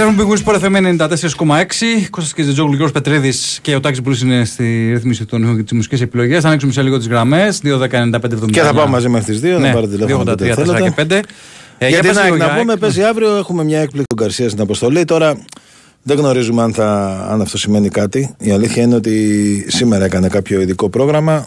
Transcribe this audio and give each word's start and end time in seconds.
any. 0.00 0.10
Λοιπόν, 0.16 0.20
επιστρέφουμε 0.20 0.24
που 0.24 0.38
Sport 0.44 0.60
FM 0.60 1.56
94,6. 1.56 2.08
Κώστας 2.10 2.34
και 2.34 2.42
Ζετζόγλου, 2.42 2.74
Γιώργος 2.74 2.92
Πετρίδης 2.92 3.58
και 3.62 3.74
ο 3.74 3.80
Τάκης 3.80 4.02
Μπρούς 4.02 4.22
είναι 4.22 4.44
στη 4.44 4.90
ρύθμιση 4.92 5.24
των 5.24 5.42
ήχων 5.42 5.56
και 5.56 5.62
τις 5.62 5.72
μουσικές 5.72 6.00
επιλογές. 6.00 6.42
Θα 6.42 6.48
ανοίξουμε 6.48 6.72
σε 6.72 6.82
λίγο 6.82 6.98
τις 6.98 7.08
γραμμές. 7.08 7.60
2.10.95.70. 7.64 8.50
Και 8.50 8.60
θα 8.60 8.74
πάμε 8.74 8.90
μαζί 8.90 9.08
μέχρι 9.08 9.32
τις 9.32 9.40
2 9.40 9.42
Ναι, 9.42 9.66
να 9.66 9.72
πάρετε 9.72 9.96
τηλέφωνο. 9.96 10.22
2.83, 10.22 10.32
όποτε 10.32 10.44
4 10.44 10.56
και 10.56 10.64
θέλετε. 10.64 10.94
5. 10.96 11.22
Ε, 11.78 11.88
Γιατί 11.88 12.06
πες 12.06 12.16
να, 12.16 12.24
λίγο, 12.24 12.36
να 12.36 12.44
Γιάκ. 12.44 12.58
πούμε, 12.58 12.76
παίζει 12.76 13.02
αύριο, 13.02 13.36
έχουμε 13.36 13.64
μια 13.64 13.80
έκπληξη 13.80 14.06
του 14.08 14.14
Γκαρσία 14.14 14.48
στην 14.48 14.60
αποστολή. 14.60 15.04
Τώρα 15.04 15.38
δεν 16.02 16.16
γνωρίζουμε 16.16 16.62
αν, 16.62 16.72
θα, 16.72 17.18
αν 17.30 17.40
αυτό 17.40 17.58
σημαίνει 17.58 17.88
κάτι. 17.88 18.34
Η 18.38 18.50
αλήθεια 18.50 18.82
είναι 18.82 18.94
ότι 18.94 19.64
σήμερα 19.68 20.04
έκανε 20.04 20.28
κάποιο 20.28 20.60
ειδικό 20.60 20.88
πρόγραμμα. 20.88 21.46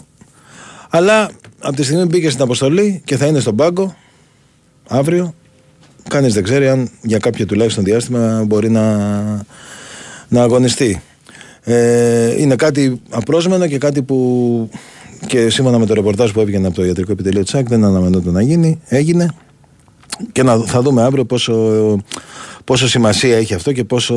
Αλλά 0.90 1.30
από 1.60 1.76
τη 1.76 1.82
στιγμή 1.82 2.02
που 2.02 2.08
μπήκε 2.08 2.30
στην 2.30 2.42
αποστολή 2.42 3.02
και 3.04 3.16
θα 3.16 3.26
είναι 3.26 3.40
στον 3.40 3.56
πάγκο 3.56 3.96
αύριο, 4.88 5.34
κανείς 6.08 6.34
δεν 6.34 6.42
ξέρει 6.42 6.68
αν 6.68 6.90
για 7.02 7.18
κάποιο 7.18 7.46
τουλάχιστον 7.46 7.84
διάστημα 7.84 8.44
μπορεί 8.46 8.70
να, 8.70 8.96
να 10.28 10.42
αγωνιστεί. 10.42 11.02
Ε, 11.64 12.40
είναι 12.40 12.56
κάτι 12.56 13.00
απρόσμενο 13.10 13.66
και 13.66 13.78
κάτι 13.78 14.02
που 14.02 14.70
και 15.26 15.50
σύμφωνα 15.50 15.78
με 15.78 15.86
το 15.86 15.94
ρεπορτάζ 15.94 16.30
που 16.30 16.40
έβγαινε 16.40 16.66
από 16.66 16.76
το 16.76 16.84
ιατρικό 16.84 17.12
επιτελείο 17.12 17.42
Τσάκ 17.42 17.68
δεν 17.68 17.84
αναμενόταν 17.84 18.32
να 18.32 18.42
γίνει. 18.42 18.80
Έγινε 18.88 19.28
και 20.32 20.42
να, 20.42 20.58
θα 20.58 20.82
δούμε 20.82 21.02
αύριο 21.02 21.24
πόσο, 21.24 21.54
πόσο 22.64 22.88
σημασία 22.88 23.36
έχει 23.36 23.54
αυτό 23.54 23.72
και 23.72 23.84
πόσο 23.84 24.14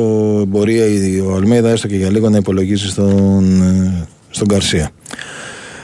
μπορεί 0.48 0.80
ο 1.20 1.34
Αλμέιδα 1.34 1.68
έστω 1.68 1.86
και 1.86 1.96
για 1.96 2.10
λίγο 2.10 2.30
να 2.30 2.36
υπολογίσει 2.36 2.88
στον, 2.88 3.62
ε, 3.62 4.06
στον 4.30 4.48
Καρσία. 4.48 4.90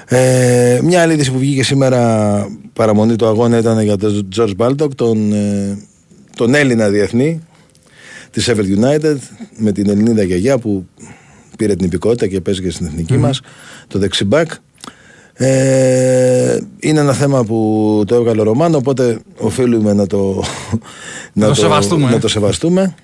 Ε, 0.06 0.80
μια 0.82 1.02
άλλη 1.02 1.12
είδηση 1.12 1.32
που 1.32 1.38
βγήκε 1.38 1.62
σήμερα 1.62 2.46
παραμονή 2.72 3.16
του 3.16 3.26
αγώνα 3.26 3.58
ήταν 3.58 3.80
για 3.80 3.96
τον 3.96 4.28
George 4.36 4.54
Baldock, 4.56 4.94
τον, 4.94 5.32
ε, 5.32 5.78
τον 6.36 6.54
Έλληνα 6.54 6.88
διεθνή 6.88 7.42
της 8.30 8.50
Sheffield 8.50 8.78
United 8.78 9.16
με 9.56 9.72
την 9.72 9.90
Ελληνίδα 9.90 10.22
γιαγιά 10.22 10.58
που 10.58 10.86
πήρε 11.56 11.76
την 11.76 11.86
υπηκότητα 11.86 12.26
και 12.26 12.40
παίζει 12.40 12.62
και 12.62 12.70
στην 12.70 12.86
εθνική 12.86 13.16
μας 13.16 13.40
το 13.86 13.98
δεξιμπάκ 13.98 14.50
ε, 15.34 16.58
είναι 16.78 17.00
ένα 17.00 17.12
θέμα 17.12 17.44
που 17.44 18.02
το 18.06 18.14
έβγαλε 18.14 18.40
ο 18.40 18.44
Ρωμάνο 18.44 18.76
οπότε 18.76 19.18
οφείλουμε 19.36 19.92
να 19.92 20.06
το, 20.06 20.44
το 21.40 21.54
σεβαστούμε, 21.54 22.08
να 22.08 22.16
ε. 22.16 22.18
το 22.18 22.28
σεβαστούμε 22.28 22.94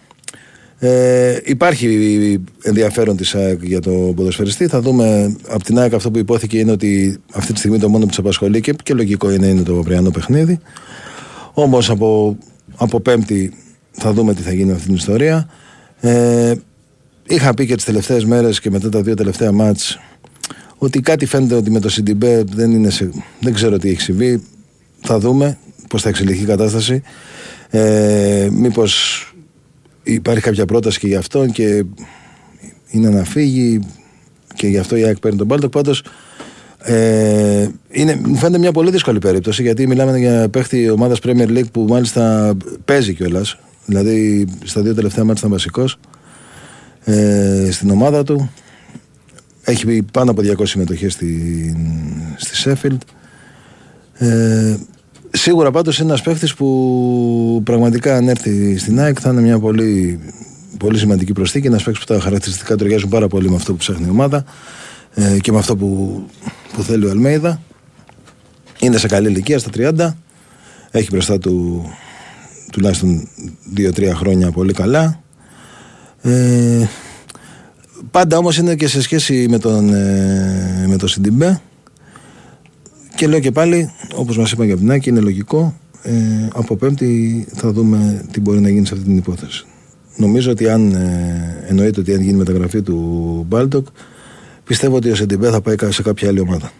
ε, 0.80 1.38
υπάρχει 1.44 2.40
ενδιαφέρον 2.62 3.16
της 3.16 3.34
ΑΕΚ 3.34 3.62
για 3.62 3.80
το 3.80 3.90
ποδοσφαιριστή. 3.90 4.66
Θα 4.66 4.80
δούμε 4.80 5.36
από 5.48 5.64
την 5.64 5.78
ΑΕΚ 5.78 5.94
αυτό 5.94 6.10
που 6.10 6.18
υπόθηκε 6.18 6.58
είναι 6.58 6.70
ότι 6.70 7.20
αυτή 7.32 7.52
τη 7.52 7.58
στιγμή 7.58 7.78
το 7.78 7.88
μόνο 7.88 8.04
που 8.04 8.10
του 8.14 8.20
απασχολεί 8.20 8.60
και, 8.60 8.74
και 8.82 8.94
λογικό 8.94 9.30
είναι, 9.30 9.46
είναι 9.46 9.62
το 9.62 9.78
αυριανό 9.78 10.10
παιχνίδι. 10.10 10.58
Όμως 11.52 11.90
από, 11.90 12.36
από 12.78 13.00
Πέμπτη 13.00 13.52
θα 13.90 14.12
δούμε 14.12 14.34
τι 14.34 14.42
θα 14.42 14.52
γίνει 14.52 14.64
με 14.64 14.72
αυτή 14.72 14.86
την 14.86 14.94
ιστορία. 14.94 15.48
Ε, 16.00 16.54
είχα 17.26 17.54
πει 17.54 17.66
και 17.66 17.74
τις 17.74 17.84
τελευταίες 17.84 18.24
μέρες 18.24 18.60
και 18.60 18.70
μετά 18.70 18.88
τα 18.88 19.02
δύο 19.02 19.14
τελευταία 19.14 19.52
μάτς 19.52 19.98
ότι 20.78 21.00
κάτι 21.00 21.26
φαίνεται 21.26 21.54
ότι 21.54 21.70
με 21.70 21.80
το 21.80 21.88
Σιντιμπέ 21.88 22.44
δεν, 22.52 22.70
είναι 22.70 22.90
σε, 22.90 23.10
δεν 23.40 23.54
ξέρω 23.54 23.78
τι 23.78 23.88
έχει 23.88 24.00
συμβεί. 24.00 24.42
Θα 25.00 25.18
δούμε 25.18 25.58
πώς 25.88 26.02
θα 26.02 26.08
εξελιχθεί 26.08 26.42
η 26.42 26.46
κατάσταση. 26.46 27.02
Ε, 27.70 28.48
μήπως 28.52 29.22
υπάρχει 30.02 30.42
κάποια 30.42 30.64
πρόταση 30.64 30.98
και 30.98 31.06
γι' 31.06 31.16
αυτόν 31.16 31.52
και 31.52 31.84
είναι 32.90 33.08
να 33.08 33.24
φύγει 33.24 33.80
και 34.54 34.66
γι' 34.66 34.78
αυτό 34.78 34.96
η 34.96 35.02
ΑΕΚ 35.04 35.18
παίρνει 35.18 35.38
τον 35.38 35.46
Μπάλτοκ. 35.46 35.70
Πάντως 35.70 36.02
ε, 36.82 37.68
είναι, 37.90 38.20
μου 38.24 38.36
φαίνεται 38.36 38.58
μια 38.58 38.72
πολύ 38.72 38.90
δύσκολη 38.90 39.18
περίπτωση 39.18 39.62
γιατί 39.62 39.86
μιλάμε 39.86 40.18
για 40.18 40.48
παίχτη 40.48 40.90
ομάδας 40.90 41.18
Premier 41.22 41.48
League 41.48 41.70
που 41.72 41.86
μάλιστα 41.88 42.54
παίζει 42.84 43.14
κιόλας. 43.14 43.58
Δηλαδή 43.84 44.46
στα 44.64 44.82
δύο 44.82 44.94
τελευταία 44.94 45.24
μάτια 45.24 45.40
ήταν 45.46 45.50
βασικός 45.50 45.98
ε, 47.04 47.68
στην 47.70 47.90
ομάδα 47.90 48.22
του. 48.22 48.50
Έχει 49.62 50.02
πάνω 50.12 50.30
από 50.30 50.42
200 50.44 50.66
συμμετοχές 50.66 51.12
στη, 51.12 51.76
στη 52.36 52.62
Sheffield. 52.64 52.98
Ε, 54.14 54.76
Σίγουρα 55.30 55.70
πάντως 55.70 55.98
είναι 55.98 56.08
ένας 56.08 56.22
παίχτης 56.22 56.54
που 56.54 57.60
πραγματικά 57.64 58.16
αν 58.16 58.28
έρθει 58.28 58.78
στην 58.78 59.00
ΑΕΚ 59.00 59.18
θα 59.20 59.30
είναι 59.30 59.40
μια 59.40 59.58
πολύ, 59.58 60.20
πολύ 60.78 60.98
σημαντική 60.98 61.32
προσθήκη. 61.32 61.66
Ένας 61.66 61.82
παίχτης 61.82 62.04
που 62.04 62.14
τα 62.14 62.20
χαρακτηριστικά 62.20 62.76
ταιριάζουν 62.76 63.08
πάρα 63.08 63.28
πολύ 63.28 63.50
με 63.50 63.56
αυτό 63.56 63.72
που 63.72 63.78
ψάχνει 63.78 64.06
η 64.06 64.10
ομάδα 64.10 64.44
ε, 65.18 65.38
και 65.38 65.52
με 65.52 65.58
αυτό 65.58 65.76
που, 65.76 66.22
που 66.72 66.82
θέλει 66.82 67.06
ο 67.06 67.10
Αλμέιδα. 67.10 67.62
Είναι 68.78 68.98
σε 68.98 69.06
καλή 69.06 69.28
ηλικία, 69.28 69.58
στα 69.58 69.70
30. 69.76 70.14
Έχει 70.90 71.08
μπροστά 71.10 71.38
του 71.38 71.84
τουλάχιστον 72.72 73.28
2-3 73.76 74.10
χρόνια 74.14 74.50
πολύ 74.50 74.72
καλά. 74.72 75.22
Ε, 76.22 76.86
πάντα 78.10 78.38
όμως 78.38 78.56
είναι 78.58 78.74
και 78.74 78.88
σε 78.88 79.02
σχέση 79.02 79.46
με 79.48 79.58
τον, 79.58 79.94
ε, 79.94 80.84
με 80.88 80.96
τον 80.96 81.08
Σιντιμπέ 81.08 81.60
και 83.14 83.26
λέω 83.26 83.40
και 83.40 83.50
πάλι, 83.50 83.90
όπως 84.14 84.38
μας 84.38 84.52
είπαν 84.52 84.66
και 84.66 84.72
από 84.72 84.80
την 84.80 84.90
Άκη, 84.90 85.08
είναι 85.08 85.20
λογικό. 85.20 85.74
Ε, 86.02 86.12
από 86.54 86.76
Πέμπτη 86.76 87.46
θα 87.54 87.72
δούμε 87.72 88.24
τι 88.30 88.40
μπορεί 88.40 88.60
να 88.60 88.68
γίνει 88.68 88.86
σε 88.86 88.94
αυτή 88.94 89.06
την 89.06 89.16
υπόθεση. 89.16 89.66
Νομίζω 90.16 90.50
ότι 90.50 90.68
αν 90.68 90.92
ε, 90.92 91.64
εννοείται 91.68 92.00
ότι 92.00 92.14
αν 92.14 92.20
γίνει 92.20 92.36
μεταγραφή 92.36 92.82
του 92.82 93.44
Μπάλτοκ, 93.48 93.86
πιστεύω 94.68 94.96
ότι 94.96 95.10
ο 95.10 95.14
Σιντιμπέ 95.14 95.50
θα 95.50 95.60
πάει 95.60 95.76
σε 95.88 96.02
κάποια 96.02 96.28
άλλη 96.28 96.40
ομάδα. 96.40 96.72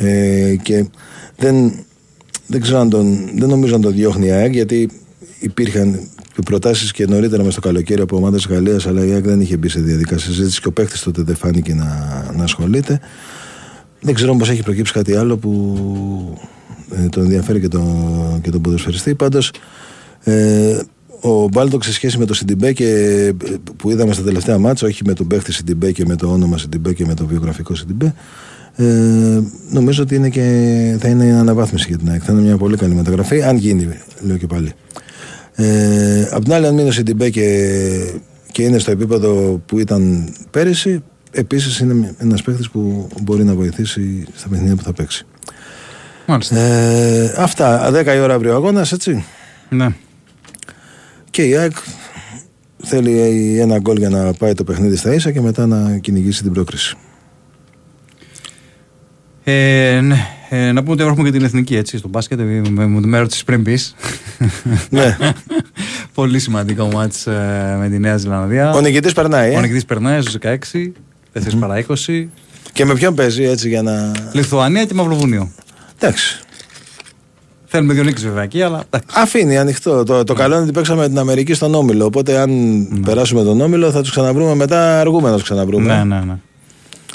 Ε, 0.00 0.56
και 0.62 0.86
δεν, 1.36 1.72
δεν, 2.46 2.60
ξέρω 2.60 2.78
αν 2.78 2.90
τον, 2.90 3.28
δεν 3.38 3.48
νομίζω 3.48 3.76
να 3.76 3.82
τον 3.82 3.92
διώχνει 3.92 4.26
η 4.26 4.30
ΑΕΚ, 4.30 4.52
γιατί 4.52 4.90
υπήρχαν 5.40 6.08
προτάσεις 6.44 6.92
και 6.92 7.06
νωρίτερα 7.06 7.42
μες 7.42 7.52
στο 7.52 7.60
καλοκαίρι 7.60 8.00
από 8.00 8.16
ομάδες 8.16 8.46
Γαλλίας, 8.46 8.86
αλλά 8.86 9.04
η 9.04 9.12
ΑΕΚ 9.12 9.24
δεν 9.24 9.40
είχε 9.40 9.56
μπει 9.56 9.68
σε 9.68 9.80
διαδικασία 9.80 10.26
συζήτησης 10.26 10.60
και 10.60 10.68
ο 10.68 10.72
παίχτης 10.72 11.00
τότε 11.00 11.22
δεν 11.22 11.36
φάνηκε 11.36 11.74
να, 11.74 11.84
να 12.36 12.44
ασχολείται. 12.44 13.00
Δεν 14.00 14.14
ξέρω 14.14 14.36
πως 14.36 14.50
έχει 14.50 14.62
προκύψει 14.62 14.92
κάτι 14.92 15.16
άλλο 15.16 15.36
που 15.36 16.38
ε, 16.90 17.08
τον 17.08 17.22
ενδιαφέρει 17.22 17.60
και, 17.60 17.68
το, 17.68 17.82
και 18.42 18.50
τον 18.50 18.60
ποδοσφαιριστή. 18.60 19.14
Πάντως, 19.14 19.52
ε, 20.22 20.78
ο 21.20 21.48
Μπάλντοκ 21.48 21.84
σε 21.84 21.92
σχέση 21.92 22.18
με 22.18 22.24
το 22.24 22.34
Σιντιμπέ 22.34 22.72
και, 22.72 22.86
ε, 23.44 23.54
που 23.76 23.90
είδαμε 23.90 24.12
στα 24.12 24.22
τελευταία 24.22 24.58
μάτσα, 24.58 24.86
όχι 24.86 25.02
με 25.04 25.12
τον 25.12 25.26
παίχτη 25.26 25.52
Σιντιμπέ 25.52 25.92
και 25.92 26.04
με 26.06 26.16
το 26.16 26.32
όνομα 26.32 26.58
Σιντιμπέ 26.58 26.92
και 26.92 27.06
με 27.06 27.14
το 27.14 27.26
βιογραφικό 27.26 27.74
Σιντιμπέ, 27.74 28.14
ε, 28.76 28.84
νομίζω 29.70 30.02
ότι 30.02 30.14
είναι 30.14 30.28
και, 30.28 30.96
θα 31.00 31.08
είναι 31.08 31.32
αναβάθμιση 31.32 31.86
για 31.88 31.98
την 31.98 32.10
ΑΕΚ. 32.10 32.22
Θα 32.24 32.32
είναι 32.32 32.40
μια 32.42 32.56
πολύ 32.56 32.76
καλή 32.76 32.94
μεταγραφή, 32.94 33.42
αν 33.42 33.56
γίνει, 33.56 33.88
λέω 34.20 34.36
και 34.36 34.46
πάλι. 34.46 34.72
Ε, 35.54 36.28
απ' 36.30 36.42
την 36.42 36.52
άλλη, 36.52 36.66
αν 36.66 36.74
μείνει 36.74 36.88
ο 36.88 36.92
Σιντιμπέ 36.92 37.30
και, 37.30 37.68
και 38.52 38.62
είναι 38.62 38.78
στο 38.78 38.90
επίπεδο 38.90 39.60
που 39.66 39.78
ήταν 39.78 40.32
πέρυσι, 40.50 41.02
επίσης 41.30 41.78
είναι 41.78 42.14
ένας 42.18 42.42
παίχτης 42.42 42.70
που 42.70 43.08
μπορεί 43.22 43.44
να 43.44 43.54
βοηθήσει 43.54 44.26
στα 44.34 44.48
παιχνίδια 44.48 44.76
που 44.76 44.82
θα 44.82 44.92
παίξει. 44.92 45.26
Μάλιστα. 46.26 46.56
Ε, 46.56 47.34
αυτά. 47.36 47.90
10 47.90 48.14
η 48.14 48.20
ώρα 48.20 48.34
αύριο 48.34 48.54
αγώνας, 48.54 48.92
έτσι. 48.92 49.24
Ναι. 49.68 49.88
Και 51.30 51.42
η 51.42 51.56
ΑΕΚ 51.56 51.76
θέλει 52.82 53.12
ένα 53.60 53.78
γκολ 53.78 53.96
για 53.96 54.08
να 54.08 54.32
πάει 54.32 54.52
το 54.52 54.64
παιχνίδι 54.64 54.96
στα 54.96 55.14
ίσα 55.14 55.32
και 55.32 55.40
μετά 55.40 55.66
να 55.66 55.98
κυνηγήσει 55.98 56.42
την 56.42 56.52
πρόκριση. 56.52 56.96
Ε, 59.44 60.00
ναι. 60.00 60.16
Ε, 60.48 60.72
να 60.72 60.80
πούμε 60.80 60.92
ότι 60.92 61.02
έχουμε 61.02 61.24
και 61.30 61.36
την 61.36 61.44
εθνική 61.44 61.76
έτσι 61.76 61.98
στο 61.98 62.08
μπάσκετ. 62.08 62.38
Με, 62.38 62.86
με, 62.86 62.86
με 62.86 63.18
ρώτησε 63.18 63.44
πριν 63.44 63.62
πει. 63.62 63.78
ναι. 64.90 65.16
Πολύ 66.14 66.38
σημαντικό 66.38 66.88
μάτς 66.92 67.26
ε, 67.26 67.76
με 67.78 67.88
τη 67.88 67.98
Νέα 67.98 68.16
Ζηλανδία. 68.16 68.70
Ο 68.72 68.80
νικητής 68.80 69.12
περνάει, 69.12 69.54
Ο 69.54 69.58
ε. 69.58 69.60
νικητής 69.60 69.84
περνάει 69.84 70.20
στους 70.20 70.36
16, 70.42 70.54
4 71.32 71.58
παρά 71.58 71.84
20. 72.06 72.26
Και 72.72 72.84
με 72.84 72.94
ποιον 72.94 73.14
παίζει 73.14 73.42
έτσι 73.42 73.68
για 73.68 73.82
να. 73.82 74.12
Λιθουανία 74.32 74.84
και 74.84 74.94
Μαυροβουνίο. 74.94 75.50
Εντάξει. 75.98 76.40
Θέλουμε 77.76 77.94
δύο 77.94 78.04
νίκες 78.04 78.24
βέβαια 78.24 78.42
εκεί, 78.42 78.62
αλλά 78.62 78.84
εντάξει. 78.90 79.16
Αφήνει 79.20 79.58
ανοιχτό. 79.58 80.02
Το, 80.02 80.24
το 80.24 80.34
καλό 80.34 80.54
είναι 80.54 80.62
ότι 80.62 80.72
παίξαμε 80.72 81.08
την 81.08 81.18
Αμερική 81.18 81.54
στον 81.54 81.74
Όμιλο. 81.74 82.04
Οπότε 82.04 82.38
αν 82.38 82.50
περάσουμε 83.04 83.42
τον 83.42 83.60
Όμιλο 83.60 83.90
θα 83.90 84.00
τους 84.00 84.10
ξαναβρούμε 84.10 84.54
μετά. 84.54 85.00
Αργούμε 85.00 85.28
να 85.28 85.34
τους 85.34 85.42
ξαναβρούμε. 85.42 85.96
Ναι, 85.96 86.04
ναι, 86.04 86.20
ναι. 86.20 86.38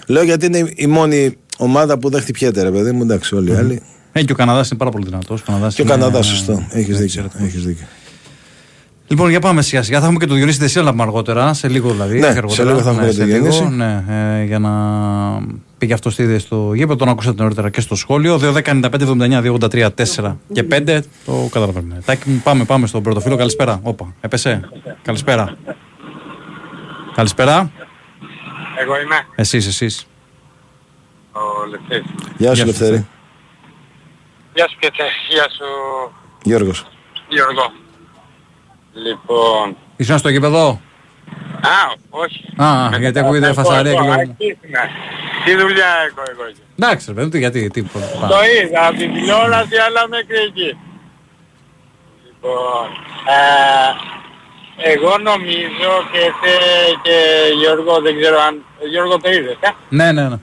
Λέω 0.08 0.24
γιατί 0.24 0.46
είναι 0.46 0.72
η 0.76 0.88
μόνη 0.88 1.38
ομάδα 1.58 1.98
που 1.98 2.10
δεν 2.10 2.22
χτυπιέται, 2.22 2.64
ρε 2.64 2.72
παιδί 2.72 2.92
μου. 2.92 3.02
Εντάξει, 3.02 3.36
όλοι 3.36 3.52
οι 3.52 3.56
άλλοι. 3.56 3.82
Ε, 4.12 4.24
και 4.24 4.32
ο 4.32 4.36
Καναδάς 4.36 4.70
είναι 4.70 4.80
πάρα 4.80 4.92
πολύ 4.92 5.06
δυνατός. 5.06 5.44
Και 5.74 5.82
ο 5.82 5.86
Καναδάς, 5.86 6.28
σωστό. 6.28 6.64
Έχεις 6.70 6.98
δίκιο. 6.98 7.26
Έχεις 7.38 7.66
δίκιο. 7.66 7.86
Λοιπόν, 9.08 9.30
για 9.30 9.40
πάμε 9.40 9.62
σιγά 9.62 9.84
σιγά. 9.84 10.00
Θα 10.00 10.04
έχουμε 10.04 10.20
και 10.20 10.26
το 10.26 10.36
Διονύση 10.36 10.60
Δεσίλα 10.60 10.84
να 10.84 10.92
πούμε 10.92 11.04
αργότερα, 11.04 11.54
σε 11.54 11.68
λίγο 11.68 11.92
δηλαδή. 11.92 12.20
Ναι, 12.20 12.28
όχι 12.28 12.34
σε 12.34 12.38
αργότερα. 12.38 12.70
λίγο 12.70 12.82
θα 12.82 12.90
έχουμε 12.90 13.06
και 13.06 13.12
σε 13.12 13.20
το 13.20 13.26
λίγο, 13.26 13.50
Διονύση. 13.50 13.76
Ναι, 13.76 14.04
ε, 14.40 14.44
για 14.44 14.60
να 14.60 14.72
πήγε 15.82 15.94
αυτός 15.94 16.14
στη 16.14 16.40
στο 16.40 16.74
γήπεδο. 16.74 16.96
Τον 16.96 17.10
ακούσατε 17.10 17.42
νωρίτερα 17.42 17.70
και 17.70 17.82
στο 17.82 17.96
σχόλιο. 17.96 18.40
2-10-95-79-283-4 18.42 20.36
και 20.54 20.68
5. 20.72 21.00
Το 21.26 21.50
καταλαβαίνουμε. 21.52 22.02
Τάκη 22.06 22.30
μου, 22.30 22.42
πάμε, 22.44 22.64
πάμε 22.64 22.88
στον 22.88 23.04
πρώτο 23.04 23.20
φίλο. 23.20 23.36
Καλησπέρα. 23.36 23.80
Όπα, 23.84 24.14
έπεσε. 24.22 24.70
Καλησπέρα. 25.02 25.58
Καλησπέρα. 27.16 27.72
Εγώ 28.82 29.00
είμαι 29.00 29.26
Εσείς, 29.36 29.68
εσείς. 29.68 30.08
ο 31.32 31.40
Λευτέρης. 31.70 32.06
Γεια 32.38 32.56
σου, 32.56 32.56
Γεια 32.56 32.56
σου, 32.56 32.66
Λευτέρη. 32.66 33.08
Γεια 34.54 34.68
σου 34.70 34.78
Πιέτε, 34.80 35.04
γεια 35.30 35.44
σου 35.44 35.66
Γιώργος. 36.44 36.86
Γιώργο. 37.30 37.72
Λοιπόν... 38.94 39.76
Ήσουν 39.96 40.18
στο 40.18 40.30
γήπεδο; 40.30 40.82
Α, 41.64 41.94
όχι. 42.10 42.44
Α, 42.58 42.90
Με- 42.90 42.98
γιατί 42.98 43.20
ακούγεται 43.20 43.46
εγώ, 43.46 43.54
φασαρία 43.54 43.92
εγώ, 43.92 44.02
και 44.02 44.08
λόγω- 44.08 44.22
εκεί 44.22 44.58
ήμουνα. 44.64 44.84
Τι 45.46 45.56
δουλειά 45.56 45.88
έχω 46.08 46.22
εγώ 46.32 46.44
εκεί. 46.50 46.62
Εντάξει, 46.80 47.06
ρε 47.08 47.14
παιδί, 47.14 47.30
τι, 47.30 47.38
γιατί, 47.40 47.70
τι. 47.70 47.82
Το 47.84 48.40
είδα 48.62 48.88
από 48.88 48.98
την 48.98 49.14
τηλεόραση 49.14 49.78
αλλά 49.88 50.08
μέχρι 50.08 50.38
εκεί. 50.48 50.78
Λοιπόν, 52.26 52.86
ε, 53.36 54.92
εγώ 54.92 55.18
νομίζω 55.18 55.92
και 56.12 56.20
θε 56.42 56.56
και 57.02 57.18
Γιώργο, 57.60 58.02
δεν 58.02 58.20
ξέρω 58.20 58.40
αν... 58.42 58.66
Γιώργο 58.90 59.20
το 59.20 59.30
είδες, 59.32 59.58
ε; 59.60 59.70
Ναι, 59.90 60.12
ναι, 60.12 60.28
ναι. 60.30 60.36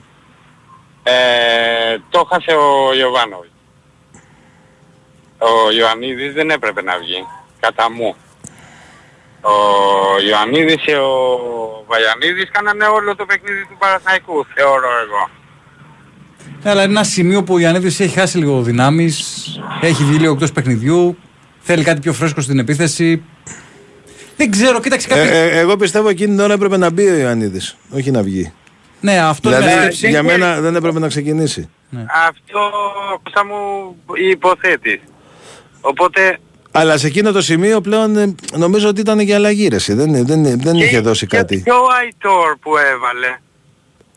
Ε, 1.03 1.97
το 2.09 2.27
χάσε 2.31 2.51
ο 2.51 2.93
Ιωβάνοβιτς. 2.93 3.53
Ο 5.37 5.71
Ιωαννίδης 5.71 6.33
δεν 6.33 6.49
έπρεπε 6.49 6.81
να 6.81 6.97
βγει, 6.97 7.25
κατά 7.59 7.91
μου. 7.91 8.15
Ο 9.41 9.53
Ιωαννίδης 10.29 10.75
και 10.85 10.95
ο 10.95 11.09
Βαγιανίδης 11.87 12.49
κάνανε 12.51 12.85
όλο 12.85 13.15
το 13.15 13.25
παιχνίδι 13.25 13.61
του 13.69 13.75
Παναθηναϊκού, 13.79 14.45
θεωρώ 14.55 14.87
εγώ. 15.05 15.29
Ναι, 16.63 16.69
αλλά 16.69 16.81
είναι 16.83 16.91
ένα 16.91 17.03
σημείο 17.03 17.43
που 17.43 17.53
ο 17.53 17.59
Ιωαννίδης 17.59 17.99
έχει 17.99 18.19
χάσει 18.19 18.37
λίγο 18.37 18.61
δυνάμεις, 18.61 19.45
έχει 19.81 20.03
βγει 20.03 20.17
λίγο 20.17 20.33
εκτός 20.33 20.51
παιχνιδιού, 20.51 21.17
θέλει 21.59 21.83
κάτι 21.83 21.99
πιο 21.99 22.13
φρέσκο 22.13 22.41
στην 22.41 22.59
επίθεση. 22.59 23.23
Δεν 24.35 24.51
ξέρω, 24.51 24.79
κοίταξε 24.79 25.07
κάτι. 25.07 25.19
Ε, 25.21 25.43
ε, 25.43 25.59
εγώ 25.59 25.77
πιστεύω 25.77 26.09
εκείνη 26.09 26.29
την 26.29 26.39
ώρα 26.39 26.53
έπρεπε 26.53 26.77
να 26.77 26.89
μπει 26.89 27.07
ο 27.09 27.15
Ιωαννίδης, 27.17 27.77
όχι 27.95 28.11
να 28.11 28.21
βγει. 28.23 28.53
ναι, 29.01 29.19
αυτό 29.19 29.49
είναι 29.49 29.57
μια 29.57 29.67
Δηλαδή 29.67 29.83
σκέψη. 29.85 30.09
για 30.09 30.23
δεν- 30.23 30.39
μένα 30.39 30.61
δεν 30.61 30.75
έπρεπε 30.75 30.99
να 30.99 31.07
ξεκινήσει. 31.07 31.69
Αυτό 32.27 32.59
θα 33.33 33.45
μου 33.45 33.55
υποθέτεις. 34.31 34.99
Οπότε 35.81 36.39
Αλλά 36.71 36.97
σε 36.97 37.07
εκείνο 37.07 37.31
το 37.31 37.41
σημείο 37.41 37.81
πλέον 37.81 38.17
ε, 38.17 38.35
νομίζω 38.57 38.87
ότι 38.87 39.01
ήταν 39.01 39.25
και 39.25 39.33
αλλαγή 39.33 39.67
ρε, 39.67 39.75
εσύ. 39.75 39.93
Δεν, 39.93 40.25
δεν, 40.25 40.59
δεν 40.61 40.75
είχε 40.75 40.99
δώσει 40.99 41.27
και, 41.27 41.37
κάτι. 41.37 41.61
Και 41.61 41.71
ο 41.71 41.85
Αϊτόρ 41.99 42.55
που 42.61 42.77
έβαλε. 42.77 43.37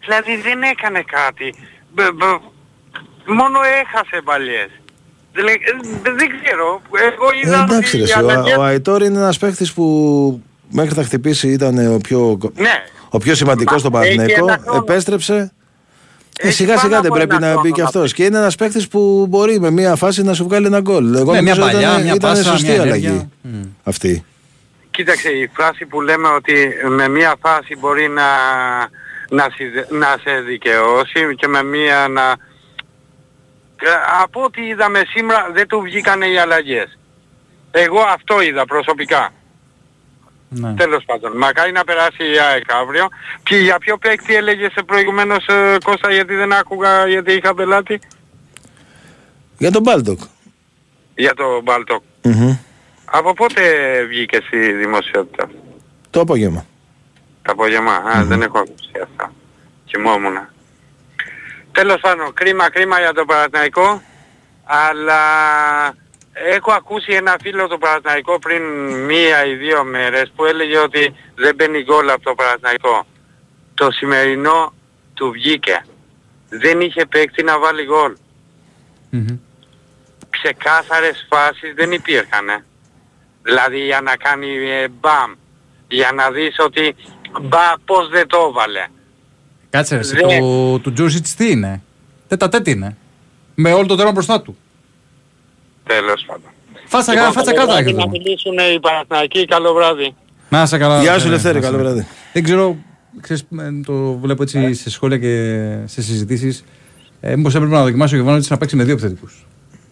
Δηλαδή 0.01 0.37
δεν 0.43 0.63
έκανε 0.63 1.05
κάτι. 1.07 1.55
Μπ- 1.95 2.13
μπ- 2.15 2.43
μόνο 3.27 3.59
έχασε 3.83 4.21
παλιές. 4.25 4.69
Δηλαδή, 5.33 5.53
ε, 5.53 6.11
δεν 6.17 6.29
ξέρω. 6.43 6.83
Εγώ 6.93 7.27
Ε, 7.35 7.47
είδα 7.47 7.63
εντάξει 7.71 7.97
ρε, 7.97 8.03
ότι 8.03 8.11
οι 8.11 8.13
εσύ, 8.13 8.23
ο, 8.25 8.29
αλλαγές- 8.29 8.57
ο 8.57 8.63
Αϊτόρ 8.63 9.03
είναι 9.03 9.19
ένας 9.19 9.39
παίχτης 9.39 9.73
που 9.73 9.87
μέχρι 10.71 10.97
να 10.97 11.05
χτυπήσει 11.05 11.49
ήταν 11.49 11.95
ο 11.95 11.99
πιο, 11.99 12.39
Ναι. 12.57 12.83
ο 13.11 13.19
πιο 13.19 13.35
σημαντικός 13.35 13.81
στο 13.81 13.91
Μα, 13.91 14.01
έχει 14.05 14.15
Παναθηναϊκό. 14.17 14.47
ένα 14.53 14.59
χρόνο. 14.63 14.79
Επέστρεψε. 14.89 15.53
Ε, 16.39 16.47
Έχει 16.47 16.57
σιγά 16.57 16.69
πάνω 16.75 16.81
σιγά 16.81 17.01
δεν 17.01 17.07
από 17.11 17.15
πρέπει 17.15 17.35
ένα 17.35 17.47
να 17.47 17.53
μπει 17.53 17.59
χρόνο 17.61 17.75
και 17.75 17.81
να 17.81 17.87
αυτός. 17.87 18.13
Και 18.13 18.25
είναι 18.25 18.39
ένας 18.39 18.55
παίχτης 18.57 18.89
που 18.89 19.27
μπορεί 19.29 19.61
με 19.61 19.71
μια 19.71 19.95
φάση 19.97 20.23
να 20.23 20.35
σου 20.35 20.45
βγάλει 20.45 20.67
ένα 20.67 20.81
γκολ. 20.81 21.15
Εγώ 21.15 21.33
Ναι, 21.33 21.43
μια 21.43 21.55
νομίζω 21.55 21.73
παλιά, 21.73 21.91
ήταν, 21.91 22.03
μια 22.03 22.15
ήταν 22.15 22.31
πάσα, 22.31 22.43
σωστή 22.51 22.71
μια 22.71 22.81
αλλαγή 22.83 23.07
ενέργεια. 23.07 23.29
Μμ. 23.43 23.63
αυτή. 23.85 24.25
Κοίταξε 24.91 25.29
η 25.29 25.51
φράση 25.55 25.87
που 25.87 26.01
λέμε 26.01 26.29
ότι 26.29 26.69
με 26.89 27.09
μία 27.09 27.35
φάση 27.41 27.77
μπορεί 27.79 28.09
να, 28.09 28.23
να, 29.31 29.49
συ- 29.55 29.91
να 29.93 30.07
σε 30.25 30.41
δικαιώσει 30.41 31.35
και 31.37 31.47
με 31.49 31.63
μία 31.63 32.09
να... 32.09 32.23
Ε, 33.83 33.91
Από 34.23 34.43
ό,τι 34.43 34.63
είδαμε 34.67 35.03
σήμερα 35.15 35.51
δεν 35.53 35.69
του 35.69 35.81
βγήκανε 35.81 36.27
οι 36.27 36.39
αλλαγές. 36.39 36.99
Εγώ 37.71 38.01
αυτό 38.15 38.41
είδα 38.43 38.67
προσωπικά. 38.67 39.31
Ναι. 40.55 40.75
Τέλος 40.75 41.05
πάντων. 41.05 41.37
Μακάρι 41.37 41.73
να 41.73 41.85
περάσει 41.85 42.25
η 42.35 42.39
ΑΕΚ 42.39 42.73
αύριο. 42.73 43.09
Και 43.43 43.57
για 43.57 43.79
ποιο 43.79 43.99
παίκτη 43.99 44.35
έλεγες 44.35 44.73
προηγουμένως 44.87 45.47
ε, 45.47 45.77
Κώστα 45.85 46.13
γιατί 46.13 46.35
δεν 46.35 46.53
άκουγα 46.53 47.07
γιατί 47.07 47.33
είχα 47.33 47.55
πελάτη; 47.55 48.01
Για 49.59 49.71
τον 49.71 49.83
Μπάλτοκ. 49.83 50.21
Για 51.15 51.35
το 51.35 51.61
Μπάλτοκ. 51.63 52.03
Μμμ. 52.23 52.57
Από 53.05 53.33
πότε 53.33 53.63
βγήκε 54.09 54.39
στη 54.47 54.73
δημοσιότητα; 54.73 55.51
Το 56.11 56.21
απόγευμα. 56.21 56.67
Το 57.43 57.53
απόγευμα. 57.53 57.95
Α, 57.95 58.25
δεν 58.25 58.43
έχω 58.43 58.59
ακούσει 58.59 58.93
αυτά. 59.03 59.33
Κοιμόμουν. 59.85 60.37
Τέλος 61.73 62.01
πάντων, 62.01 62.33
κρίμα 62.33 62.71
κρίμα 62.71 62.99
για 62.99 63.13
το 63.13 63.25
Παναθηναϊκό, 63.25 64.03
αλλά 64.65 65.23
έχω 66.33 66.73
ακούσει 66.73 67.13
ένα 67.13 67.37
φίλο 67.41 67.69
του 67.69 67.79
Παναθηναϊκό 67.79 68.39
πριν 68.39 68.63
μία 69.05 69.47
ή 69.47 69.55
δύο 69.55 69.85
μέρες 69.85 70.33
που 70.37 70.45
έλεγε 70.45 70.79
ότι 70.79 71.15
δεν 71.35 71.55
μπαίνει 71.55 71.83
γκολ 71.83 72.11
από 72.11 72.23
το 72.23 72.35
Παναθηναϊκό. 72.35 73.07
Το 73.75 73.91
σημερινό 73.91 74.73
του 75.15 75.31
βγήκε. 75.31 75.85
Δεν 76.49 76.81
είχε 76.81 77.07
παίκτη 77.07 77.43
να 77.43 77.59
βάλει 77.59 77.85
γκολ. 77.85 78.17
Μμμ. 79.11 79.39
Ξεκάθαρες 80.31 81.27
φάσεις 81.29 81.75
δεν 81.75 81.93
υπήρχαν. 81.93 82.49
ε. 82.49 82.65
Δηλαδή 83.43 83.79
για 83.85 84.01
να 84.01 84.17
κάνει 84.17 84.49
ε, 84.71 84.89
μπαμ. 84.89 85.33
Για 85.89 86.13
να 86.13 86.31
δεις 86.31 86.57
ότι 86.59 86.95
μπα 87.41 87.73
πώς 87.85 88.09
δεν 88.09 88.27
το 88.27 88.47
έβαλε. 88.51 88.87
Κάτσε 89.71 89.95
ρε, 89.95 90.01
εσύ, 90.01 90.15
Δεν- 90.15 90.41
το, 90.41 90.79
του 90.79 90.93
Τζούσιτς 90.93 91.35
τι 91.35 91.51
είναι; 91.51 91.83
Τέτα 92.29 92.49
τέτ 92.49 92.67
είναι. 92.67 92.97
Με 93.55 93.73
όλο 93.73 93.87
το 93.87 93.97
τέρμα 93.97 94.13
μπροστά 94.13 94.43
του. 94.43 94.57
Τέλος 95.87 96.25
πάντων. 96.27 96.51
Φάτσα, 96.87 97.13
Λοιπόν, 97.13 97.33
φάτσα 97.33 97.53
καλό 97.53 97.67
κάτω 97.67 97.73
βράδυ 97.73 97.89
έχετε. 97.89 98.05
Να 98.05 98.09
μιλήσουν 98.11 98.53
οι 98.75 98.81
Παναθηναϊκοί. 98.81 99.45
Καλό 99.47 99.73
βράδυ. 99.75 100.15
Να 100.49 100.67
σε 100.67 100.79
καλά. 100.79 101.01
Γεια 101.03 101.19
σου 101.19 101.27
ε, 101.27 101.31
Λευτέρη, 101.31 101.55
να 101.55 101.61
σε- 101.63 101.71
καλό 101.71 101.83
βράδυ. 101.83 102.07
Δεν 102.33 102.43
ξέρω, 102.45 102.77
ξέρεις, 103.21 103.43
ε, 103.59 103.81
το 103.87 104.13
βλέπω 104.19 104.43
έτσι 104.43 104.75
σε 104.75 104.91
σχόλια 104.91 105.19
και 105.19 105.77
σε 105.85 106.03
συζητήσεις. 106.03 106.65
Ε, 107.21 107.37
μήπως 107.37 107.55
έπρεπε 107.55 107.75
να 107.75 107.83
δοκιμάσει 107.83 108.13
ο 108.13 108.17
Γιωβάνοβιτς 108.17 108.51
να 108.51 108.57
παίξει 108.59 108.77
με 108.77 108.85
δύο 108.85 108.93
επιθετικούς. 108.93 109.47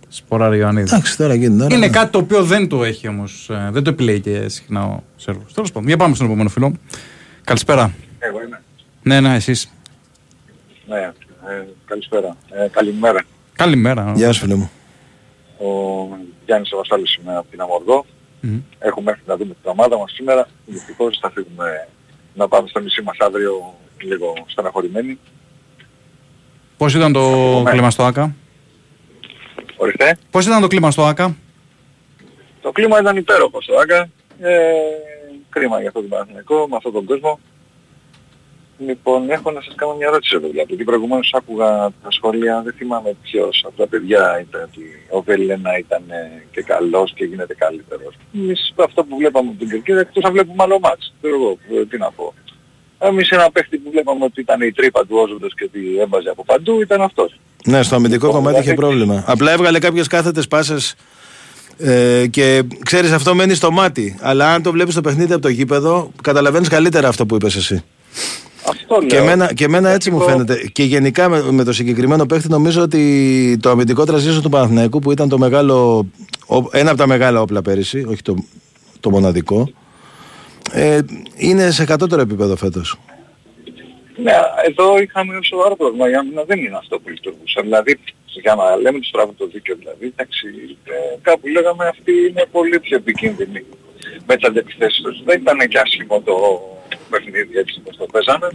Σποράρη 0.08 0.58
Ιωαννίδης. 0.58 0.92
Εντάξει 0.92 1.16
τώρα 1.16 1.34
γίνει 1.34 1.58
τώρα. 1.58 1.74
Είναι 1.74 1.88
κάτι 1.88 2.10
το 2.10 2.18
οποίο 2.18 2.44
δεν 2.44 2.68
το 2.68 2.84
έχει 2.84 3.08
όμως. 3.08 3.50
δεν 3.70 3.82
το 3.82 3.90
επιλέγει 3.90 4.20
και 4.20 4.48
συχνά 4.48 4.84
ο 4.84 5.02
Σέρβος. 5.16 5.52
Τέλος 5.52 5.72
πάντων, 5.72 5.88
για 5.88 5.96
πάμε 5.96 6.14
στον 6.14 6.26
επόμενο 6.26 6.48
φίλο. 6.48 6.72
Καλησπέρα. 7.44 7.92
Εγώ 8.18 8.42
είμαι. 8.46 8.62
Ναι, 9.02 9.20
ναι, 9.20 9.34
εσείς. 9.34 9.70
Ναι, 10.86 10.96
ε, 10.96 11.64
καλησπέρα. 11.84 12.36
Ε, 12.50 12.68
καλημέρα. 12.68 13.22
Καλημέρα. 13.52 14.12
Γεια 14.16 14.32
σου 14.32 14.40
φίλε 14.40 14.54
μου. 14.54 14.70
Ο 15.60 16.08
Γιάννης 16.46 16.70
Βασάλης 16.76 17.14
είμαι 17.14 17.36
από 17.36 17.46
την 17.50 17.60
Αμορδό. 17.60 18.04
Μμμ. 18.40 18.60
Έχουμε 18.78 19.10
έρθει 19.10 19.22
να 19.26 19.36
δούμε 19.36 19.54
την 19.62 19.70
ομάδα 19.70 19.98
μας 19.98 20.12
σήμερα. 20.12 20.48
Δυστυχώς 20.66 21.18
θα 21.20 21.30
φύγουμε 21.30 21.88
να 22.34 22.48
πάμε 22.48 22.68
στο 22.68 22.80
νησί 22.80 23.02
μας 23.02 23.16
αύριο 23.20 23.74
λίγο 24.00 24.32
στεναχωρημένοι. 24.46 25.18
Πώς 26.76 26.94
ήταν 26.94 27.12
το 27.12 27.30
Ναι. 27.62 27.70
κλίμα 27.70 27.90
στο 27.90 28.02
ΑΚΑ. 28.04 28.34
Ορίστε. 29.76 30.16
Πώς 30.30 30.46
ήταν 30.46 30.60
το 30.60 30.66
κλίμα 30.66 30.90
στο 30.90 31.04
ΑΚΑ. 31.04 31.36
Το 32.62 32.72
κλίμα 32.72 33.00
ήταν 33.00 33.16
υπέροχο 33.16 33.60
στο 33.62 33.74
Άκα. 33.74 34.08
Ε, 34.40 34.72
κρίμα 35.48 35.78
για 35.80 35.88
αυτό 35.88 36.00
το 36.00 36.06
Παναθηναϊκό, 36.08 36.66
με 36.68 36.76
αυτόν 36.76 36.92
τον 36.92 37.04
κόσμο. 37.04 37.40
Λοιπόν, 38.86 39.30
έχω 39.30 39.50
να 39.50 39.60
σας 39.60 39.74
κάνω 39.76 39.94
μια 39.94 40.06
ερώτηση 40.06 40.36
εδώ, 40.36 40.46
γιατί 40.46 40.84
προηγουμένως 40.84 41.34
άκουγα 41.36 41.68
τα 42.02 42.10
σχόλια, 42.10 42.62
δεν 42.64 42.74
θυμάμαι 42.76 43.16
ποιος 43.22 43.64
από 43.66 43.76
τα 43.76 43.86
παιδιά 43.86 44.40
είπε 44.40 44.58
ότι 44.68 44.82
ο 45.10 45.22
Βελένα 45.22 45.78
ήταν 45.78 46.02
ε, 46.08 46.42
και 46.52 46.62
καλός 46.62 47.12
και 47.14 47.24
γίνεται 47.24 47.54
καλύτερος. 47.54 48.14
Εμείς 48.34 48.74
αυτό 48.76 49.04
που 49.04 49.16
βλέπαμε 49.16 49.48
από 49.48 49.58
την 49.58 49.68
Κερκίδα, 49.70 50.00
εκτός 50.00 50.22
να 50.22 50.30
βλέπουμε 50.30 50.62
άλλο 50.62 50.78
μάτς. 50.78 51.14
Ξέρω 51.20 51.34
εγώ, 51.34 51.58
ε, 51.80 51.86
τι 51.86 51.98
να 51.98 52.10
πω. 52.10 52.34
Εμείς 52.98 53.30
ένα 53.30 53.50
παίχτη 53.50 53.76
που 53.78 53.90
βλέπαμε 53.90 54.24
ότι 54.24 54.40
ήταν 54.40 54.60
η 54.60 54.72
τρύπα 54.72 55.00
του 55.06 55.16
Όζοντος 55.22 55.54
και 55.54 55.64
ότι 55.64 55.80
έβαζε 56.00 56.28
από 56.30 56.44
παντού 56.44 56.80
ήταν 56.80 57.00
αυτός. 57.02 57.40
Ναι, 57.64 57.82
στο 57.82 57.94
αμυντικό 57.94 58.26
Λοιπόν, 58.26 58.42
κομμάτι 58.42 58.60
είχε 58.60 58.70
δηλαδή- 58.74 58.88
πρόβλημα. 58.88 59.24
Απλά 59.26 59.52
έβγαλε 59.52 59.78
κάποιες 59.78 60.06
κάθετες 60.06 60.48
πάσες 60.48 60.94
ε, 61.78 62.26
και 62.30 62.62
ξέρεις 62.84 63.12
αυτό 63.12 63.34
μένει 63.34 63.54
στο 63.54 63.70
μάτι. 63.70 64.18
Αλλά 64.20 64.52
αν 64.54 64.62
το 64.62 64.72
βλέπεις 64.72 64.92
στο 64.92 65.02
παιχνίδι 65.02 65.32
από 65.32 65.42
το 65.42 65.48
γήπεδο, 65.48 66.10
καταλαβαίνεις 66.22 66.68
καλύτερα 66.68 67.08
αυτό 67.08 67.26
που 67.26 67.34
είπες 67.34 67.56
εσύ. 67.56 67.84
Αυτό 68.68 68.96
λέω. 68.98 69.06
Και 69.08 69.16
εμένα, 69.16 69.52
και 69.54 69.64
εμένα 69.64 69.88
έτσι 69.90 70.10
μου 70.10 70.16
Εγώ- 70.20 70.28
φαίνεται. 70.28 70.68
Και 70.72 70.82
γενικά 70.82 71.28
με, 71.28 71.52
με 71.52 71.64
το 71.64 71.72
συγκεκριμένο 71.72 72.26
παίχτη 72.26 72.48
νομίζω 72.48 72.82
ότι 72.82 73.58
το 73.62 73.70
αμυντικό 73.70 74.04
τραζίσιο 74.04 74.40
του 74.40 74.48
Παναθηναϊκού 74.48 74.98
που 74.98 75.12
ήταν 75.12 75.28
το 75.28 75.38
μεγάλο, 75.38 76.06
ο- 76.46 76.68
ένα 76.78 76.88
από 76.90 76.98
τα 76.98 77.06
μεγάλα 77.06 77.40
όπλα 77.40 77.62
πέρυσι, 77.62 78.04
όχι 78.08 78.22
το, 78.22 78.34
το 79.00 79.10
μοναδικό, 79.10 79.70
ε, 80.72 80.98
είναι 81.36 81.70
σε 81.70 81.84
κατώτερο 81.84 82.20
επίπεδο 82.22 82.56
φέτος. 82.56 82.98
Ναι, 84.22 84.32
εδώ 84.68 84.98
είχαμε 84.98 85.32
ένα 85.32 85.42
σοβαρό 85.42 85.76
πρόβλημα. 85.76 86.08
Για 86.08 86.24
μένα 86.24 86.42
δεν 86.44 86.58
είναι 86.58 86.76
αυτό 86.76 86.98
που 86.98 87.08
λειτουργούσε. 87.08 87.60
Δηλαδή, 87.62 87.98
για 88.42 88.54
να 88.54 88.76
λέμε 88.76 88.98
τους 88.98 89.10
τράβου 89.10 89.34
το 89.34 89.46
δίκαιο, 89.52 89.76
δηλαδή, 89.78 90.06
εντάξει, 90.06 90.46
ε, 90.84 91.18
κάπου 91.22 91.46
λέγαμε 91.48 91.84
αυτοί 91.86 92.12
είναι 92.30 92.44
πολύ 92.52 92.80
πιο 92.80 92.96
επικίνδυνοι. 92.96 93.64
με 94.26 94.36
τις 94.36 94.48
αντεπιθέσεις 94.48 95.00
τους. 95.02 95.22
Δεν 95.24 95.40
ήταν 95.40 95.58
και 95.68 95.78
άσχημο 95.78 96.20
το 96.20 96.34
παιχνίδι 97.10 97.58
έτσι 97.58 97.74
όπως 97.80 97.96
το 97.96 98.06
παίζανε. 98.12 98.48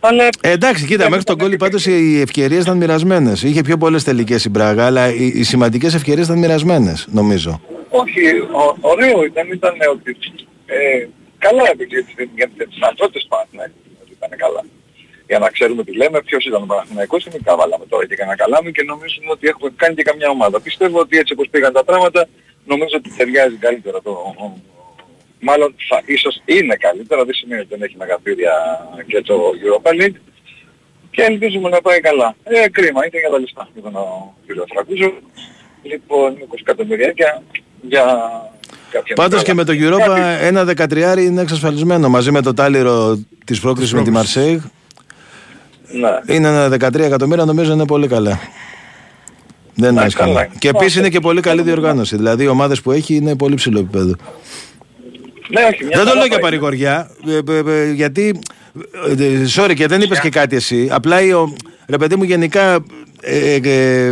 Αλλά 0.00 0.28
Ε, 0.40 0.50
εντάξει, 0.50 0.86
κοίτα, 0.86 1.08
μέχρι 1.10 1.24
τον 1.24 1.38
κόλλη 1.38 1.56
πάντως 1.56 1.86
οι 1.86 2.20
ευκαιρίες 2.20 2.62
ήταν 2.62 2.76
μοιρασμένες. 2.76 3.42
Είχε 3.42 3.62
πιο 3.62 3.76
πολλές 3.76 4.04
τελικές 4.04 4.44
η 4.44 4.48
Μπράγα, 4.50 4.86
αλλά 4.86 5.08
οι, 5.14 5.26
οι 5.34 5.42
σημαντικές 5.42 5.94
ευκαιρίες 5.94 6.26
ήταν 6.26 6.38
μοιρασμένες, 6.38 7.06
νομίζω. 7.10 7.60
όχι, 8.02 8.22
ο, 8.62 8.76
ωραίο 8.80 9.24
ήταν, 9.24 9.46
ήταν 9.52 9.74
ότι 9.94 10.16
ε, 10.66 11.06
καλά 11.38 11.62
έπαιξε 11.72 11.94
για 11.96 12.04
τις- 12.04 12.30
για 12.34 12.48
τις 12.48 12.66
δυνατότητες 12.74 13.22
του 13.22 13.28
Παναθηναϊκού, 13.28 13.78
ότι 14.02 14.12
ήταν 14.18 14.30
καλά. 14.44 14.62
Για 15.30 15.38
να 15.38 15.48
ξέρουμε 15.50 15.82
τι 15.84 15.92
λέμε, 15.96 16.22
ποιος 16.22 16.44
ήταν 16.46 16.62
ο 16.62 16.66
Παναθηναϊκός, 16.66 17.26
εμείς 17.26 17.42
τα 17.44 17.56
βάλαμε 17.56 17.84
τώρα 17.92 18.06
και 18.06 18.14
κανένα 18.20 18.36
καλάμι 18.36 18.70
και 18.72 18.82
νομίζουμε 18.92 19.30
ότι 19.36 19.44
έχουμε 19.52 19.70
κάνει 19.76 19.94
και 19.94 20.02
καμιά 20.10 20.28
ομάδα. 20.36 20.60
Πιστεύω 20.60 20.98
ότι 21.04 21.18
έτσι 21.18 21.32
όπως 21.32 21.46
πήγαν 21.52 21.72
τα 21.72 21.84
πράγματα, 21.84 22.20
νομίζω 22.72 22.94
ότι 23.00 23.08
ταιριάζει 23.16 23.56
καλύτερα 23.66 23.98
το... 24.02 24.12
Μάλλον 25.40 25.74
θα, 25.88 26.02
ίσως 26.06 26.42
είναι 26.44 26.74
καλύτερα, 26.86 27.24
δεν 27.24 27.34
σημαίνει 27.34 27.60
ότι 27.60 27.68
δεν 27.74 27.82
έχει 27.82 27.96
μεγαθύρια 27.98 28.52
και 29.06 29.22
το 29.22 29.34
Europa 29.64 29.90
League 30.02 30.18
και 31.10 31.22
ελπίζουμε 31.22 31.68
να 31.68 31.80
πάει 31.80 32.00
καλά. 32.00 32.36
Ε, 32.44 32.68
κρίμα, 32.68 33.00
είναι 33.06 33.18
για 33.20 33.30
τα 33.30 33.38
λεφτά, 33.38 33.68
είπε 33.76 33.88
ο 33.88 34.34
κ. 34.46 34.50
Φραγκούζο. 34.72 35.12
Λοιπόν, 35.82 36.32
20 36.32 36.54
εκατομμυριάκια 36.60 37.42
για 37.80 38.04
κάποια 38.90 39.14
Πάντως 39.14 39.42
και 39.42 39.54
μεγάλα. 39.54 39.78
με 39.80 39.88
το 39.88 39.96
Europa 39.96 40.06
Κάτι- 40.16 40.44
ένα 40.46 40.64
δεκατριάρι 40.64 41.24
είναι 41.24 41.40
εξασφαλισμένο 41.42 42.08
μαζί 42.08 42.30
με 42.30 42.42
το 42.42 42.54
τάλιρο 42.54 43.18
της 43.44 43.60
πρόκρισης 43.60 43.92
με 43.92 44.02
τη 44.02 44.10
Μαρσέιγ. 44.10 44.60
Ναι. 45.92 46.34
Είναι 46.34 46.48
ένα 46.48 46.68
13 46.68 47.04
εκατομμύρια, 47.04 47.44
νομίζω 47.44 47.72
είναι 47.72 47.86
πολύ 47.86 48.06
καλά. 48.08 48.40
Δεν 49.74 49.90
είναι 49.90 50.00
Ναι, 50.00 50.06
άσχημα. 50.06 50.26
καλά. 50.26 50.46
Και 50.58 50.68
επίσης 50.68 50.94
είναι 50.96 51.08
και 51.08 51.20
πολύ 51.20 51.40
καλή 51.40 51.62
διοργάνωση. 51.62 52.16
Δηλαδή 52.16 52.44
οι 52.44 52.48
ομάδες 52.48 52.80
που 52.82 52.90
έχει 52.92 53.14
είναι 53.14 53.36
πολύ 53.36 53.54
ψηλό 53.54 53.78
επίπεδο. 53.78 54.14
Ναι, 55.48 55.60
όχι, 55.72 55.84
μια 55.84 55.96
Δεν 55.96 55.98
το 55.98 56.04
χαρά 56.04 56.14
λέω 56.14 56.24
για 56.26 56.30
πάει. 56.32 56.40
παρηγοριά, 56.40 57.10
ε, 57.26 57.52
ε, 57.52 57.82
ε, 57.82 57.92
γιατί. 57.92 58.38
ε, 59.18 59.44
Sorry 59.56 59.74
και 59.74 59.86
δεν 59.86 60.00
είπες 60.00 60.20
και 60.20 60.28
κάτι 60.28 60.56
εσύ. 60.56 60.88
Απλά 60.90 61.22
η 61.22 61.32
ο- 61.32 61.52
ρε 61.88 61.96
παιδί 61.98 62.16
μου 62.16 62.22
γενικά 62.22 62.84
ε, 63.20 63.54
ε, 63.54 63.60
ε, 63.62 64.06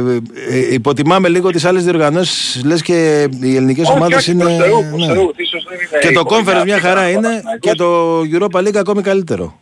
ε, 0.51 0.73
υποτιμάμε 0.75 1.29
λίγο 1.29 1.51
τις 1.51 1.65
άλλες 1.65 1.85
διοργανώσεις. 1.85 2.65
Λες 2.65 2.83
και 2.83 3.29
οι 3.43 3.57
ελληνικές 3.57 3.87
Όχι, 3.89 3.97
ομάδες 3.97 4.17
όχι, 4.19 4.31
είναι. 4.31 4.43
προς 4.45 4.57
Θεού, 4.57 4.87
προς 4.91 5.07
ναι. 5.07 5.13
Θεού, 5.15 5.33
ίσως 5.37 5.67
δεν 5.69 5.79
είναι 5.79 5.99
Και 6.01 6.11
το 6.15 6.21
εύκολο 6.21 6.41
Conference 6.41 6.55
να 6.59 6.65
μια 6.65 6.75
πει 6.75 6.81
χαρά 6.81 7.01
κανένας 7.01 7.17
είναι 7.17 7.29
Παναθηναϊκός. 7.43 7.71
και 7.71 7.77
το 7.77 8.21
Europa 8.35 8.59
League 8.69 8.77
ακόμη 8.77 9.03
καλύτερο. 9.03 9.61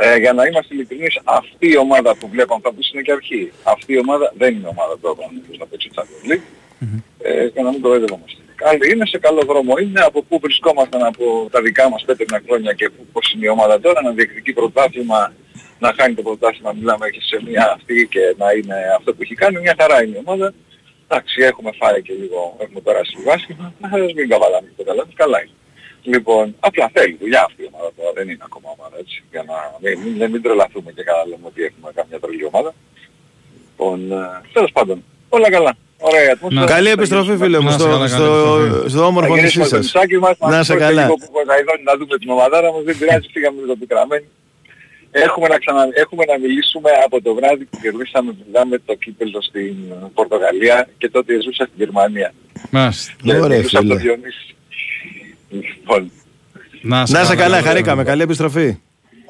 Ε, 0.00 0.16
για 0.16 0.32
να 0.32 0.46
είμαστε 0.46 0.74
ειλικρινείς, 0.74 1.20
αυτή 1.24 1.66
η 1.70 1.76
ομάδα 1.76 2.16
που 2.16 2.28
βλέπαμε, 2.32 2.60
θα 2.64 2.72
πεις 2.72 2.90
είναι 2.92 3.02
και 3.02 3.12
αρχή. 3.12 3.52
Αυτή 3.62 3.92
η 3.92 3.98
ομάδα 3.98 4.32
δεν 4.38 4.50
είναι 4.54 4.68
ομάδα 4.74 4.92
του 5.00 5.16
Παναθηναϊκούς 5.18 5.58
να 5.58 5.66
παίξει 5.66 5.88
Champions 5.94 6.24
League. 6.30 6.46
Ε, 7.22 7.46
για 7.54 7.62
να 7.62 7.70
μην 7.70 7.80
το 7.82 7.92
έδευομαστε. 7.92 8.40
Καλή 8.56 8.90
είναι, 8.92 9.06
σε 9.06 9.18
καλό 9.18 9.42
δρόμο 9.42 9.76
είναι, 9.76 10.00
από 10.00 10.22
πού 10.22 10.38
βρισκόμασταν 10.38 11.02
από 11.04 11.48
τα 11.50 11.60
δικά 11.62 11.88
μας 11.88 12.04
πέτρινα 12.04 12.42
χρόνια 12.46 12.72
και 12.72 12.90
πού, 12.90 13.06
πώς 13.12 13.32
είναι 13.32 13.46
η 13.46 13.48
ομάδα 13.48 13.80
τώρα, 13.80 14.02
να 14.02 14.10
διεκδικεί 14.10 14.52
πρωτάθλημα, 14.52 15.32
να 15.78 15.94
χάνει 15.96 16.14
το 16.14 16.22
πρωτάθλημα, 16.22 16.72
μιλάμε 16.72 17.10
και 17.10 17.20
σε 17.20 17.42
μια 17.46 17.72
αυτή 17.76 18.08
και 18.10 18.34
να 18.38 18.52
είναι 18.52 18.76
αυτό 18.96 19.14
που 19.14 19.22
έχει 19.22 19.34
κάνει, 19.34 19.60
μια 19.60 19.74
χαρά 19.78 20.04
είναι 20.04 20.16
η 20.16 20.22
ομάδα. 20.24 20.54
Εντάξει, 21.08 21.42
έχουμε 21.42 21.70
φάει 21.80 22.02
και 22.02 22.12
λίγο, 22.12 22.56
έχουμε 22.60 22.80
περάσει 22.80 23.16
λίγο 23.16 23.32
άσχημα, 23.32 23.72
ας 23.80 24.12
μην 24.14 24.28
καβαλάμε 24.28 24.66
και 24.68 24.82
το 24.82 24.84
καλά, 24.84 25.06
καλά 25.14 25.38
είναι. 25.42 25.56
Λοιπόν, 26.02 26.56
απλά 26.60 26.90
θέλει 26.94 27.16
δουλειά 27.20 27.42
αυτή 27.44 27.62
η 27.62 27.68
ομάδα 27.72 27.92
τώρα, 27.96 28.12
δεν 28.12 28.28
είναι 28.28 28.44
ακόμα 28.48 28.68
ομάδα 28.78 28.96
έτσι, 28.98 29.22
για 29.30 29.44
να 29.50 29.56
μην, 29.80 29.98
μην, 30.00 30.30
μην 30.30 30.42
τρελαθούμε 30.42 30.92
και 30.92 31.02
καλά 31.02 31.24
λέμε 31.26 31.46
ότι 31.46 31.62
έχουμε 31.62 31.90
καμιά 31.94 32.20
τρελή 32.20 32.44
ομάδα. 32.44 32.74
Λοιπόν, 33.70 34.12
ε, 34.12 34.40
τέλος 34.52 34.72
πάντων, 34.72 35.04
όλα 35.28 35.50
καλά. 35.50 35.72
Ωραία 36.08 36.24
η 36.28 36.30
ατμόσφαιρα. 36.34 36.64
Καλή 36.74 36.86
Θα 36.86 36.96
επιστροφή, 36.98 37.24
γυρίσουμε- 37.24 37.44
φίλε 37.46 37.58
μου, 37.62 37.70
Να 37.70 37.74
σε 37.74 37.78
στο, 37.78 37.88
καλά, 37.88 37.98
καλή 38.08 38.10
στο, 38.18 38.24
επιστροφή. 38.60 38.88
στο 38.92 39.02
όμορφο 39.10 39.28
θα 39.28 39.34
νησί 39.34 39.40
γυρίσουμε 39.40 39.64
στο 39.70 39.76
σας. 39.76 39.84
νησάκι 39.84 40.16
μας, 40.24 40.34
Να 40.40 40.46
μας 40.46 40.54
είσαι 40.54 40.64
σηκώστε 40.64 40.84
καλά. 40.88 41.02
λίγο 41.04 41.14
που 41.20 41.28
Ποσαϊδόνη 41.36 41.82
να 41.90 41.94
δούμε 41.98 42.14
την 42.22 42.28
ομαδάρα 42.34 42.68
μας, 42.74 42.82
δεν 42.88 42.94
πειράζει, 43.00 43.26
φύγαμε 43.34 43.58
λίγο 43.62 43.74
πικραμένοι. 43.82 44.26
Έχουμε 45.26 45.46
να, 45.52 45.56
ξανα... 45.62 45.82
Έχουμε 46.02 46.22
να 46.32 46.36
μιλήσουμε 46.44 46.90
από 47.06 47.16
το 47.26 47.30
βράδυ 47.38 47.64
που 47.70 47.76
κερδίσαμε 47.84 48.30
μιλάμε 48.40 48.74
το 48.88 48.94
κύπελο 49.02 49.38
στην 49.48 49.74
Πορτογαλία 50.18 50.76
και 51.00 51.08
τότε 51.14 51.30
ζούσα 51.44 51.62
στην 51.68 51.78
Γερμανία. 51.82 52.28
Μάλιστα. 52.76 53.12
Και 53.22 53.34
Ωραία, 53.44 53.56
μιλούσα 53.58 53.78
από 53.78 53.88
το 53.88 53.96
φίλε. 53.98 54.04
Διονύση. 54.06 54.46
Λοιπόν, 55.78 56.00
Να 56.92 56.98
Να 57.14 57.20
είσαι 57.22 57.36
καλά, 57.42 57.58
χαρήκαμε. 57.62 58.02
Καλή 58.10 58.22
επιστροφή. 58.28 58.68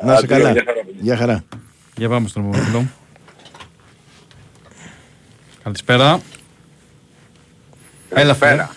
Να 0.07 0.12
είσαι 0.12 0.25
Αντίο, 0.25 0.37
καλά. 0.37 0.50
γεια 0.52 0.62
χαρά, 0.66 0.81
παιδιά. 0.87 1.00
Γεια 1.07 1.16
χαρά. 1.16 1.37
Για 1.97 2.09
πάμε 2.09 2.28
στον 2.28 2.43
επόμενο 2.43 2.64
φίλο. 2.64 2.83
Καλησπέρα. 5.62 6.21
Έλα, 8.14 8.35
φίλε. 8.35 8.49
Καλησπέρα. 8.49 8.71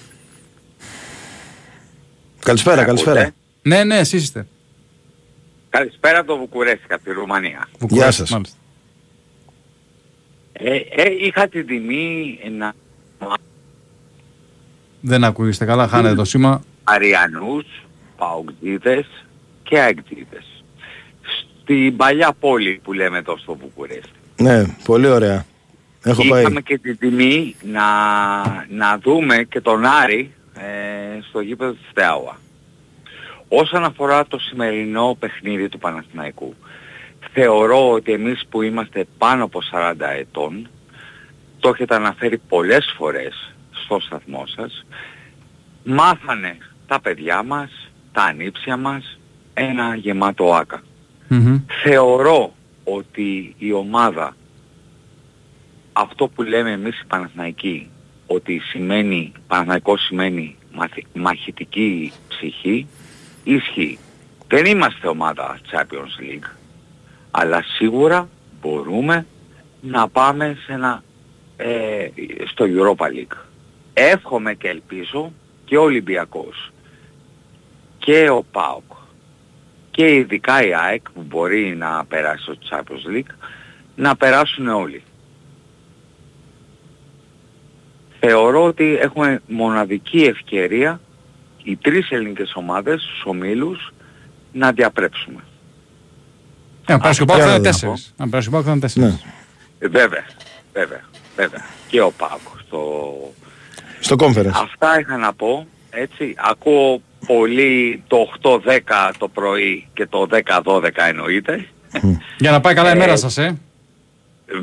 Καλησπέρα, 2.40 2.84
καλησπέρα. 2.84 3.20
Ακούτε; 3.20 3.36
Ναι, 3.62 3.84
ναι, 3.84 3.98
εσείς 3.98 4.24
είστε. 4.24 4.48
Καλησπέρα 5.70 6.20
από 6.20 6.28
το 6.28 6.38
Βουκουρέστι, 6.38 6.94
από 6.94 7.04
τη 7.04 7.12
Ρουμανία. 7.12 7.68
Βουκουρέστι, 7.80 8.14
σας. 8.14 8.30
μάλιστα. 8.30 8.56
Ε, 10.54 10.76
ε, 10.76 11.04
είχα 11.22 11.48
την 11.48 11.66
τιμή 11.68 12.40
να 12.58 12.74
Δεν 15.02 15.24
ακούγεστε 15.24 15.66
καλά, 15.66 15.88
χάνετε 15.88 16.16
το 16.16 16.26
σήμα. 16.26 16.62
Αριανούς, 16.84 17.66
Παοκτζίδες 18.18 19.06
και 19.64 19.80
Αεκτζίδες. 19.80 20.64
Στην 21.62 21.96
παλιά 21.96 22.34
πόλη 22.40 22.80
που 22.84 22.94
λέμε 22.94 23.18
εδώ 23.18 23.38
στο 23.38 23.56
Βουκουρέστι. 23.56 24.10
Ναι, 24.36 24.64
πολύ 24.84 25.08
ωραία. 25.08 25.46
Έχω 26.04 26.28
πάει. 26.28 26.42
Είχαμε 26.42 26.62
και 26.62 26.78
την 26.78 26.98
τιμή 26.98 27.56
να, 27.62 27.86
να 28.70 28.98
δούμε 28.98 29.44
και 29.44 29.62
τον 29.62 29.86
Άρη 29.86 30.32
ε, 30.54 31.22
στο 31.30 31.40
γήπεδο 31.40 31.72
της 31.72 31.90
Θεάουα. 31.94 32.38
Όσον 33.48 33.84
αφορά 33.84 34.26
το 34.26 34.40
σημερινό 34.40 35.18
παιχνίδι 35.20 35.70
του 35.70 35.78
Παναθηναϊκού, 35.78 36.56
θεωρώ 37.34 37.92
ότι 37.92 38.12
εμείς 38.12 38.46
που 38.50 38.62
είμαστε 38.62 39.08
πάνω 39.18 39.44
από 39.44 39.60
40 39.72 39.94
ετών, 40.20 40.70
το 41.60 41.70
έχετε 41.70 41.96
αναφέρει 41.96 42.38
πολλές 42.38 42.94
φορές 42.98 43.54
στο 43.72 44.00
σταθμό 44.00 44.44
σας, 44.46 44.86
μάθανε 45.84 46.58
τα 46.88 47.00
παιδιά 47.02 47.44
μας, 47.44 47.92
τα 48.12 48.24
ανήψια 48.24 48.78
μας, 48.78 49.20
ένα 49.54 49.96
γεμάτο 49.96 50.54
άκα. 50.54 50.82
Μμμ. 51.28 51.60
Θεωρώ 51.84 52.54
ότι 52.84 53.56
η 53.58 53.74
ομάδα 53.74 54.36
αυτό 55.98 56.28
που 56.28 56.44
λέμε 56.44 56.72
εμείς 56.72 57.00
οι 57.00 57.06
Παναθηναϊκοί 57.08 57.90
ότι 58.28 58.60
σημαίνει, 58.60 59.32
Παναθηναϊκός 59.48 60.02
σημαίνει 60.06 60.56
μαθη- 60.74 61.06
μαχητική 61.14 62.12
ψυχή 62.28 62.88
ισχύει. 63.44 64.00
Δεν 64.48 64.66
είμαστε 64.66 65.08
ομάδα 65.08 65.60
Champions 65.72 66.22
League 66.22 66.50
αλλά 67.32 67.64
σίγουρα 67.64 68.30
μπορούμε 68.62 69.26
να 69.82 70.08
πάμε 70.10 70.58
σε 70.66 70.74
ένα, 70.74 71.04
ε, 71.58 72.08
στο 72.52 72.66
Europa 72.68 73.06
League. 73.06 73.38
Εύχομαι 73.94 74.54
και 74.54 74.68
ελπίζω 74.68 75.32
και 75.66 75.78
ο 75.78 75.82
Ολυμπιακός 75.82 76.72
και 78.00 78.30
ο 78.30 78.44
ΠΑΟΚ 78.52 78.92
και 79.92 80.14
ειδικά 80.16 80.66
η 80.68 80.74
ΑΕΚ 80.74 81.12
που 81.12 81.22
μπορεί 81.22 81.76
να 81.76 82.06
περάσει 82.06 82.44
στο 82.44 82.58
Champions 82.70 83.16
League 83.18 83.34
να 83.96 84.16
περάσουν 84.16 84.68
όλοι. 84.68 85.04
Θεωρώ 88.30 88.64
ότι 88.64 88.98
έχουμε 89.02 89.42
μοναδική 89.48 90.18
ευκαιρία 90.18 91.00
οι 91.64 91.76
τρεις 91.76 92.12
ελληνικές 92.12 92.52
ομάδες, 92.56 93.02
τους 93.02 93.24
ομίλους, 93.26 93.94
να 94.54 94.72
διαπρέψουμε. 94.72 95.44
Ε, 96.86 96.94
να 96.94 97.00
περάσει 97.00 97.22
ο 97.22 97.26
Πάοκ 97.26 97.40
θα 97.42 97.48
είναι 97.48 97.58
να 97.58 97.64
τέσσερις. 97.64 98.14
Να 98.18 98.30
περάσει 98.30 98.48
ο 98.48 98.52
Πάοκ 98.52 98.64
θα 98.66 98.72
είναι 98.72 98.80
τέσσερις. 98.80 99.10
Ναι. 99.10 99.20
Ε, 99.80 99.88
βέβαια, 99.88 100.26
βέβαια, 100.74 101.02
βέβαια. 101.36 101.66
Και 101.88 102.02
ο 102.02 102.12
ΠΑΟΚ. 102.18 102.40
Στο... 102.66 103.14
Στο 104.00 104.16
conference. 104.20 104.52
Αυτά 104.54 105.00
είχα 105.00 105.18
να 105.18 105.34
πω. 105.34 105.68
Έτσι, 105.90 106.36
ακούω 106.38 107.02
πολύ 107.28 108.04
το 108.08 108.32
8-10 108.42 108.58
το 109.18 109.28
πρωί 109.28 109.88
και 109.94 110.08
το 110.08 110.28
10-12 110.64 110.90
εννοείται. 110.96 111.68
Για 112.38 112.52
να 112.52 112.62
πάει 112.62 112.74
καλά 112.74 112.90
η 112.90 112.92
Ε, 112.92 112.96
μέρα 112.96 113.16
σας, 113.16 113.38
ε. 113.38 113.58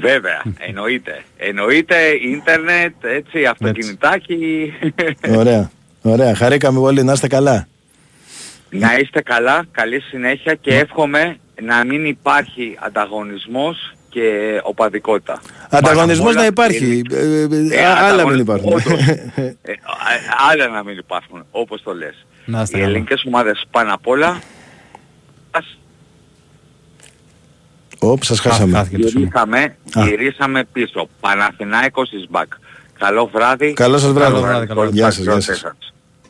Βέβαια, 0.01 0.43
εννοείται. 0.59 1.23
Εννοείται 1.37 1.97
ίντερνετ, 2.23 2.95
έτσι, 3.01 3.45
αυτοκινητάκι. 3.45 4.73
Ωραία. 5.37 5.71
Ωραία. 6.03 6.35
Χαρήκαμε 6.35 6.79
πολύ. 6.81 7.03
Να 7.05 7.13
είστε 7.13 7.27
καλά. 7.29 7.67
να 8.71 8.97
είστε 8.99 9.23
καλά, 9.23 9.65
καλή 9.71 10.01
συνέχεια 10.01 10.55
και 10.55 10.75
εύχομαι 10.79 11.37
να 11.63 11.85
μην 11.85 12.05
υπάρχει 12.07 12.77
ανταγωνισμός 12.81 13.95
και 14.09 14.61
οπαδικότητα. 14.63 15.41
Ανταγωνισμός 15.71 16.35
Πάνω 16.35 16.41
να 16.43 16.49
απ' 16.49 16.59
όλα, 16.59 16.67
υπάρχει. 16.77 16.85
η- 16.97 17.03
Ε, 17.13 17.77
ε, 17.77 17.81
Ε, 17.81 17.85
α- 17.87 17.91
Άλλα 17.97 18.07
ανταγωνι- 18.07 18.31
μην 18.31 18.41
υπάρχουν. 18.41 18.73
όντως. 18.73 18.85
Ε, 19.63 19.73
α- 19.73 20.49
άλλα 20.51 20.69
να 20.69 20.85
μην 20.85 20.99
υπάρχουν, 20.99 21.47
όπως 21.51 21.83
το 21.83 21.95
λες. 21.95 22.27
Να 22.45 22.63
είστε 22.63 22.77
Οι 22.77 22.81
καλά. 22.81 22.93
ελληνικές 22.93 23.25
ομάδες 23.27 23.65
πάνω 23.71 23.95
απ' 23.95 24.07
όλα 24.07 24.39
ας 25.51 25.79
Όπ, 28.11 28.25
σας 28.25 28.41
χάσαμε. 28.41 28.77
Χάθηκε 28.77 28.99
το 28.99 29.09
σήμα. 29.09 29.21
γυρίσαμε, 29.21 29.77
Α. 29.93 30.05
γυρίσαμε 30.05 30.65
πίσω. 30.73 31.09
Παναθηνάικος 31.21 32.11
is 32.13 32.37
back. 32.37 32.47
Καλό 32.99 33.31
βράδυ. 33.33 33.73
Καλό 33.73 33.99
σας 33.99 34.13
βράδυ. 34.13 34.33
Καλό 34.33 34.47
βράδυ, 34.47 34.67
καλό 34.67 34.81
βράδυ. 34.81 34.97
Γεια 34.97 35.11
σας, 35.11 35.25
γεια 35.25 35.41
σας. 35.41 35.59
σας. 35.59 35.73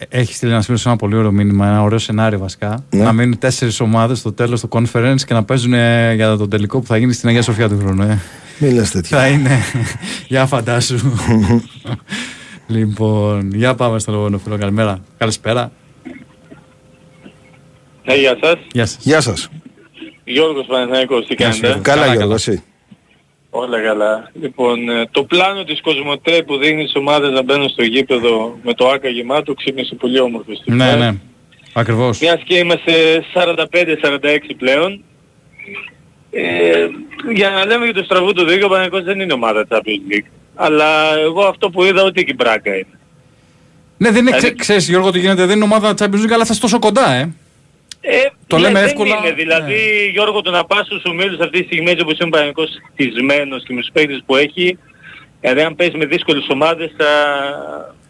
Έχεις 0.09 0.37
στείλει 0.37 0.53
ένας 0.53 0.65
φίλος 0.65 0.87
ένα 0.87 0.97
πολύ 0.97 1.17
ωραίο 1.17 1.31
μήνυμα, 1.33 1.67
ένα 1.67 1.83
ωραίο 1.83 1.99
σενάριο 1.99 2.39
βασικά. 2.39 2.85
Ναι. 2.91 3.03
Να 3.03 3.13
μείνουν 3.13 3.39
τέσσερις 3.39 3.81
ομάδες 3.81 4.19
στο 4.19 4.33
τέλος 4.33 4.61
του 4.61 4.69
conference 4.73 5.21
και 5.27 5.35
να 5.35 5.45
παίζουν 5.45 5.73
ε, 5.73 6.15
για 6.15 6.37
τον 6.37 6.51
τελικό 6.51 6.81
που 6.81 6.87
θα 6.87 6.97
γίνει 6.97 7.13
στην 7.13 7.29
Αγία 7.29 7.43
Σοφιά 7.43 7.69
του 7.69 7.79
χρόνου. 7.79 8.03
Ε. 8.03 8.19
Μην 8.59 8.75
λες 8.75 8.91
τέτοια. 8.91 9.19
Θα 9.19 9.27
είναι. 9.27 9.59
για 10.29 10.47
φαντάσου. 10.47 10.99
λοιπόν, 12.67 13.51
για 13.55 13.75
πάμε 13.75 13.99
στον 13.99 14.15
λόγο 14.15 14.39
φίλο. 14.39 14.59
Καλημέρα. 14.59 14.99
Καλησπέρα. 15.19 15.71
Ναι, 18.05 18.15
γεια 18.15 18.37
σας. 18.43 18.59
Γεια 18.73 18.87
σας. 18.87 18.99
Γεια 19.01 19.21
σας. 19.21 19.49
Γιώργος 20.25 20.67
Παναθηναϊκός, 20.67 21.27
τι 21.27 21.35
Γεια 21.35 21.53
σου, 21.53 21.61
κάνετε; 21.61 21.67
Γιώργο. 21.67 21.83
Καλά 21.83 22.01
καλά. 22.03 22.15
Γιώργος, 22.15 22.49
εσύ. 22.49 22.63
Όλα 23.51 23.81
καλά. 23.83 24.31
Λοιπόν, 24.41 24.89
ε, 24.89 25.07
το 25.11 25.25
πλάνο 25.25 25.65
της 25.65 25.81
Κοσμοτέ 25.81 26.43
που 26.47 26.57
δίνει 26.57 26.83
στις 26.83 26.95
ομάδες 26.95 27.31
να 27.31 27.43
μπαίνουν 27.43 27.69
στο 27.69 27.83
γήπεδο 27.83 28.59
με 28.63 28.75
το 28.75 28.89
άκα 28.89 29.09
γεμάτο 29.09 29.55
ξύπνησε 29.55 29.95
πολύ 29.95 30.21
όμορφο 30.21 30.55
στην 30.55 30.77
Ναι, 30.77 30.87
ώρα. 30.87 30.97
ναι. 30.97 31.11
Ακριβώς. 31.73 32.19
Μιας 32.21 32.41
και 32.45 32.57
είμαστε 32.57 33.25
45-46 33.35 34.55
πλέον. 34.59 35.05
Ε, 36.31 36.87
για 37.35 37.51
να 37.51 37.65
λέμε 37.67 37.85
για 37.85 37.95
το 37.95 38.03
στραβού 38.05 38.33
του 38.33 38.45
δίκαιο, 38.45 38.67
ο 38.67 38.69
Παναθηναϊκός 38.69 39.05
δεν 39.05 39.21
είναι 39.21 39.33
ομάδα 39.33 39.67
Champions 39.71 40.13
League. 40.13 40.27
Αλλά 40.55 41.19
εγώ 41.19 41.43
αυτό 41.45 41.71
που 41.71 41.85
είδα 41.85 42.03
ότι 42.03 42.21
η 42.21 42.35
μπράκα 42.37 42.71
είναι. 42.75 42.87
Ναι, 43.97 44.11
δεν 44.11 44.27
είναι. 44.27 44.37
Δηλαδή- 44.37 44.57
Ξέρεις, 44.57 44.89
Γιώργο, 44.89 45.11
τι 45.11 45.19
γίνεται. 45.19 45.47
Δεν 45.47 45.57
είναι 45.57 45.65
ομάδα 45.65 45.95
Champions 45.99 46.23
League, 46.25 46.31
αλλά 46.33 46.45
θα 46.45 46.51
είσαι 46.53 46.61
τόσο 46.61 46.79
κοντά, 46.79 47.13
ε. 47.13 47.33
Ε, 48.07 48.17
Το 48.47 48.57
ναι, 48.57 48.63
λέμε 48.63 48.79
δεν 48.79 48.89
εύκολα. 48.89 49.17
Είναι. 49.25 49.33
Δηλαδή, 49.35 49.73
Ναι. 49.73 50.11
Γιώργο, 50.13 50.41
το 50.41 50.51
να 50.51 50.65
πας 50.65 50.87
στους 50.87 51.03
ομίλους 51.05 51.39
αυτή 51.39 51.59
τη 51.61 51.65
στιγμή 51.65 51.91
έτσι 51.91 52.03
όπως 52.03 52.15
είναι 52.19 52.27
ο 52.27 52.29
Παναγικός 52.29 52.69
χτισμένος 52.93 53.63
και 53.67 53.73
με 53.75 53.81
τους 53.81 53.91
παίκτες 53.93 54.23
που 54.27 54.37
έχει, 54.37 54.79
δηλαδή 55.41 55.61
αν 55.63 55.75
παίζεις 55.75 55.95
με 55.95 56.05
δύσκολες 56.07 56.47
ομάδες 56.49 56.91
θα... 56.99 57.07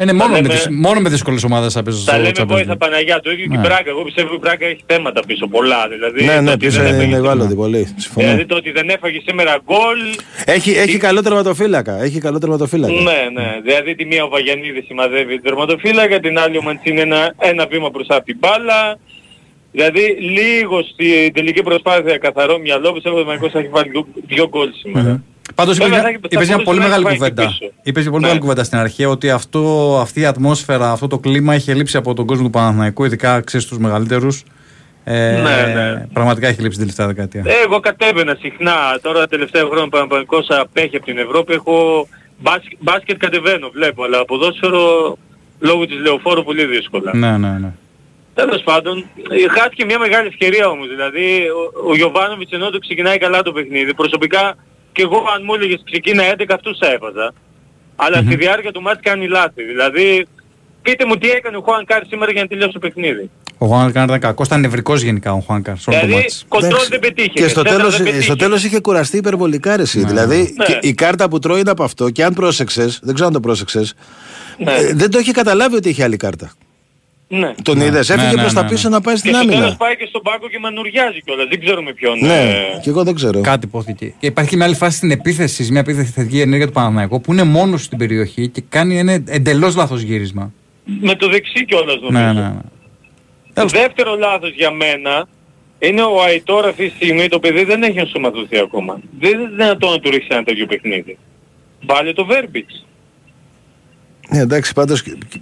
Είναι 0.01 0.11
θα 0.11 0.17
μόνο, 0.17 0.33
με, 0.33 0.41
λέμε- 0.41 0.55
τις, 0.55 0.69
μόνο 0.71 1.01
με 1.01 1.09
δύσκολες 1.09 1.45
ομάδες 1.45 1.73
θα 1.73 1.83
παίζει 1.83 2.05
Θα 2.05 2.11
στο 2.13 2.21
λέμε 2.21 2.31
Champions 2.39 2.47
πόηθα 2.49 2.73
League. 2.75 2.79
Παναγιά. 2.79 3.21
Το 3.21 3.31
ίδιο 3.31 3.47
και 3.47 3.55
η 3.55 3.57
Ναι. 3.57 3.67
Μπράκα. 3.67 3.91
Εγώ 3.91 4.03
πιστεύω 4.03 4.27
ότι 4.29 4.37
η 4.37 4.41
Μπράκα 4.43 4.67
έχει 4.67 4.83
θέματα 4.87 5.21
πίσω 5.27 5.47
πολλά. 5.47 5.89
Δηλαδή, 5.89 6.25
Ναι, 6.25 6.35
το 6.35 6.41
ναι, 6.41 6.51
ότι 6.51 6.67
πίσω 6.67 6.79
δεν 6.79 6.87
έφαγε 6.87 7.03
είναι 7.05 7.15
σήμερα- 7.15 7.33
ευάλωτη 7.33 7.55
πολύ. 7.55 7.95
Συμφωνώ. 7.97 8.27
Δηλαδή 8.27 8.47
το 8.47 8.57
ότι 8.57 8.71
δεν 8.71 8.89
έφαγε 8.89 9.21
σήμερα 9.27 9.61
γκολ. 9.65 9.99
Έχει, 10.45 10.71
έχει 10.71 10.97
καλό 10.97 11.23
τερματοφύλακα. 11.23 12.03
Έχει 12.03 12.19
καλό 12.21 12.39
τερματοφύλακα. 12.39 12.93
Ναι, 12.93 13.29
ναι. 13.41 13.61
Δηλαδή 13.63 13.95
τη 13.95 14.05
μία 14.05 14.25
ο 14.25 14.29
Βαγιανίδης 14.29 14.85
σημαδεύει 14.87 15.35
την 15.35 15.43
τερματοφύλακα, 15.43 16.21
την 16.21 16.39
άλλη 16.39 16.57
ο 16.59 16.63
Μαντσίνη 16.63 17.01
ένα, 17.01 17.35
ένα 17.39 17.67
βήμα 17.67 17.89
μπροστά 17.89 18.17
από 18.17 18.25
την 18.25 18.37
μπάλα. 18.41 18.99
Δηλαδή 19.77 20.01
λίγο 20.21 20.83
στην 20.83 21.33
τελική 21.35 21.63
προσπάθεια 21.63 22.19
καθαρό 22.19 22.59
μυαλό 22.59 22.93
πιστεύω 22.93 23.17
ότι 23.17 23.25
ο 23.25 23.29
Μαϊκός 23.29 23.51
θα 23.53 23.59
έχει 23.59 23.69
βάλει 23.69 23.91
δυο- 23.91 24.07
δυο 24.27 24.49
γκολ 24.49 24.69
σήμερα. 24.83 25.23
Πάντως 25.55 25.77
Βέβαια, 25.79 25.93
είπε 25.99 26.03
θα- 26.03 26.09
μια, 26.11 26.19
θα 26.23 26.29
είπες 26.31 26.47
μια 26.49 26.57
μπορούσε 26.57 26.65
πολύ 26.71 26.79
να 26.79 26.85
μεγάλη 26.85 27.07
έχει 27.07 27.19
πάει 27.19 27.29
και 27.29 27.35
κουβέντα. 27.35 27.57
πίσω. 27.59 27.73
Είπες 27.83 28.03
μια 28.03 28.11
πολύ 28.11 28.23
Ναι. 28.23 28.27
μεγάλη 28.29 28.41
κουβέντα 28.41 28.65
στην 28.65 28.79
αρχή 28.79 29.05
ότι 29.05 29.31
αυτό, 29.31 29.63
αυτή 30.01 30.21
η 30.21 30.25
ατμόσφαιρα, 30.27 30.91
αυτό 30.91 31.07
το 31.07 31.19
κλίμα 31.19 31.55
έχει 31.55 31.73
λείψει 31.75 31.97
από 31.97 32.15
τον 32.15 32.27
κόσμο 32.27 32.45
του 32.45 32.51
Παναθηναϊκού, 32.51 33.05
ειδικά 33.05 33.41
ξέρεις 33.41 33.67
τους 33.67 33.79
μεγαλύτερους. 33.79 34.43
Ε, 35.05 35.13
Ναι, 35.43 35.73
ναι. 35.75 36.07
Πραγματικά 36.13 36.47
έχει 36.49 36.61
λείψει 36.63 36.79
την 36.79 36.87
τελευταία 36.87 37.07
δεκαετία. 37.07 37.43
Ε, 37.47 37.65
Εγώ 37.67 37.81
κατέβαινα 37.81 38.37
συχνά. 38.41 38.99
Τώρα 39.03 39.19
τα 39.19 39.27
τελευταία 39.29 39.63
χρόνια 39.63 39.83
ο 39.85 39.89
Παναθηναϊκός 39.89 40.47
απέχει 40.51 40.97
από 40.97 41.05
την 41.05 41.19
Ευρώπη. 41.19 41.53
Έχω 41.53 42.09
μπάσκετ, 42.39 42.79
μπάσκετ 42.81 43.17
κατεβαίνω, 43.17 43.69
βλέπω. 43.73 44.05
Αλλά 44.05 44.25
ποδόσφαιρο 44.25 45.17
λόγω 45.61 45.87
της 45.87 45.99
λεωφόρου 46.01 46.45
πολύ 46.45 46.65
δύσκολα. 46.65 47.11
Ναι, 47.15 47.37
ναι, 47.39 47.49
ναι. 47.61 47.73
Τέλος 48.35 48.63
πάντων, 48.63 48.99
ε, 48.99 49.49
χάθηκε 49.61 49.85
μια 49.85 49.99
μεγάλη 49.99 50.27
ευκαιρία 50.29 50.69
όμως. 50.69 50.89
Δηλαδή, 50.89 51.27
ο, 51.49 51.89
ο 51.91 51.95
Γιωβάνοβιτς 51.97 52.53
ενώ 52.53 52.71
το 52.71 52.79
ξεκινάει 52.79 53.19
καλά 53.19 53.43
το 53.43 53.53
παιχνίδι, 53.53 53.95
προσωπικά 53.95 54.57
και 54.93 55.03
εγώ 55.03 55.17
αν 55.35 55.43
μου 55.45 55.55
έλεγες 55.55 55.81
ξεκίνα 55.85 56.23
11 56.39 56.45
αυτούς 56.51 56.79
θα 56.79 56.91
έβαζα. 56.93 57.35
Αλλά 57.97 58.17
στη 58.17 58.37
διάρκεια 58.37 58.73
του 58.73 58.83
ματς 58.83 59.01
κάνει 59.03 59.29
λάθη. 59.29 59.63
Δηλαδή, 59.63 60.27
πείτε 60.83 61.05
μου 61.07 61.17
τι 61.17 61.31
έκανε 61.31 61.57
ο 61.57 61.61
Χουάνκαρ 61.61 62.07
σήμερα 62.07 62.33
για 62.33 62.43
να 62.43 62.49
τελειώσει 62.49 62.73
το 62.73 62.79
παιχνίδι. 62.79 63.31
Ο 63.59 63.67
Χουάνκαρ 63.67 64.05
ήταν 64.05 64.21
κακός, 64.21 64.47
ήταν 64.47 64.61
νευρικός 64.61 65.03
γενικά 65.03 65.33
ο 65.33 65.41
Χουάνκαρ 65.41 65.77
σε 65.79 65.91
όλο 65.91 65.99
το 66.01 66.07
Δηλαδή, 66.07 66.23
ματς. 66.23 66.45
κοντρόλ 66.49 66.71
Εντάξει. 66.73 66.89
δεν 66.91 67.01
πετύχε. 67.01 67.29
Και 67.29 67.49
στο 67.49 67.61
σέντρα 67.61 67.77
τέλος, 67.77 67.97
δεν 67.97 68.05
πετύχε. 68.07 68.23
στο 68.23 68.37
τέλος 68.37 68.65
είχε 68.65 68.81
κουραστεί 68.81 69.17
υπερβολικά 69.17 69.77
ρε 69.77 69.83
εσύ. 69.83 70.05
Δηλαδή 70.05 70.55
Ναι. 70.59 70.65
και 70.65 70.79
η 70.81 70.93
κάρτα 70.95 71.29
που 71.29 71.39
τρώει 71.39 71.61
είναι 71.61 71.71
από 71.71 71.85
αυτό 71.85 72.11
και 72.11 72.25
αν 72.25 72.35
πρόσεξες, 72.35 72.99
δεν 73.03 73.15
ξέρω 73.15 73.29
αν 73.29 73.35
το 73.35 73.41
πρόσεξες, 73.41 73.95
Ναι. 74.59 74.73
ε, 74.73 74.93
δεν 74.95 75.11
το 75.11 75.19
είχε 75.19 75.33
καταλάβει 75.33 75.77
ότι 75.77 75.89
είχε 75.89 76.03
άλλη 76.03 76.17
κάρτα. 76.17 76.53
Ναι. 77.29 77.55
Τον 77.63 77.79
Ναι. 77.79 77.85
είδες, 77.85 78.09
Ναι, 78.09 78.15
έφυγε 78.15 78.31
ναι, 78.35 78.41
προς 78.41 78.53
ναι, 78.53 78.59
τα 78.61 78.65
ναι. 78.65 78.71
πίσω 78.73 78.89
να 78.89 79.01
πάει 79.01 79.15
Και 79.15 79.21
στην 79.21 79.35
στο 79.35 79.45
τέλος 79.45 79.57
άμυνα. 79.61 79.77
πάει 79.77 79.97
και 79.97 80.07
στον 80.09 80.23
πάγκο 80.23 80.49
και 80.49 80.59
μανουριάζει 80.59 81.23
κιόλας. 81.23 81.47
Δεν 81.49 81.61
ξέρουμε 81.61 81.93
ποιον. 81.93 82.19
Ναι, 82.19 82.41
ε, 82.41 82.79
και 82.83 82.89
εγώ 82.91 83.05
δεν 83.05 83.15
ξέρω. 83.15 83.41
Κάτι 83.41 83.67
υπόθηκε. 83.67 84.15
Και 84.19 84.27
υπάρχει 84.27 84.51
και 84.51 84.57
μια 84.57 84.65
άλλη 84.65 84.75
φάση 84.75 84.97
στην 84.97 85.11
επίθεση, 85.11 85.69
μια 85.71 85.81
επιθετική 85.81 86.41
ενέργεια 86.41 86.67
του 86.67 86.73
Παναθηναϊκού 86.73 87.21
που 87.21 87.33
είναι 87.33 87.43
μόνος 87.43 87.85
στην 87.85 87.99
περιοχή 87.99 88.49
και 88.49 88.63
κάνει 88.69 88.99
ένα 88.99 89.13
εντελώς 89.13 89.77
λάθος 89.77 90.01
γύρισμα. 90.01 90.53
Με 91.01 91.15
το 91.15 91.29
δεξί 91.29 91.65
κιόλας 91.65 92.01
νομίζω. 92.01 92.25
Ναι, 92.25 92.33
ναι, 92.33 92.49
ναι. 92.49 92.55
Τέλος 93.53 93.73
Δεύτερο 93.73 94.17
λάθος 94.17 94.55
για 94.55 94.71
μένα 94.71 95.29
είναι 95.79 96.03
ο 96.03 96.23
Αϊτόρ 96.23 96.67
αυτή 96.67 96.89
τη 96.89 96.95
στιγμή 96.95 97.29
το 97.29 97.39
παιδί 97.39 97.65
δεν 97.65 97.83
έχει 97.83 97.99
ενσωματωθεί 97.99 98.59
ακόμα. 98.59 99.01
Δεν 99.21 99.33
είναι 99.41 99.49
δυνατόν 99.49 99.91
να 99.91 99.99
του 99.99 100.11
ρίξει 100.11 100.29
ένα 100.31 100.43
τέτοιο 100.43 100.67
παιχνίδι. 100.67 101.19
Βάλε 101.87 102.13
το 102.13 102.25
Βέρμπιτς. 102.25 102.87
Ναι, 104.29 104.39
εντάξει, 104.39 104.73
πάντως 104.73 105.03
και- 105.03 105.17
και- 105.29 105.41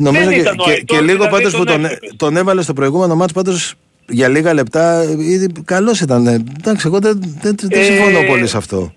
νομίζω 0.00 0.24
Δεν 0.24 0.32
και, 0.34 0.40
ήταν 0.40 0.58
ο 0.58 0.62
και, 0.64 0.70
Αϊτόρ, 0.70 0.84
και 0.98 1.04
λίγο 1.04 1.12
δηλαδή 1.24 1.30
πάντως 1.30 1.50
τον 1.52 1.60
που 1.60 1.66
τον, 1.66 1.84
έβλεπες. 1.84 2.12
τον 2.16 2.36
έβαλε 2.36 2.62
στο 2.62 2.72
προηγούμενο 2.72 3.14
μάτς 3.14 3.32
πάντως 3.32 3.74
για 4.08 4.28
λίγα 4.28 4.54
λεπτά 4.54 5.02
ήδη 5.18 5.46
καλός 5.64 6.00
ήταν. 6.00 6.26
Ε, 6.26 6.44
Εντάξει, 6.60 6.86
εγώ 6.86 6.98
δεν, 6.98 7.20
δεν, 7.40 7.54
δεν 7.60 7.80
Ε, 7.80 7.84
συμφωνώ 7.84 8.22
πολύ 8.26 8.46
σε 8.46 8.56
αυτό. 8.56 8.92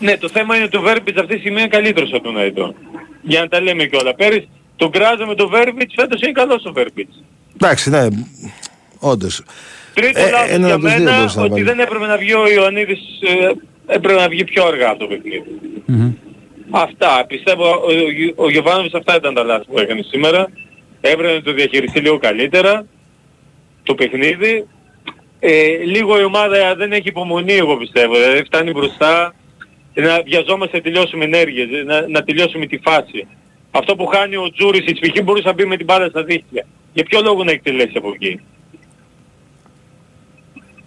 Ναι, 0.00 0.16
το 0.16 0.28
θέμα 0.28 0.56
είναι 0.56 0.64
ότι 0.64 0.76
ο 0.76 0.80
Βέρμπιτς 0.80 1.20
αυτή 1.20 1.32
τη 1.34 1.38
στιγμή 1.38 1.60
είναι 1.60 1.68
καλύτερος 1.68 2.12
από 2.12 2.22
τον 2.22 2.36
Αϊτόρ. 2.38 2.72
Για 3.22 3.40
να 3.40 3.48
τα 3.48 3.60
λέμε 3.60 3.84
κιόλα. 3.84 4.14
Πέρυσι 4.14 4.48
τον 4.76 4.90
κράζω 4.90 5.26
με 5.26 5.34
τον 5.34 5.48
Βέρμπιτς, 5.48 5.94
φέτος 5.96 6.20
είναι 6.22 6.32
καλός 6.32 6.64
ο 6.64 6.72
Βέρμπιτς. 6.72 7.22
Εντάξει, 7.60 7.90
ναι, 7.90 8.06
όντως. 8.98 9.42
Τρίτο 9.94 10.20
Ε, 10.20 10.30
λάθος 10.30 10.48
ένα 10.50 10.66
για 10.66 10.74
από 10.74 10.84
τους 10.84 10.94
δύο 10.94 11.04
μένα 11.04 11.18
μπορείς 11.18 11.34
να 11.34 11.42
ότι 11.42 11.50
βάλεις. 11.50 11.66
δεν 11.66 11.78
έπρεπε 11.80 12.06
να 12.06 12.16
βγει 12.16 12.32
ο 12.34 12.48
Ιωαννίδης, 12.50 12.98
ε, 13.86 13.94
έπρεπε 13.94 14.20
να 14.20 14.28
βγει 14.28 14.44
πιο 14.44 14.64
αργά 14.66 14.88
από 14.90 14.98
το 14.98 15.06
παιχνίδι. 15.06 15.44
Μμμ. 15.86 16.12
Αυτά. 16.70 17.24
Πιστεύω 17.28 17.64
ο, 17.64 17.72
ο, 18.36 18.44
ο 18.44 18.50
Γιωβάνοβιτς 18.50 18.94
αυτά 18.94 19.16
ήταν 19.16 19.34
τα 19.34 19.42
λάθη 19.42 19.64
που 19.64 19.78
έκανε 19.78 20.02
σήμερα. 20.02 20.50
Έπρεπε 21.00 21.32
να 21.34 21.42
το 21.42 21.52
διαχειριστεί 21.52 22.00
λίγο 22.00 22.18
καλύτερα 22.18 22.86
το 23.82 23.94
παιχνίδι. 23.94 24.66
Ε, 25.40 25.76
λίγο 25.84 26.20
η 26.20 26.24
ομάδα 26.24 26.74
δεν 26.74 26.92
έχει 26.92 27.08
υπομονή 27.08 27.52
εγώ 27.52 27.76
πιστεύω. 27.76 28.14
Δηλαδή 28.14 28.44
φτάνει 28.44 28.72
μπροστά 28.72 29.34
να 29.94 30.22
βιαζόμαστε 30.22 30.76
να 30.76 30.82
τελειώσουμε 30.82 31.24
ενέργειες, 31.24 31.68
να, 31.84 32.08
να 32.08 32.22
τελειώσουμε 32.22 32.66
τη 32.66 32.78
φάση. 32.78 33.26
Αυτό 33.70 33.96
που 33.96 34.06
χάνει 34.06 34.36
ο 34.36 34.50
Τζούρις 34.50 34.84
η 34.86 34.92
π.χ. 34.92 35.22
μπορούσε 35.22 35.46
να 35.46 35.52
μπει 35.52 35.64
με 35.64 35.76
την 35.76 35.86
μπάλα 35.86 36.08
στα 36.08 36.22
δίχτυα. 36.22 36.66
Για 36.92 37.04
ποιο 37.04 37.20
λόγο 37.20 37.44
να 37.44 37.50
εκτελέσει 37.50 37.92
από 37.96 38.12
εκεί; 38.14 38.40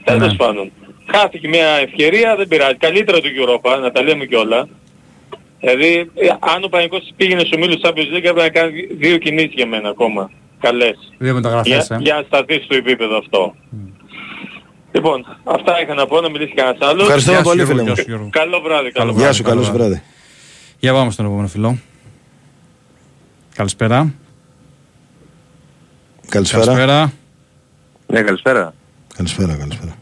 Τέλος 0.04 0.32
Ναι. 0.32 0.38
πάντων. 0.38 0.72
Χάθηκε 1.12 1.48
μια 1.48 1.68
ευκαιρία, 1.68 2.36
δεν 2.36 2.48
πειράζει. 2.48 2.76
Καλύτερα 2.76 3.20
του 3.20 3.30
Europa, 3.38 3.80
να 3.82 3.92
τα 3.92 4.04
λέμε 4.04 4.26
κιόλα. 4.26 4.68
Δηλαδή, 5.64 6.12
ε, 6.14 6.28
αν 6.40 6.64
ο 6.64 6.68
Πανικός 6.68 7.14
πήγαινε 7.16 7.40
στους 7.40 7.52
ομίλους 7.56 7.78
Champions 7.84 8.10
League 8.14 8.24
έπρεπε 8.32 8.42
να 8.42 8.50
κάνει 8.50 8.72
δύο 9.00 9.18
κινήσεις 9.18 9.52
για 9.54 9.68
μένα 9.68 9.90
ακόμα. 9.90 10.32
Καλές. 10.60 10.98
Δύο 11.18 11.34
μεταγραφές. 11.34 11.86
Για, 11.88 11.96
Ε. 11.98 12.02
για 12.02 12.14
να 12.16 12.22
σταθείς 12.22 12.64
στο 12.64 12.76
επίπεδο 12.76 13.18
αυτό. 13.18 13.56
Λοιπόν, 14.92 15.26
αυτά 15.44 15.82
είχα 15.82 15.94
να 15.94 16.06
πω, 16.08 16.22
να 16.22 16.30
μιλήσει 16.30 16.54
κανένας 16.54 16.78
άλλος. 16.90 17.02
Ευχαριστούμε 17.04 17.36
Γεια 17.38 17.44
σου, 17.46 17.50
πολύ, 17.50 17.64
Γιώργο, 17.64 17.72
φίλε 17.80 17.82
μου. 17.90 17.94
γεια 17.94 18.04
σου, 18.04 18.10
Γιώργο. 18.10 18.30
Καλό 18.32 18.60
βράδυ. 18.62 18.92
Καλό 18.92 18.92
Καλό 18.92 19.12
βράδυ. 19.14 19.24
Γεια 19.24 19.34
σου, 19.34 19.44
καλό 19.44 19.56
καλό 19.56 19.66
σου 19.66 19.72
βράδυ. 19.74 19.90
βράδυ. 19.94 20.06
Για 20.80 20.94
πάμε 20.94 21.12
στον 21.12 21.26
επόμενο 21.26 21.48
φιλό. 21.48 21.78
Καλησπέρα. 23.56 24.14
Καλησπέρα. 26.30 26.64
Καλησπέρα. 26.66 27.14
Ναι, 28.08 28.22
καλησπέρα. 28.22 28.74
Καλησπέρα, 29.16 29.56
καλησπέρα. 29.56 29.96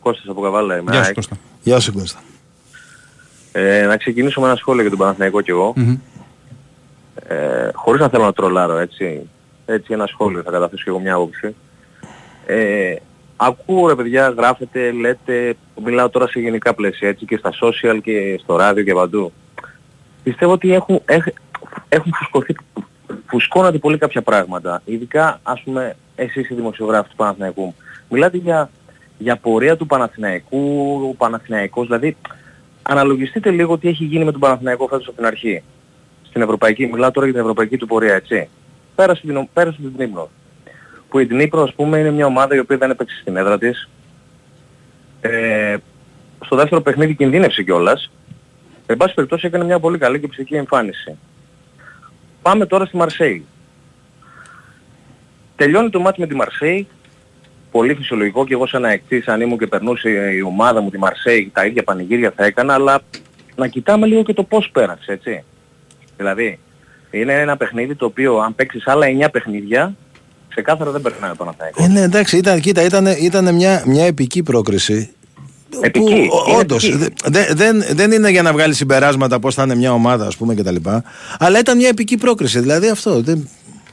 Κώστας 0.00 0.28
από 0.28 0.40
Καβάλα 0.40 0.76
είμαι. 0.78 0.90
Γεια 0.90 1.00
σου 1.00 1.04
ΑΕΚ. 1.06 1.14
Κώστα. 1.14 1.36
Γεια 1.62 1.80
σου, 1.80 1.92
Κώστα. 1.92 2.18
Ε, 3.52 3.86
να 3.86 3.96
ξεκινήσω 3.96 4.40
με 4.40 4.46
ένα 4.46 4.56
σχόλιο 4.56 4.80
για 4.80 4.90
τον 4.90 4.98
Παναθηναϊκό 4.98 5.40
κι 5.40 5.50
εγώ. 5.50 5.72
Μμμ. 5.76 5.98
Ε, 7.28 7.70
χωρίς 7.74 8.00
να 8.00 8.08
θέλω 8.08 8.24
να 8.24 8.32
τρολάρω, 8.32 8.76
έτσι. 8.76 9.28
Έτσι 9.66 9.92
ένα 9.92 10.06
σχόλιο 10.06 10.42
θα 10.42 10.50
καταθέσω 10.50 10.82
κι 10.82 10.88
εγώ 10.88 10.98
μια 10.98 11.14
άποψη. 11.14 11.54
Ε, 12.46 12.94
ακούω 13.36 13.88
ρε 13.88 13.94
παιδιά, 13.94 14.28
γράφετε, 14.28 14.90
λέτε, 14.90 15.56
μιλάω 15.84 16.08
τώρα 16.08 16.28
σε 16.28 16.40
γενικά 16.40 16.74
πλαίσια, 16.74 17.08
έτσι 17.08 17.24
και 17.24 17.36
στα 17.36 17.52
social 17.60 17.98
και 18.02 18.38
στο 18.42 18.56
ράδιο 18.56 18.84
και 18.84 18.94
παντού. 18.94 19.32
Πιστεύω 20.22 20.52
ότι 20.52 20.72
έχουν, 20.72 21.00
έχ, 21.04 21.24
έχουν 21.88 22.12
φουσκωθεί, 22.14 22.56
φουσκώνατε 23.26 23.78
πολύ 23.78 23.98
κάποια 23.98 24.22
πράγματα. 24.22 24.82
Ειδικά, 24.84 25.40
ας 25.42 25.62
πούμε, 25.62 25.96
εσείς 26.16 26.50
οι 26.50 26.54
δημοσιογράφοι 26.54 27.08
του 27.08 27.16
Παναθηναϊκού. 27.16 27.74
Μιλάτε 28.08 28.36
για, 28.36 28.70
για 29.18 29.36
πορεία 29.36 29.76
του 29.76 29.86
Παναθηναϊκού, 29.86 30.92
ο 31.10 31.14
Παναθηναϊκός, 31.14 31.86
δηλαδή 31.86 32.16
αναλογιστείτε 32.88 33.50
λίγο 33.50 33.78
τι 33.78 33.88
έχει 33.88 34.04
γίνει 34.04 34.24
με 34.24 34.30
τον 34.30 34.40
Παναθηναϊκό 34.40 34.86
φέτος 34.86 35.06
από 35.06 35.16
την 35.16 35.26
αρχή. 35.26 35.62
Στην 36.28 36.42
Ευρωπαϊκή, 36.42 36.86
μιλάω 36.86 37.10
τώρα 37.10 37.26
για 37.26 37.34
την 37.34 37.44
Ευρωπαϊκή 37.44 37.76
του 37.76 37.86
πορεία, 37.86 38.14
έτσι. 38.14 38.48
Πέρασε 38.94 39.20
την, 39.26 39.48
πέρασε 39.52 39.76
την 39.76 39.92
Νύπρο. 39.96 40.30
Που 41.08 41.18
η 41.18 41.26
Νύπρο, 41.30 41.62
ας 41.62 41.74
πούμε, 41.74 41.98
είναι 41.98 42.10
μια 42.10 42.26
ομάδα 42.26 42.54
η 42.54 42.58
οποία 42.58 42.76
δεν 42.76 42.90
έπαιξε 42.90 43.18
στην 43.20 43.36
έδρα 43.36 43.58
της. 43.58 43.88
Ε, 45.20 45.76
στο 46.44 46.56
δεύτερο 46.56 46.80
παιχνίδι 46.80 47.14
κινδύνευσε 47.14 47.62
κιόλας. 47.62 48.10
Εν 48.86 48.96
πάση 48.96 49.14
περιπτώσει 49.14 49.46
έκανε 49.46 49.64
μια 49.64 49.80
πολύ 49.80 49.98
καλή 49.98 50.20
και 50.20 50.28
ψυχική 50.28 50.54
εμφάνιση. 50.54 51.16
Πάμε 52.42 52.66
τώρα 52.66 52.84
στη 52.84 52.96
Μαρσέη. 52.96 53.44
τελειώνει 55.56 55.90
το 55.90 56.00
μάτι 56.00 56.20
με 56.20 56.26
τη 56.26 56.34
Μαρσέη, 56.34 56.86
πολύ 57.70 57.94
φυσιολογικό 57.94 58.44
και 58.46 58.52
εγώ 58.54 58.66
σαν 58.66 58.82
να 58.82 58.90
εκτίς 58.90 59.28
αν 59.28 59.40
ήμουν 59.40 59.58
και 59.58 59.66
περνούσε 59.66 60.08
η 60.36 60.40
ομάδα 60.42 60.80
μου 60.80 60.90
τη 60.90 60.98
Μαρσέη 60.98 61.50
τα 61.54 61.66
ίδια 61.66 61.82
πανηγύρια 61.82 62.32
θα 62.36 62.44
έκανα, 62.44 62.74
αλλά 62.74 63.00
να 63.56 63.66
κοιτάμε 63.66 64.06
λίγο 64.06 64.22
και 64.22 64.32
το 64.32 64.42
πώς 64.42 64.68
πέρασε, 64.72 65.12
έτσι. 65.12 65.44
Δηλαδή, 66.16 66.58
είναι 67.10 67.32
ένα 67.32 67.56
παιχνίδι 67.56 67.94
το 67.94 68.04
οποίο 68.06 68.38
αν 68.38 68.54
παίξεις 68.54 68.86
άλλα 68.86 69.06
9 69.26 69.30
παιχνίδια, 69.32 69.94
ξεκάθαρα 70.48 70.90
δεν 70.90 71.00
περνάει 71.00 71.30
ο 71.30 71.34
Παναθηναϊκός. 71.34 71.84
Ε, 71.84 71.88
ναι, 71.88 72.00
εντάξει, 72.00 72.36
ήταν, 72.36 72.60
κοίτα, 72.60 72.82
ήταν, 72.84 73.06
ήταν 73.06 73.54
μια, 73.54 73.82
μια 73.86 74.04
επική 74.06 74.42
πρόκριση. 74.42 75.10
Επική, 75.80 76.04
Που, 76.04 76.10
είναι 76.48 76.58
όντως, 76.58 76.88
επική. 76.88 77.10
δε- 77.24 77.44
δε- 77.44 77.54
δεν, 77.54 77.84
δεν 77.92 78.12
είναι 78.12 78.30
για 78.30 78.42
να 78.42 78.52
βγάλεις 78.52 78.76
συμπεράσματα 78.76 79.38
πώς 79.38 79.54
θα 79.54 79.62
είναι 79.62 79.74
μια 79.74 79.92
ομάδα, 79.92 80.26
ας 80.26 80.36
πούμε, 80.36 80.54
κτλ. 80.54 80.76
Αλλά 81.38 81.58
ήταν 81.58 81.76
μια 81.76 81.88
επική 81.88 82.16
πρόκριση. 82.16 82.60
Δηλαδή 82.60 82.88
αυτό. 82.88 83.20
Δεν, 83.22 83.48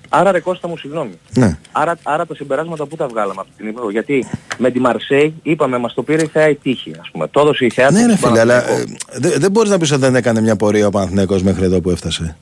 Άρα 0.10 0.32
ρε 0.32 0.40
Κώστα 0.40 0.68
μου 0.68 0.78
συγγνώμη. 0.78 1.12
ναι. 1.34 1.58
Άρα, 1.72 1.98
άρα 2.04 2.26
τα 2.26 2.36
συμπεράσματα 2.36 2.86
που 2.86 2.96
τα 2.96 3.08
βγάλαμε 3.08 3.40
από 3.42 3.50
την 3.58 3.68
Υπουργό. 3.68 3.90
Γιατί 3.92 4.26
με 4.58 4.72
τη 4.72 4.80
Μαρσέη 4.80 5.34
είπαμε 5.44 5.78
μας 5.78 5.94
το 5.94 6.04
πήρε 6.04 6.24
η 6.24 6.28
Θεά 6.28 6.50
η 6.50 6.56
τύχη. 6.56 6.92
Ας 7.02 7.10
πούμε. 7.12 7.28
Το 7.28 7.40
έδωσε 7.40 7.66
η 7.66 7.70
Θεά 7.70 7.92
Ναι, 7.92 7.98
της 7.98 8.08
ρε 8.08 8.16
στον 8.16 8.30
φίλε, 8.30 8.40
αλλά 8.42 8.54
Παναθηναϊκό. 8.62 8.92
ε, 9.12 9.20
δεν 9.20 9.40
δεν 9.40 9.52
μπορείς 9.52 9.70
να 9.70 9.78
πεις 9.78 9.92
ότι 9.92 10.02
δεν 10.02 10.16
έκανε 10.16 10.42
μια 10.42 10.56
πορεία 10.56 10.88
ο 10.88 10.90
Παναθηναϊκός 10.90 11.44
μέχρι 11.44 11.64
εδώ 11.64 11.82
που 11.82 11.90
έφτασε. 11.90 12.36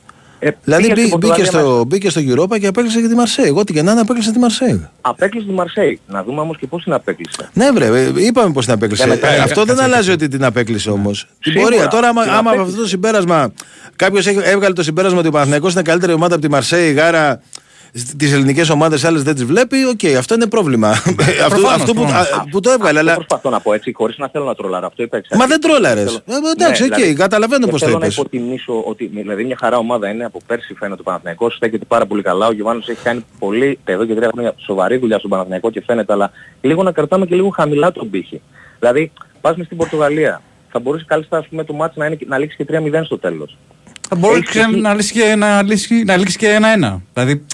Ε, 0.46 0.52
Δηλαδή 0.64 0.84
πήγε 0.84 0.94
μπή- 0.96 1.06
στην 1.08 1.18
μπήκε, 1.20 1.34
Πορτογαλία 1.34 1.70
στο, 1.74 1.84
μπήκε 1.86 2.10
στο 2.10 2.22
Europa 2.22 2.60
και 2.60 2.68
απέκλεισε 2.68 3.02
και 3.02 3.08
τη 3.08 3.16
Μαρσέη. 3.16 3.46
Εγώ 3.46 3.64
τι 3.64 3.74
και 3.74 3.82
να 3.82 3.92
είναι 3.92 4.00
απέκλεισε 4.02 4.32
τη 4.32 4.40
Μαρσέη. 4.40 4.88
Απέκλεισε 5.02 5.46
τη 5.48 5.54
Μαρσέη. 5.54 6.00
Να 6.08 6.24
δούμε 6.24 6.42
όμως 6.42 6.58
και 6.58 6.68
πώς 6.68 6.84
την 6.84 6.94
απέκλεισε. 6.94 7.50
Ναι, 7.54 7.72
βρε, 7.72 7.86
ε, 7.86 8.12
είπαμε 8.16 8.54
πώς 8.54 8.66
την 8.66 8.74
απέκλεισε. 8.74 9.04
Για 9.04 9.14
μετά, 9.14 9.28
Ε, 9.28 9.34
για 9.34 9.44
αυτό 9.44 9.60
δεν 9.66 9.76
κάτσε, 9.76 9.84
αλλάζει 9.92 10.12
ότι 10.12 10.28
την 10.28 10.44
απέκλεισε 10.46 10.90
όμως. 10.90 11.28
Την 11.40 11.52
Σίγουρα, 11.52 11.70
πορεία. 11.72 11.88
Τώρα, 11.88 12.08
άμα, 12.08 12.22
την 12.24 12.32
άμα 12.32 12.40
από 12.40 12.50
απέκλεισε. 12.50 12.70
αυτό 12.72 12.82
το 12.82 12.88
συμπέρασμα 12.88 13.54
κάποιος 13.96 14.28
έβγαλε 14.28 14.74
το 14.74 14.84
συμπέρασμα 14.84 15.20
ότι 15.20 15.28
ο 15.28 15.32
Παναθηναϊκός 15.32 15.74
είναι 15.74 15.82
καλύτερη 15.82 16.14
ομάδα 16.14 16.34
από 16.36 16.44
τη 16.44 16.50
Μαρσέη, 16.50 16.92
γάρα 16.92 17.42
τις 18.18 18.34
ελληνικές 18.34 18.70
ομάδες 18.70 19.04
άλλες 19.04 19.24
δεν 19.24 19.34
τις 19.36 19.46
βλέπει, 19.46 19.84
οκ, 19.84 20.16
αυτό 20.18 20.34
είναι 20.34 20.48
πρόβλημα. 20.48 20.90
αυτό, 20.96 21.14
Προφανώς, 21.50 21.72
αυτό 21.72 21.94
που, 21.94 22.00
προφανώς. 22.02 22.32
α, 22.32 22.44
που 22.52 22.60
το 22.60 22.70
έβγαλε, 22.72 23.00
Αυτό 23.00 23.10
αλλά. 23.12 23.16
προσπαθώ 23.16 23.50
να 23.50 23.60
πω 23.60 23.74
έτσι, 23.74 23.92
χωρίς 23.94 24.18
να 24.18 24.28
θέλω 24.30 24.46
να 24.46 24.56
τρολάρω. 24.56 24.88
Αυτό 24.88 25.04
είπα 25.04 25.18
εξ 25.18 25.30
Μα 25.30 25.44
αρχής. 25.44 25.52
δεν 25.52 25.62
τρόλαρες. 25.72 26.04
Θέλω- 26.26 26.48
Ε, 26.48 26.52
εντάξει, 26.52 26.84
Ναι, 26.88 26.96
οκ, 27.12 27.16
καταλαβαίνω 27.18 27.60
δεν 27.62 27.70
πώς 27.70 27.80
το 27.80 27.86
Θέλω 27.86 27.98
να 28.00 28.06
είπες. 28.06 28.18
υποτιμήσω 28.18 28.82
ότι 28.86 29.06
δηλαδή 29.14 29.44
μια 29.44 29.58
χαρά 29.60 29.78
ομάδα 29.78 30.10
είναι 30.10 30.26
από 30.26 30.40
πέρσι 30.48 30.74
φαίνεται 30.74 31.02
ο 31.02 31.04
Παναθηναϊκός, 31.04 31.56
στέκεται 31.56 31.86
πάρα 31.86 32.06
πολύ 32.06 32.22
καλά. 32.22 32.48
Ο 32.48 32.52
Γιοβάνοβιτς 32.52 32.88
έχει 32.90 33.02
κάνει 33.04 33.26
πολύ, 33.40 33.80
εδώ 33.86 34.06
και 34.06 34.14
τρία 34.14 34.30
χρόνια 34.32 34.54
σοβαρή 34.58 34.98
δουλειά 34.98 35.18
στον 35.18 35.30
Παναθηναϊκό 35.30 35.72
και 35.72 35.84
φαίνεται, 35.86 36.14
αλλά 36.14 36.32
λίγο 36.62 36.84
να 36.84 36.92
κρατάμε 36.92 37.26
και 37.26 37.36
λίγο 37.36 37.50
χαμηλά 37.50 37.92
τον 37.92 38.10
πύχη. 38.10 38.42
Δηλαδή, 38.80 39.12
πας 39.42 39.56
μες 39.58 39.66
στην 39.66 39.78
Πορτογαλία. 39.78 40.42
Θα 40.72 40.80
μπορούσε 40.80 41.06
κάλλιστα 41.08 41.38
ας 41.38 41.48
πούμε, 41.48 41.64
το 41.64 41.74
μάτς 41.74 41.96
να, 41.96 42.06
είναι, 42.06 42.18
να 42.28 42.38
λήξει 42.38 42.58
και 42.58 42.64
3-0 42.70 43.04
στο 43.06 43.18
τέλος. 43.20 43.58
Θα 44.10 44.16
μπορούσε 44.16 44.40
Έχεις 44.40 44.56
εκεί- 44.64 44.82
να 44.82 44.94
λύσει 44.94 45.14
και, 45.14 45.36
να 45.36 45.62
λύσει, 45.64 46.04
να 46.04 46.18
λύσει 46.18 46.38
και 46.38 46.50
ένα-ένα. 46.50 47.02
Δηλαδή, 47.14 47.46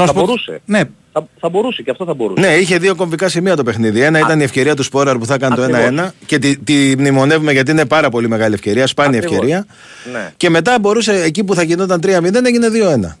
θέλω 0.00 0.06
να 0.06 0.12
Θα 0.12 0.12
σου 0.12 0.14
πω- 0.14 0.24
μπορούσε. 0.26 0.60
Ναι, 0.64 0.80
Θα, 1.12 1.26
θα 1.40 1.48
μπορούσε 1.48 1.82
και 1.82 1.90
αυτό 1.90 2.04
θα 2.04 2.14
μπορούσε. 2.14 2.40
Ναι, 2.46 2.54
είχε 2.54 2.78
δύο 2.78 2.94
κομβικά 2.94 3.28
σημεία 3.28 3.56
το 3.56 3.62
παιχνίδι. 3.62 4.00
Ένα 4.02 4.18
ήταν 4.18 4.40
η 4.40 4.42
ευκαιρία 4.42 4.74
του 4.76 4.82
Σπόραρ 4.82 5.18
που 5.18 5.26
θα 5.26 5.38
κάνει 5.38 5.54
το 5.56 5.62
Ακριβώς. 5.62 6.06
1-1 6.08 6.08
και 6.26 6.38
τη, 6.38 6.58
τη 6.58 6.94
μνημονεύουμε 6.98 7.52
γιατί 7.52 7.70
είναι 7.70 7.86
πάρα 7.86 8.08
πολύ 8.10 8.28
μεγάλη 8.28 8.54
ευκαιρία, 8.54 8.86
σπάνια 8.86 9.18
Ακριβώς. 9.18 9.36
ευκαιρία. 9.36 9.66
Ναι. 10.12 10.32
Και 10.36 10.50
μετά 10.50 10.78
μπορούσε 10.78 11.22
εκεί 11.22 11.44
που 11.44 11.54
θα 11.54 11.62
γινόταν 11.62 12.00
3-0 12.06 12.44
έγινε 12.44 12.68
2-1. 12.68 13.16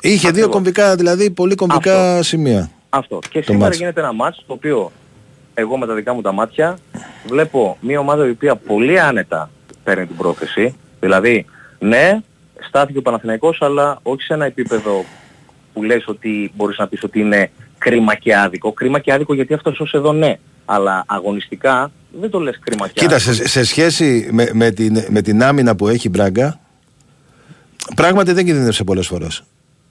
Είχε 0.00 0.18
δύο 0.20 0.28
Ακριβώς. 0.28 0.50
κομβικά, 0.52 0.96
δηλαδή 0.96 1.30
πολύ 1.30 1.54
κομβικά 1.54 2.22
σημεία. 2.22 2.70
Αυτό. 2.88 3.18
Και 3.30 3.38
Το 3.38 3.44
σήμερα 3.44 3.64
μάτς. 3.64 3.78
γίνεται 3.78 4.00
ένα 4.00 4.12
μάτς 4.12 4.44
το 4.46 4.52
οποίο 4.52 4.92
εγώ 5.54 5.76
με 5.76 5.86
τα 5.86 5.94
δικά 5.94 6.14
μου 6.14 6.20
τα 6.20 6.32
μάτια 6.32 6.78
βλέπω 7.26 7.76
μια 7.80 7.98
ομάδα 8.00 8.26
η 8.26 8.30
οποία 8.30 8.56
πολύ 8.56 9.00
άνετα 9.00 9.50
παίρνει 9.84 10.06
την 10.06 10.16
πρόθεση. 10.16 10.74
Δηλαδή, 11.00 11.44
ναι, 11.78 12.18
στάθηκε 12.68 12.98
ο 12.98 13.02
Παναθηναϊκός 13.02 13.58
αλλά 13.62 13.98
όχι 14.02 14.22
σε 14.22 14.34
ένα 14.34 14.44
επίπεδο 14.44 15.04
που 15.72 15.82
λες 15.82 16.04
ότι 16.06 16.52
μπορείς 16.56 16.78
να 16.78 16.88
πεις 16.88 17.02
ότι 17.02 17.20
είναι 17.20 17.50
κρίμα 17.78 18.14
και 18.14 18.36
άδικο. 18.36 18.72
Κρίμα 18.72 18.98
και 18.98 19.12
άδικο 19.12 19.34
γιατί 19.34 19.54
αυτός 19.54 19.80
ως 19.80 19.92
εδώ 19.92 20.12
ναι. 20.12 20.38
Αλλά 20.64 21.04
αγωνιστικά 21.06 21.90
δεν 22.20 22.30
το 22.30 22.38
λες 22.40 22.58
κρίμα 22.64 22.86
και 22.88 22.92
Κοίτα, 23.00 23.14
άδικο. 23.14 23.32
σε, 23.32 23.48
σε 23.48 23.64
σχέση 23.64 24.28
με, 24.32 24.50
με, 24.52 24.70
την, 24.70 25.04
με 25.08 25.22
την 25.22 25.42
άμυνα 25.42 25.76
που 25.76 25.88
έχει 25.88 26.06
η 26.06 26.10
Μπράγκα, 26.12 26.60
πράγματι 27.96 28.32
δεν 28.32 28.44
κινδύνευσε 28.44 28.84
πολλές 28.84 29.06
φορές. 29.06 29.42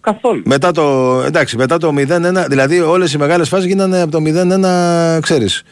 Καθόλου. 0.01 0.41
Μετά 0.45 0.71
το, 0.71 1.19
εντάξει, 1.25 1.57
μετά 1.57 1.77
το 1.77 1.93
0-1, 1.97 2.45
δηλαδή 2.49 2.79
όλες 2.79 3.13
οι 3.13 3.17
μεγάλες 3.17 3.49
φάσεις 3.49 3.65
γίνανε 3.65 4.01
από 4.01 4.11
το 4.11 4.19
0-1, 5.17 5.19
ξέρεις, 5.21 5.63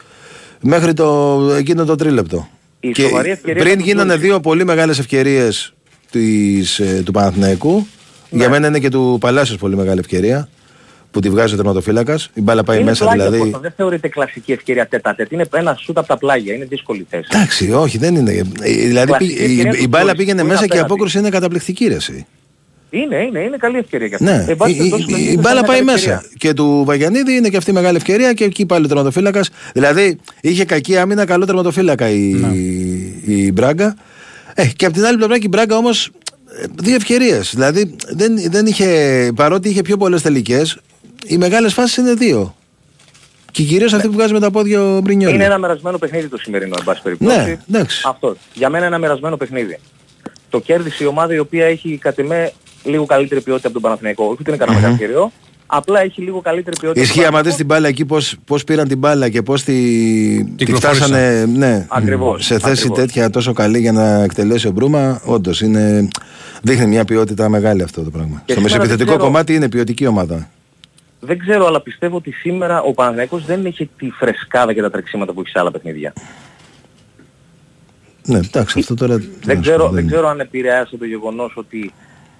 μέχρι 0.60 0.92
το, 0.92 1.38
εκείνο 1.58 1.84
το 1.84 1.94
τρίλεπτο. 1.94 2.48
Η 2.80 2.90
Και 2.90 3.02
σοβαρή 3.02 3.30
ευκαιρία 3.30 3.62
πριν 3.62 3.72
ήταν 3.72 3.82
του 3.84 3.88
γίνανε 3.90 4.12
Τζούρι. 4.12 4.26
δύο 4.28 4.40
πολύ 4.40 4.64
μεγάλες 4.64 4.98
ευκαιρίες 4.98 5.74
της, 6.10 6.78
ε, 6.78 7.02
του 7.04 7.12
Παναθηναϊκού, 7.12 7.86
για 8.30 8.48
μένα 8.48 8.66
είναι 8.66 8.78
και 8.78 8.88
του 8.88 9.16
Παλάσιος 9.20 9.58
πολύ 9.58 9.76
μεγάλη 9.76 9.98
ευκαιρία, 9.98 10.48
που 11.10 11.20
τη 11.20 11.30
βγάζει 11.30 11.54
ο 11.54 11.56
τερματοφύλακας, 11.56 12.30
η 12.34 12.40
μπάλα 12.40 12.62
πάει 12.64 12.76
είναι 12.76 12.84
μέσα 12.90 13.04
πλάγια, 13.04 13.24
δηλαδή. 13.24 13.42
Κώστα, 13.42 13.58
δεν 13.58 13.72
θεωρείται 13.76 14.08
κλασική 14.08 14.52
ευκαιρία 14.52 14.86
τέτα-τέτ. 14.88 15.32
Είναι 15.32 15.44
ένα 15.54 15.74
σούτ 15.80 15.98
από 15.98 16.06
τα 16.06 16.18
πλάγια. 16.18 16.54
Είναι 16.54 16.64
δύσκολη 16.64 17.06
θέση. 17.10 17.28
Εντάξει, 17.32 17.72
όχι, 17.72 17.98
δεν 17.98 18.14
είναι. 18.14 18.32
Ε, 18.32 18.42
Δηλαδή 18.72 19.06
Κλασική 19.06 19.34
πήγε- 19.34 19.48
η, 19.48 19.52
ευκαιρία 19.58 19.78
η 19.78 19.82
του 19.82 19.88
μπάλα 19.88 20.04
Τζούρι, 20.04 20.16
πήγαινε 20.18 20.40
που 20.40 20.44
είναι 20.46 20.54
μέσα 20.54 20.60
και 20.66 20.76
η 20.76 20.78
απέναντι. 20.78 20.92
απόκριση 20.92 21.18
είναι 21.18 21.28
καταπληκτική 21.28 21.86
ρε, 21.86 21.94
εσύ. 21.94 22.26
Είναι, 22.90 23.16
είναι, 23.16 23.40
είναι 23.40 23.56
καλή 23.56 23.78
ευκαιρία 23.78 24.06
για 24.06 24.18
αυτό. 24.20 24.30
Ναι, 24.36 24.44
Ε, 24.52 24.54
βάζει 24.54 24.72
η, 24.72 24.76
περιπτώσει 24.76 25.04
η- 25.08 25.12
με 25.12 25.18
η 25.18 25.24
είναι 25.32 25.40
μπάλα 25.40 25.54
μια 25.54 25.62
πάει 25.62 25.76
καλή 25.76 25.90
μέσα. 25.90 26.10
ευκαιρία. 26.12 26.36
Και 26.38 26.52
του 26.52 26.82
Βαγιανίδη 26.86 27.32
είναι 27.32 27.48
και 27.48 27.56
αυτή 27.56 27.72
μεγάλη 27.72 27.96
ευκαιρία 27.96 28.32
και 28.32 28.44
εκεί 28.44 28.66
πάλι 28.66 28.84
ο 28.84 28.88
τερματοφύλακας. 28.88 29.50
Δηλαδή 29.72 30.18
είχε 30.40 30.64
κακή 30.64 30.96
άμυνα, 30.96 31.24
καλό 31.24 31.44
τερματοφύλακα 31.46 32.08
η, 32.08 32.30
η 33.26 33.52
Μπράγκα. 33.52 33.96
Ε, 34.54 34.66
και 34.66 34.84
από 34.84 34.94
την 34.94 35.04
άλλη 35.04 35.16
πλευρά 35.16 35.34
και 35.38 35.44
η 35.44 35.48
Μπράγκα 35.50 35.76
όμως 35.76 36.10
δύο 36.74 36.94
ευκαιρίες. 36.94 37.50
Δηλαδή 37.54 37.96
δεν, 38.08 38.50
δεν 38.50 38.66
είχε, 38.66 39.32
παρότι 39.34 39.68
είχε 39.68 39.82
πιο 39.82 39.96
πολλές 39.96 40.22
τελικές, 40.22 40.78
οι 41.26 41.36
μεγάλες 41.36 41.72
φάσεις 41.72 41.96
είναι 41.96 42.14
δύο. 42.14 42.54
Και 43.50 43.62
κυρίως 43.62 43.92
αυτή 43.92 44.06
που 44.06 44.12
βγάζει 44.12 44.32
με 44.32 44.40
τα 44.40 44.50
πόδια 44.50 44.82
ο 44.82 45.00
Μπρινιόλ. 45.00 45.34
Είναι 45.34 45.44
ένα 45.44 45.58
μερασμένο 45.58 45.98
παιχνίδι 45.98 46.28
το 46.28 46.36
σημερινό, 46.36 46.74
εν 46.78 46.84
πάση 46.84 47.02
περιπτώσει. 47.02 47.36
Ναι, 47.36 47.58
εντάξει. 47.68 48.02
Αυτός. 48.06 48.36
Για 48.54 48.68
μένα 48.68 48.86
είναι 48.86 48.94
ένα 48.94 49.06
μερασμένο 49.06 49.36
παιχνίδι. 49.36 49.78
Το 50.50 50.60
κέρδισε 50.60 51.04
η 51.04 51.06
ομάδα 51.06 51.34
η 51.34 51.38
οποία 51.38 51.66
έχει 51.66 51.98
κατ' 51.98 52.18
εμέ 52.18 52.52
λίγο 52.84 53.06
καλύτερη 53.06 53.40
ποιότητα 53.40 53.66
από 53.66 53.74
τον 53.74 53.82
Παναθηναϊκό. 53.82 54.24
Όχι 54.24 54.36
ότι 54.40 54.50
είναι 54.50 54.58
κανένα 54.58 54.78
μεγάλο 54.78 54.96
κεραιό, 54.96 55.32
απλά 55.70 56.00
έχει 56.00 56.20
λίγο 56.22 56.40
καλύτερη 56.40 56.76
ποιότητα. 56.80 57.00
Ισχύει 57.04 57.18
από 57.18 57.26
τον 57.28 57.34
άμα 57.34 57.44
δεις 57.46 57.56
την 57.56 57.66
μπάλα 57.66 57.88
εκεί 57.88 58.04
πώς, 58.04 58.36
πώς 58.44 58.64
πήραν 58.64 58.88
την 58.88 58.98
μπάλα 58.98 59.28
και 59.28 59.42
πώς 59.42 59.62
τη, 59.62 59.72
τη 60.44 60.52
Κυκλοφόρησαν. 60.64 61.06
φτάσανε 61.08 61.44
ναι, 61.56 61.86
Ακριβώς, 61.88 62.44
σε 62.44 62.58
θέση 62.58 62.72
ακριβώς. 62.72 62.98
τέτοια 62.98 63.30
τόσο 63.30 63.52
καλή 63.52 63.78
για 63.78 63.92
να 63.92 64.22
εκτελέσει 64.22 64.66
ο 64.68 64.70
Μπρούμα 64.70 65.20
όντως 65.24 65.60
είναι, 65.60 66.08
δείχνει 66.62 66.86
μια 66.86 67.04
ποιότητα 67.04 67.48
μεγάλη 67.48 67.82
αυτό 67.82 68.02
το 68.02 68.10
πράγμα. 68.10 68.42
Και 68.44 68.52
Στο 68.52 68.60
σήμερα 68.60 68.60
δεν 68.60 68.70
μεσοεπιθετικό 68.72 69.10
ξέρω- 69.10 69.24
κομμάτι 69.24 69.54
είναι 69.54 69.68
ποιοτική 69.68 70.06
ομάδα. 70.06 70.48
Δεν 71.20 71.38
ξέρω, 71.38 71.66
αλλά 71.66 71.80
πιστεύω 71.80 72.16
ότι 72.16 72.30
σήμερα 72.32 72.82
ο 72.82 72.92
Παναθηναϊκός 72.92 73.44
δεν 73.44 73.66
έχει 73.66 73.90
τη 73.96 74.10
φρεσκάδα 74.10 74.72
και 74.72 74.80
τα 74.80 74.90
τρεξίματα 74.90 75.32
που 75.32 75.40
έχει 75.40 75.50
σε 75.50 75.58
άλλα 75.58 75.70
παιχνίδια. 75.70 76.12
Ναι, 78.26 78.38
εντάξει, 78.38 78.78
αυτό 78.78 78.94
τώρα... 78.94 79.18
τι 79.18 79.26
να 79.26 79.32
Δεν 79.42 79.56
σου 79.56 79.62
ξέρω, 79.62 79.84
πω, 79.86 79.90
δεν 79.92 80.06
ξέρω 80.06 80.28
αν 80.28 80.40
επηρεάσε 80.40 80.96
το 80.96 81.04
γεγονός 81.04 81.52
ότι 81.56 81.92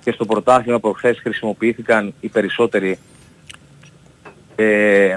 και 0.04 0.12
στο 0.12 0.24
πρωτάθλημα 0.24 0.80
προχθές 0.80 1.18
χρησιμοποιήθηκαν 1.22 2.14
οι 2.20 2.28
περισσότεροι 2.28 2.98
ε, 4.62 5.14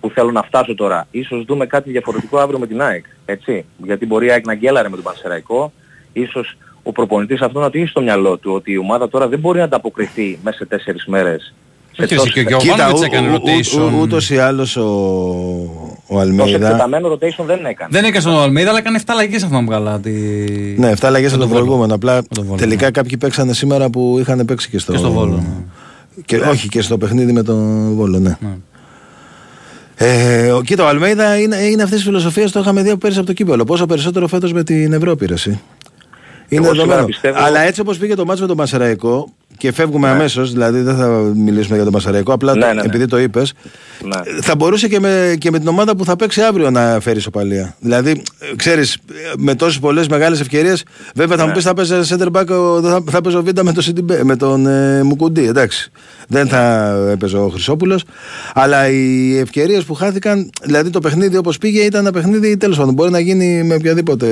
που 0.00 0.10
θέλω 0.10 0.30
να 0.30 0.42
φτάσω 0.42 0.74
τώρα. 0.74 1.06
Ίσως 1.10 1.44
δούμε 1.44 1.66
κάτι 1.66 1.90
διαφορετικό 1.90 2.38
αύριο 2.38 2.58
με 2.58 2.66
την 2.66 2.82
ΑΕΚ, 2.82 3.04
έτσι. 3.24 3.64
Γιατί 3.84 4.06
μπορεί 4.06 4.26
η 4.26 4.30
ΑΕΚ 4.30 4.46
να 4.46 4.54
γκέλαρε 4.54 4.88
με 4.88 4.94
τον 4.94 5.04
Πανσεραϊκό. 5.04 5.72
Ίσως 6.12 6.56
ο 6.82 6.92
προπονητής 6.92 7.40
αυτό 7.40 7.60
να 7.60 7.70
το 7.70 7.78
έχει 7.78 7.86
στο 7.86 8.00
μυαλό 8.02 8.36
του, 8.36 8.52
ότι 8.54 8.72
η 8.72 8.78
ομάδα 8.78 9.08
τώρα 9.08 9.28
δεν 9.28 9.38
μπορεί 9.38 9.58
να 9.58 9.64
ανταποκριθεί 9.64 10.38
μέσα 10.44 10.56
σε 10.56 10.64
τέσσερις 10.66 11.06
μέρες. 11.06 11.54
Σε 11.92 12.02
Όχι, 12.02 12.10
ρε, 12.14 12.16
τόσες 12.18 12.32
και- 12.34 12.44
και 12.44 12.54
ο 12.54 12.58
Κοίτα, 12.58 12.74
Γιωβάνοβιτς 12.74 13.00
ού- 13.00 13.12
έκανε 13.12 13.28
ού- 13.28 13.34
ού- 13.34 13.42
rotation. 13.46 14.00
ούτως 14.02 14.30
ή 14.30 14.38
άλλως 14.38 14.76
ο, 14.76 14.82
ο 14.82 16.06
Τόσο 16.08 16.20
Αλμέιδα... 16.20 16.66
εκτεταμένο 16.66 17.12
rotation 17.12 17.44
δεν 17.46 17.64
έκανε. 17.64 17.88
Δεν 17.90 18.04
έκανε 18.04 18.20
στον 18.20 18.40
Αλμίδα, 18.40 18.68
αλλά 18.68 18.78
έκανε 18.78 18.98
7 19.00 19.02
αλλαγές 19.06 19.42
αυτό 19.42 19.60
μου 19.60 19.68
καλά. 19.68 20.00
Τη... 20.00 20.10
Ναι, 20.76 20.92
7 20.92 20.94
αλλαγές 21.02 21.30
Με 21.30 21.36
από 21.36 21.38
τον 21.38 21.38
τον 21.38 21.48
Βόλο. 21.48 21.60
προηγούμενο. 21.64 21.94
Απλά 21.94 22.14
Με 22.14 22.22
τον 22.34 22.44
Βόλο, 22.44 22.58
τελικά 22.58 22.84
ναι. 22.84 22.90
κάποιοι 22.90 23.16
παίξανε 23.16 23.52
σήμερα 23.52 23.90
που 23.90 24.16
είχαν 24.20 24.44
παίξει 24.44 24.68
και 24.70 24.78
στο, 24.78 24.92
Και 24.92 24.98
στο 24.98 25.10
Βόλο, 25.10 25.44
ναι. 26.30 26.38
Και, 26.38 26.48
όχι 26.48 26.68
και 26.68 26.80
στο 26.82 26.98
παιχνίδι 26.98 27.32
με 27.32 27.42
τον 27.42 27.92
Βόλο, 27.94 28.18
ναι. 28.18 28.36
Ναι. 28.40 28.56
Ε, 30.02 30.50
ο, 30.50 30.62
κοίτα, 30.62 30.84
ο 30.84 30.88
Αλμέιδα 30.88 31.38
είναι, 31.40 31.56
είναι 31.56 31.82
αυτής 31.82 31.96
της 31.98 32.06
φιλοσοφίας, 32.06 32.50
το 32.52 32.60
είχαμε 32.60 32.82
δει 32.82 32.88
από 32.90 32.98
πέρυσι 32.98 33.18
από 33.18 33.26
το 33.28 33.32
κύπελο. 33.32 33.64
Πόσο 33.64 33.86
περισσότερο 33.86 34.26
φέτος 34.28 34.52
με 34.52 34.64
την 34.64 34.92
Ευρώπη, 34.92 35.26
ρε, 35.26 35.34
εσύ. 35.34 35.48
Είναι 35.50 35.60
Εγώ 36.48 36.64
σήμερα 36.64 36.74
δεδομένο. 36.74 37.06
πιστεύω- 37.06 37.38
Αλλά 37.42 37.60
έτσι 37.60 37.80
όπως 37.80 37.98
πήγε 37.98 38.14
το 38.14 38.24
μάτσο 38.24 38.42
με 38.42 38.48
τον 38.48 38.56
Μασεραϊκό 38.56 39.32
και 39.60 39.72
φεύγουμε 39.72 40.08
Ναι. 40.08 40.14
αμέσως, 40.14 40.52
δηλαδή 40.52 40.80
δεν 40.80 40.96
θα 40.96 41.06
μιλήσουμε 41.34 41.74
για 41.74 41.84
τον 41.84 41.92
Μασεραϊκό, 41.92 42.32
απλά 42.32 42.54
Ναι, 42.54 42.60
το- 42.60 42.66
ναι, 42.66 42.72
ναι. 42.72 42.80
επειδή 42.80 43.06
το 43.06 43.18
είπες, 43.18 43.52
Ναι. 44.04 44.40
θα 44.40 44.56
μπορούσε 44.56 44.88
και 44.88 45.00
με, 45.00 45.34
και 45.38 45.50
με 45.50 45.58
την 45.58 45.68
ομάδα 45.68 45.96
που 45.96 46.04
θα 46.04 46.16
παίξει 46.16 46.40
αύριο 46.40 46.70
να 46.70 46.98
φέρει 47.00 47.20
σοπαλία. 47.20 47.74
Δηλαδή, 47.80 48.22
ξέρεις, 48.56 48.98
με 49.38 49.54
τόσες 49.54 49.78
πολλές 49.78 50.08
μεγάλες 50.08 50.40
ευκαιρίες, 50.40 50.84
βέβαια 51.14 51.36
θα 51.36 51.42
μου 51.42 51.48
Ναι. 51.48 51.54
πεις 51.54 51.64
θα 51.64 51.74
παίζει 51.74 51.94
center 52.08 52.26
back, 52.32 52.46
ο- 52.48 52.80
θα, 52.82 53.02
θα 53.10 53.20
παίζει 53.20 53.38
ο 53.38 53.42
Βίντα 53.42 53.64
με, 53.64 53.72
το 53.72 53.80
Σιντιμπέ- 53.82 54.22
με 54.22 54.36
τον 54.36 54.66
ε, 54.66 55.02
Μουκουντή. 55.02 55.46
Εντάξει. 55.46 55.90
Δεν 56.28 56.48
θα 56.48 56.90
έπαιζε 57.10 57.36
ο 57.36 57.48
Χρυσόπουλος. 57.48 58.04
Αλλά 58.54 58.88
οι 58.88 59.36
ευκαιρίες 59.38 59.84
που 59.84 59.94
χάθηκαν, 59.94 60.50
δηλαδή 60.62 60.90
το 60.90 61.00
παιχνίδι 61.00 61.36
όπως 61.36 61.58
πήγε, 61.58 61.80
ήταν 61.80 62.00
ένα 62.00 62.10
παιχνίδι 62.12 62.56
τέλος 62.56 62.76
πάντων. 62.76 62.94
Μπορεί 62.94 63.10
να 63.10 63.20
γίνει 63.20 63.62
με 63.62 63.74
οποιαδήποτε 63.74 64.28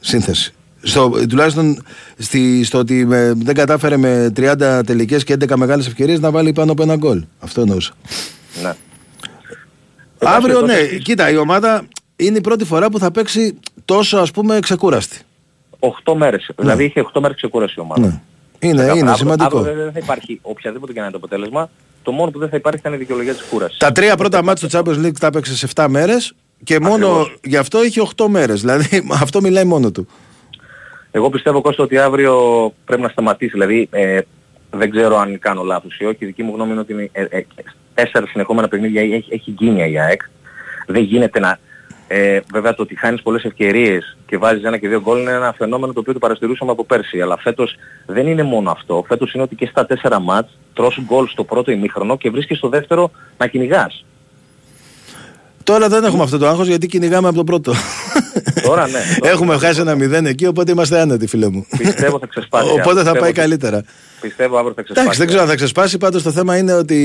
σύνθεση. 0.00 0.52
Στο, 0.82 1.10
τουλάχιστον 1.28 1.82
στη, 2.18 2.64
στο 2.64 2.78
ότι 2.78 3.06
με- 3.06 3.32
δεν 3.36 3.54
κατάφερε 3.54 3.96
με 3.96 4.32
30 4.36 4.80
τελικές 4.86 5.24
και 5.24 5.32
11 5.32 5.56
μεγάλες 5.56 5.86
ευκαιρίες 5.86 6.20
να 6.20 6.30
βάλει 6.30 6.52
πάνω 6.52 6.72
από 6.72 6.82
ένα 6.82 6.96
γκολ. 6.96 7.24
Αυτό 7.38 7.60
εννοούσα. 7.60 7.92
Ναι. 8.62 8.74
Αύριο, 10.18 10.60
ναι, 10.60 10.66
τότε- 10.74 10.98
κοίτα, 10.98 11.30
η 11.30 11.36
ομάδα 11.36 11.86
είναι 12.16 12.38
η 12.38 12.40
πρώτη 12.40 12.64
φορά 12.64 12.90
που 12.90 12.98
θα 12.98 13.10
παίξει 13.10 13.58
τόσο 13.84 14.16
ας 14.18 14.30
πούμε 14.30 14.58
ξεκούραστη. 14.60 15.18
8 15.78 16.14
μέρες. 16.16 16.50
Δηλαδή 16.58 16.84
είχε 16.84 17.00
8 17.00 17.20
μέρες 17.20 17.36
ξεκούραση 17.36 17.74
η 17.78 17.80
ομάδα. 17.80 18.00
Ναι. 18.00 18.06
Είναι, 18.06 18.72
Ξεκάθαρα. 18.72 18.98
είναι 18.98 19.10
Αύριο- 19.10 19.16
σημαντικό. 19.34 19.58
Αύριο 19.58 19.74
δεν 19.84 19.92
θα 19.92 19.98
υπάρχει 20.02 20.38
οποιαδήποτε 20.42 20.92
και 20.92 20.98
να 20.98 21.04
είναι 21.04 21.12
το 21.12 21.18
αποτέλεσμα. 21.18 21.70
Το 22.02 22.12
μόνο 22.12 22.30
που 22.30 22.38
δεν 22.38 22.48
θα 22.48 22.56
υπάρχει 22.56 22.80
θα 22.80 22.88
είναι 22.88 22.96
η 22.96 23.00
δικαιολογία 23.00 23.32
της 23.34 23.42
κούρασης. 23.50 23.78
Τα 23.78 23.92
τρία 23.92 24.16
πρώτα 24.16 24.42
μάτια 24.42 24.68
του 24.68 24.76
Champions 24.78 25.06
League 25.06 25.16
τα 25.20 25.26
έπαιξε 25.26 25.56
σε 25.56 25.66
7 25.74 25.86
μέρες 25.88 26.32
και 26.64 26.80
μόνο 26.80 26.94
Ακριβώς. 27.08 27.36
γι' 27.44 27.56
αυτό 27.56 27.84
είχε 27.84 28.00
8 28.00 28.26
μέρες. 28.28 28.60
Δηλαδή 28.60 29.06
αυτό 29.22 29.40
μιλάει 29.40 29.64
μόνο 29.64 29.90
του. 29.90 30.06
Εγώ 31.18 31.30
πιστεύω 31.30 31.60
Κώστα 31.60 31.82
ότι 31.82 31.98
αύριο 31.98 32.34
πρέπει 32.84 33.02
να 33.02 33.08
σταματήσει. 33.08 33.50
Δηλαδή 33.50 33.88
ε, 33.90 34.20
δεν 34.70 34.90
ξέρω 34.90 35.16
αν 35.16 35.38
κάνω 35.38 35.62
λάθος 35.62 35.98
ή 35.98 36.04
όχι. 36.04 36.16
Η 36.18 36.26
δική 36.26 36.42
μου 36.42 36.52
γνώμη 36.54 36.70
είναι 36.70 36.80
ότι 36.80 36.92
είναι, 36.92 37.08
ε, 37.12 37.22
ε, 37.22 37.44
τέσσερα 37.94 38.26
συνεχόμενα 38.26 38.68
παιχνίδια 38.68 39.00
έχει, 39.00 39.24
έχει 39.28 39.50
γκίνια 39.50 39.86
η 39.86 39.98
ΑΕΚ. 39.98 40.22
Δεν 40.86 41.02
γίνεται 41.02 41.40
να... 41.40 41.58
Ε, 42.08 42.40
βέβαια 42.52 42.74
το 42.74 42.82
ότι 42.82 42.98
χάνεις 42.98 43.22
πολλές 43.22 43.44
ευκαιρίες 43.44 44.16
και 44.26 44.38
βάζεις 44.38 44.64
ένα 44.64 44.78
και 44.78 44.88
δύο 44.88 45.00
γκολ 45.00 45.20
είναι 45.20 45.30
ένα 45.30 45.52
φαινόμενο 45.52 45.92
το 45.92 46.00
οποίο 46.00 46.12
το 46.12 46.18
παρατηρούσαμε 46.18 46.70
από 46.70 46.84
πέρσι. 46.84 47.20
Αλλά 47.20 47.36
φέτος 47.36 47.76
δεν 48.06 48.26
είναι 48.26 48.42
μόνο 48.42 48.70
αυτό. 48.70 49.04
Φέτος 49.08 49.32
είναι 49.32 49.42
ότι 49.42 49.54
και 49.54 49.66
στα 49.66 49.86
τέσσερα 49.86 50.20
μάτς 50.20 50.58
τρως 50.74 51.00
γκολ 51.04 51.26
στο 51.26 51.44
πρώτο 51.44 51.70
ημίχρονο 51.70 52.16
και 52.16 52.30
βρίσκεις 52.30 52.58
στο 52.58 52.68
δεύτερο 52.68 53.10
να 53.38 53.46
κυνηγάς. 53.46 54.04
Τώρα 55.68 55.88
δεν 55.88 56.04
έχουμε 56.04 56.22
αυτό 56.22 56.38
το 56.38 56.48
άγχος 56.48 56.66
γιατί 56.66 56.86
κυνηγάμε 56.86 57.28
από 57.28 57.36
το 57.36 57.44
πρώτο. 57.44 57.72
Τώρα 58.62 58.86
ναι. 58.88 58.98
Τώρα 59.20 59.32
Έχουμε 59.32 59.58
χάσει 59.58 59.80
ένα 59.80 59.94
μηδέν 59.94 60.26
εκεί, 60.26 60.46
οπότε 60.46 60.70
είμαστε 60.72 61.00
άνετοι, 61.00 61.26
φίλε 61.26 61.48
μου. 61.48 61.66
Πιστεύω 61.78 62.18
θα 62.18 62.26
ξεσπάσει. 62.26 62.68
Οπότε 62.76 62.82
θα 62.84 62.92
Πιστεύω 62.94 63.18
πάει 63.18 63.30
ότι- 63.30 63.38
καλύτερα. 63.38 63.82
Πιστεύω 64.20 64.56
αύριο 64.56 64.72
θα 64.74 64.82
ξεσπάσει. 64.82 65.00
Εντάξει, 65.00 65.18
δεν 65.18 65.26
ξέρω 65.26 65.42
αν 65.42 65.48
θα 65.48 65.54
ξεσπάσει. 65.54 65.98
Πάντως 65.98 66.22
το 66.22 66.30
θέμα 66.32 66.56
είναι 66.56 66.72
ότι 66.72 66.98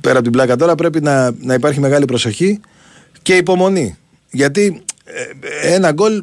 πέρα 0.00 0.14
από 0.14 0.22
την 0.22 0.32
πλάκα 0.32 0.56
τώρα 0.56 0.74
πρέπει 0.74 1.00
να, 1.00 1.30
να 1.40 1.54
υπάρχει 1.54 1.80
μεγάλη 1.80 2.04
προσοχή 2.04 2.60
και 3.22 3.36
υπομονή. 3.36 3.96
Γιατί 4.30 4.82
ε, 5.04 5.74
ένα 5.74 5.92
γκολ 5.92 6.22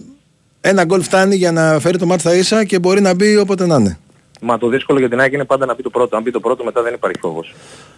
ένα 0.62 0.84
γκολ 0.86 1.02
φτάνει 1.02 1.36
για 1.36 1.52
να 1.52 1.80
φέρει 1.80 1.98
το 1.98 2.06
μάτι 2.06 2.22
στα 2.22 2.36
ίσα 2.36 2.64
και 2.64 2.80
μπορεί 2.80 3.02
να 3.02 3.14
μπει 3.14 3.38
όποτε 3.38 3.66
να 3.66 3.76
είναι. 3.76 3.98
Μα 4.42 4.58
το 4.58 4.68
δύσκολο 4.68 5.00
για 5.00 5.10
την 5.10 5.20
ΑΕΚ 5.20 5.34
είναι 5.34 5.46
πάντα 5.46 5.66
να 5.66 5.76
μπει 5.76 5.82
το 5.84 5.90
πρώτο. 5.90 6.16
Αν 6.16 6.22
μπει 6.24 6.32
το 6.32 6.40
πρώτο 6.40 6.64
μετά 6.64 6.82
δεν 6.82 6.94
υπάρχει 6.94 7.20
φόβος. 7.20 7.54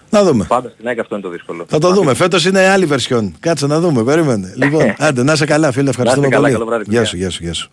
Να 0.09 0.23
δούμε. 0.23 0.45
Πάντα 0.47 0.69
στην 0.69 0.87
ΑΕΚ 0.87 0.99
αυτό 0.99 1.15
είναι 1.15 1.23
το 1.23 1.29
δύσκολο. 1.29 1.65
Θα 1.67 1.79
το 1.79 1.91
δούμε. 1.93 2.13
Φέτος 2.13 2.45
είναι 2.45 2.67
άλλη 2.67 2.85
βερσιόν. 2.85 3.35
Κάτσε 3.39 3.67
να 3.67 3.79
δούμε. 3.79 4.03
Περίμενε. 4.03 4.53
Λοιπόν, 4.57 4.95
άντε, 4.97 5.23
να 5.23 5.33
είσαι 5.33 5.45
καλά, 5.45 5.71
φίλε. 5.71 5.89
Ευχαριστούμε 5.89 6.27
καλά, 6.27 6.41
πολύ. 6.41 6.53
καλό 6.53 6.65
βράδυ, 6.65 6.83
γεια 6.83 6.91
παιδιά. 7.01 7.05
σου, 7.09 7.17
γεια 7.17 7.29
σου, 7.29 7.43
γεια 7.43 7.53
σου. 7.53 7.69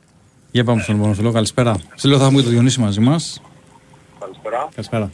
Για 0.50 0.64
πάμε 0.64 0.82
στον 0.82 0.94
επόμενο 0.94 1.14
φίλο. 1.14 1.32
Καλησπέρα. 1.32 1.74
Σε 1.94 2.06
λίγο 2.08 2.18
θα 2.18 2.24
έχουμε 2.24 2.40
και 2.40 2.46
το 2.46 2.52
Διονύση 2.52 2.80
μαζί 2.80 3.00
μας. 3.00 3.42
Καλησπέρα. 4.20 4.68
Καλησπέρα. 4.74 5.10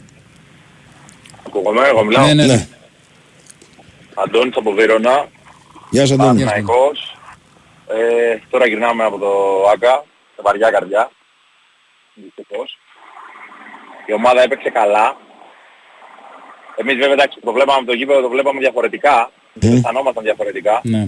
Ακούγομαι, 1.47 1.87
εγώ 1.87 2.03
μιλάω; 2.03 2.25
Ναι, 2.25 2.33
ναι. 2.33 2.45
Ναι. 2.45 2.67
Αντώνης 4.13 4.55
από 4.57 4.71
Βίρονα, 4.71 5.27
Γεια 5.89 6.05
σου, 6.05 6.13
Αντώνη. 6.13 6.27
Παναθηναϊκός. 6.27 7.15
Ε, 7.87 8.39
τώρα 8.49 8.67
γυρνάμε 8.67 9.03
από 9.03 9.17
το 9.17 9.31
ΆΚΑ, 9.73 10.03
σε 10.35 10.41
βαριά 10.43 10.71
καρδιά. 10.71 11.11
Δυστυχώς. 12.13 12.77
Η 14.05 14.13
ομάδα 14.13 14.41
έπαιξε 14.41 14.69
καλά. 14.69 15.17
Εμείς 16.81 16.95
βέβαια 16.95 17.13
εντάξει 17.13 17.37
το 17.43 17.51
βλέπαμε 17.51 17.85
το 17.85 17.93
γήπεδο, 17.93 18.21
το 18.21 18.29
βλέπαμε 18.29 18.59
διαφορετικά. 18.59 19.31
Το 19.59 19.67
αισθανόμασταν 19.67 20.23
διαφορετικά. 20.23 20.81
ναι. 20.83 21.07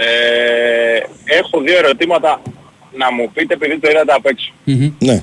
Ε, 0.00 1.00
έχω 1.24 1.60
δύο 1.60 1.78
ερωτήματα 1.78 2.42
να 2.92 3.12
μου 3.12 3.30
πείτε 3.32 3.54
επειδή 3.54 3.78
το 3.78 3.90
είδατε 3.90 4.12
απ' 4.12 4.26
έξω. 4.26 4.52
Μμμ. 4.64 4.92
Ναι. 4.98 5.22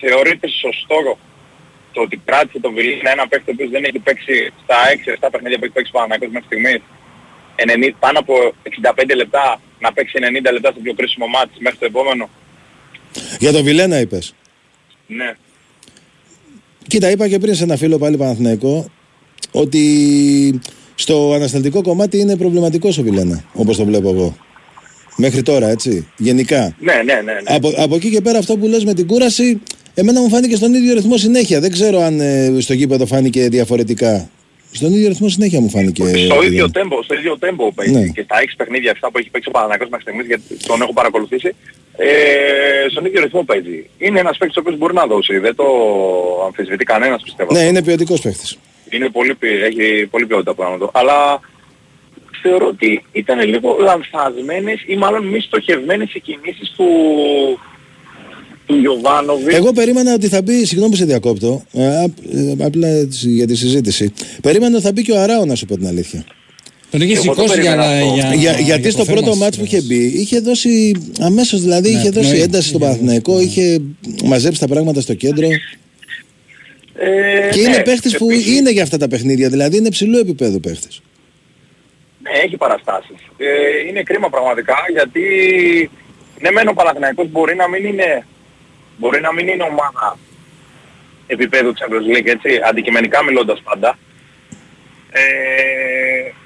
Θεωρείτε 0.00 0.48
σωστό 0.48 1.18
το 1.92 2.00
ότι 2.00 2.16
κράτησε 2.24 2.60
το 2.60 2.70
Βιλίνα 2.72 3.10
ένα 3.10 3.28
παίκτη 3.28 3.50
ο 3.50 3.52
οποίος 3.54 3.70
δεν 3.70 3.84
έχει 3.84 3.98
παίξει 3.98 4.52
στα 4.62 4.76
6-7 5.26 5.28
παιχνίδια 5.30 5.58
που 5.58 5.64
έχει 5.64 5.72
παίξει 5.72 5.92
Παναγιώτης 5.92 6.34
μέχρι 6.34 6.46
στιγμής 6.46 6.80
90, 7.56 7.92
πάνω 7.98 8.18
από 8.18 8.34
65 8.96 9.14
λεπτά 9.16 9.60
να 9.78 9.92
παίξει 9.92 10.18
90 10.20 10.52
λεπτά 10.52 10.70
στο 10.70 10.80
πιο 10.80 10.94
κρίσιμο 10.94 11.26
μάτι 11.26 11.52
μέχρι 11.58 11.78
το 11.78 11.84
επόμενο; 11.84 12.28
Για 13.38 13.52
το 13.52 13.62
Βιλένα 13.62 13.98
είπες. 14.00 14.34
Ναι. 15.06 15.36
Κοίτα, 16.88 17.10
είπα 17.10 17.28
και 17.28 17.38
πριν 17.38 17.54
σε 17.54 17.62
ένα 17.62 17.76
φίλο 17.76 17.98
πάλι 17.98 18.16
Παναθηναϊκό 18.16 18.86
ότι 19.50 20.60
στο 20.94 21.32
ανασταλτικό 21.34 21.82
κομμάτι 21.82 22.18
είναι 22.18 22.36
προβληματικός 22.36 22.98
ο 22.98 23.02
Βιλένα, 23.02 23.44
όπως 23.52 23.76
το 23.76 23.84
βλέπω 23.84 24.08
εγώ. 24.08 24.36
Μέχρι 25.16 25.42
τώρα, 25.42 25.68
έτσι, 25.68 26.06
γενικά. 26.16 26.76
Ναι, 26.80 26.92
ναι, 26.92 27.14
ναι. 27.14 27.32
ναι. 27.32 27.40
Από, 27.44 27.72
από 27.76 27.94
εκεί 27.94 28.10
και 28.10 28.20
πέρα 28.20 28.38
αυτό 28.38 28.56
που 28.56 28.66
λες 28.66 28.84
με 28.84 28.94
την 28.94 29.06
κούραση, 29.06 29.60
εμένα 29.94 30.20
μου 30.20 30.28
φάνηκε 30.28 30.56
στον 30.56 30.74
ίδιο 30.74 30.94
ρυθμό 30.94 31.16
συνέχεια. 31.16 31.60
Δεν 31.60 31.70
ξέρω 31.70 32.00
αν 32.00 32.20
ε, 32.20 32.56
στο 32.58 32.74
γήπεδο 32.74 33.06
φάνηκε 33.06 33.48
διαφορετικά. 33.48 34.30
Στον 34.72 34.92
ίδιο 34.92 35.08
ρυθμό 35.08 35.28
συνέχεια 35.28 35.60
μου 35.60 35.68
φάνηκε. 35.70 36.02
στο, 36.02 36.12
Βιλένα. 36.12 36.44
ίδιο 36.44 36.70
τέμπο, 36.70 37.02
στο 37.02 37.14
ίδιο 37.14 37.38
τέμπο 37.38 37.72
παίζει 37.72 37.92
Ναι. 37.92 38.06
και 38.06 38.22
στα 38.22 38.36
6 38.40 38.54
παιχνίδια 38.56 38.90
αυτά 38.90 39.10
που 39.10 39.18
έχει 39.18 39.30
παίξει 39.30 39.48
ο 39.48 39.52
Παναγιώτης 39.52 39.88
μέχρι 39.90 40.02
στιγμής 40.04 40.26
γιατί 40.26 40.66
τον 40.66 40.82
έχω 40.82 40.92
παρακολουθήσει 40.92 41.54
ε, 41.96 42.06
στον 42.90 43.04
ίδιο 43.04 43.20
ρυθμό 43.22 43.42
παίζει. 43.42 43.90
Είναι 43.98 44.20
ένας 44.20 44.36
παίκτης 44.38 44.56
ο 44.56 44.60
οποίος 44.60 44.76
μπορεί 44.78 44.94
να 44.94 45.06
δώσει, 45.06 45.38
δεν 45.38 45.54
το 45.54 45.64
αμφισβητεί 46.46 46.84
κανένας 46.84 47.22
πιστεύω. 47.22 47.52
Ναι, 47.52 47.60
είναι 47.60 47.82
ποιοτικός 47.82 48.20
παίχτης. 48.20 48.58
Είναι 48.90 49.08
πολύ, 49.08 49.34
ποι- 49.34 49.62
έχει 49.62 50.06
πολύ 50.06 50.26
ποιότητα 50.26 50.54
πράγματα. 50.54 50.90
Αλλά 50.92 51.40
θεωρώ 52.42 52.66
ότι 52.66 53.04
ήταν 53.12 53.48
λίγο 53.48 53.76
λανθασμένες 53.80 54.82
ή 54.86 54.96
μάλλον 54.96 55.26
μη 55.26 55.40
στοχευμένες 55.40 56.14
οι 56.14 56.20
κινήσεις 56.20 56.70
του, 56.76 56.86
του 58.68 58.76
Γιωβάνοβιτς. 58.76 59.54
Εγώ 59.56 59.72
περίμενα 59.72 60.14
ότι 60.14 60.28
θα 60.28 60.42
μπει, 60.42 60.64
συγγνώμη 60.64 60.90
που 60.90 60.96
σε 60.96 61.04
διακόπτω, 61.04 61.62
ε, 61.72 62.02
απ- 62.02 62.34
ε, 62.34 62.64
απλά 62.64 62.88
έτσι 62.88 63.28
για 63.28 63.46
τη 63.46 63.54
συζήτηση. 63.56 64.12
Περίμενα 64.42 64.74
ότι 64.76 64.84
θα 64.84 64.92
μπει 64.92 65.02
και 65.02 65.12
ο 65.12 65.20
Αράο, 65.20 65.44
να 65.44 65.54
σου 65.54 65.66
πω 65.66 65.76
την 65.76 65.86
αλήθεια. 65.86 66.24
Τον 66.90 67.00
είχε 67.00 67.12
Και 67.12 67.18
εγώ 67.24 67.34
το 67.34 67.40
σηκώσει 67.42 67.60
για, 67.60 67.70
περίμενα 67.76 68.02
αυτό. 68.02 68.14
για, 68.14 68.34
Για, 68.52 68.60
γιατί 68.64 68.82
το 68.82 68.90
στο 68.90 69.04
θέμα 69.04 69.16
πρώτο 69.16 69.30
της 69.30 69.40
μάτς 69.40 69.56
που 69.58 69.64
είχε 69.64 69.80
σειράς. 69.80 69.86
μπει, 69.98 70.20
είχε 70.20 70.40
δώσει 70.40 70.92
αμέσως 71.20 71.62
δηλαδή, 71.62 71.90
Ναι, 71.92 71.98
είχε 71.98 72.10
δώσει 72.10 72.28
πνοή. 72.30 72.40
ένταση 72.40 72.68
στον 72.68 72.80
Είχε 72.80 72.88
Παναθηναϊκό, 72.90 73.32
δώσει, 73.32 73.44
είχε 73.46 73.78
μαζέψει 74.24 74.60
τα 74.60 74.66
πράγματα 74.66 75.00
στο 75.00 75.14
κέντρο. 75.14 75.48
Ε, 77.00 77.50
Και 77.52 77.60
είναι 77.60 77.76
ναι, 77.76 77.82
παίχτης 77.82 78.16
που 78.16 78.30
επίσης, 78.30 78.56
είναι 78.56 78.70
για 78.70 78.82
αυτά 78.82 78.96
τα 78.96 79.08
παιχνίδια, 79.08 79.48
δηλαδή 79.48 79.76
είναι 79.76 79.88
ψηλού 79.90 80.18
επίπεδου 80.18 80.60
παίχτης. 80.60 81.00
Ναι, 82.22 82.30
έχει 82.44 82.56
παραστάσεις. 82.56 83.16
Ε, 83.36 83.88
είναι 83.88 84.02
κρίμα 84.02 84.28
πραγματικά 84.30 84.74
γιατί 84.92 85.20
ναι 86.40 86.50
μεν 86.50 86.68
ο 86.68 86.72
Παναθηναϊκός 86.72 87.30
μπορεί 87.30 87.54
να 87.56 87.68
μην 87.68 87.84
είναι 87.84 88.26
μπορεί 88.98 89.20
να 89.20 89.32
μην 89.32 89.48
είναι 89.48 89.62
ομάδα 89.62 90.18
επίπεδου 91.26 91.72
Champions 91.78 92.16
League 92.16 92.26
έτσι, 92.26 92.50
αντικειμενικά 92.68 93.24
μιλώντας 93.24 93.60
πάντα. 93.64 93.98
Ε, 95.10 95.20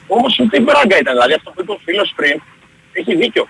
όμως 0.06 0.38
ούτε 0.38 0.56
η 0.56 0.60
Μπράγκα 0.64 0.98
ήταν, 0.98 1.12
δηλαδή 1.14 1.32
αυτό 1.32 1.50
που 1.50 1.60
είπε 1.62 1.72
ο 1.72 1.80
φίλος 1.84 2.12
πριν, 2.16 2.42
έχει 2.92 3.14
δίκιο. 3.16 3.48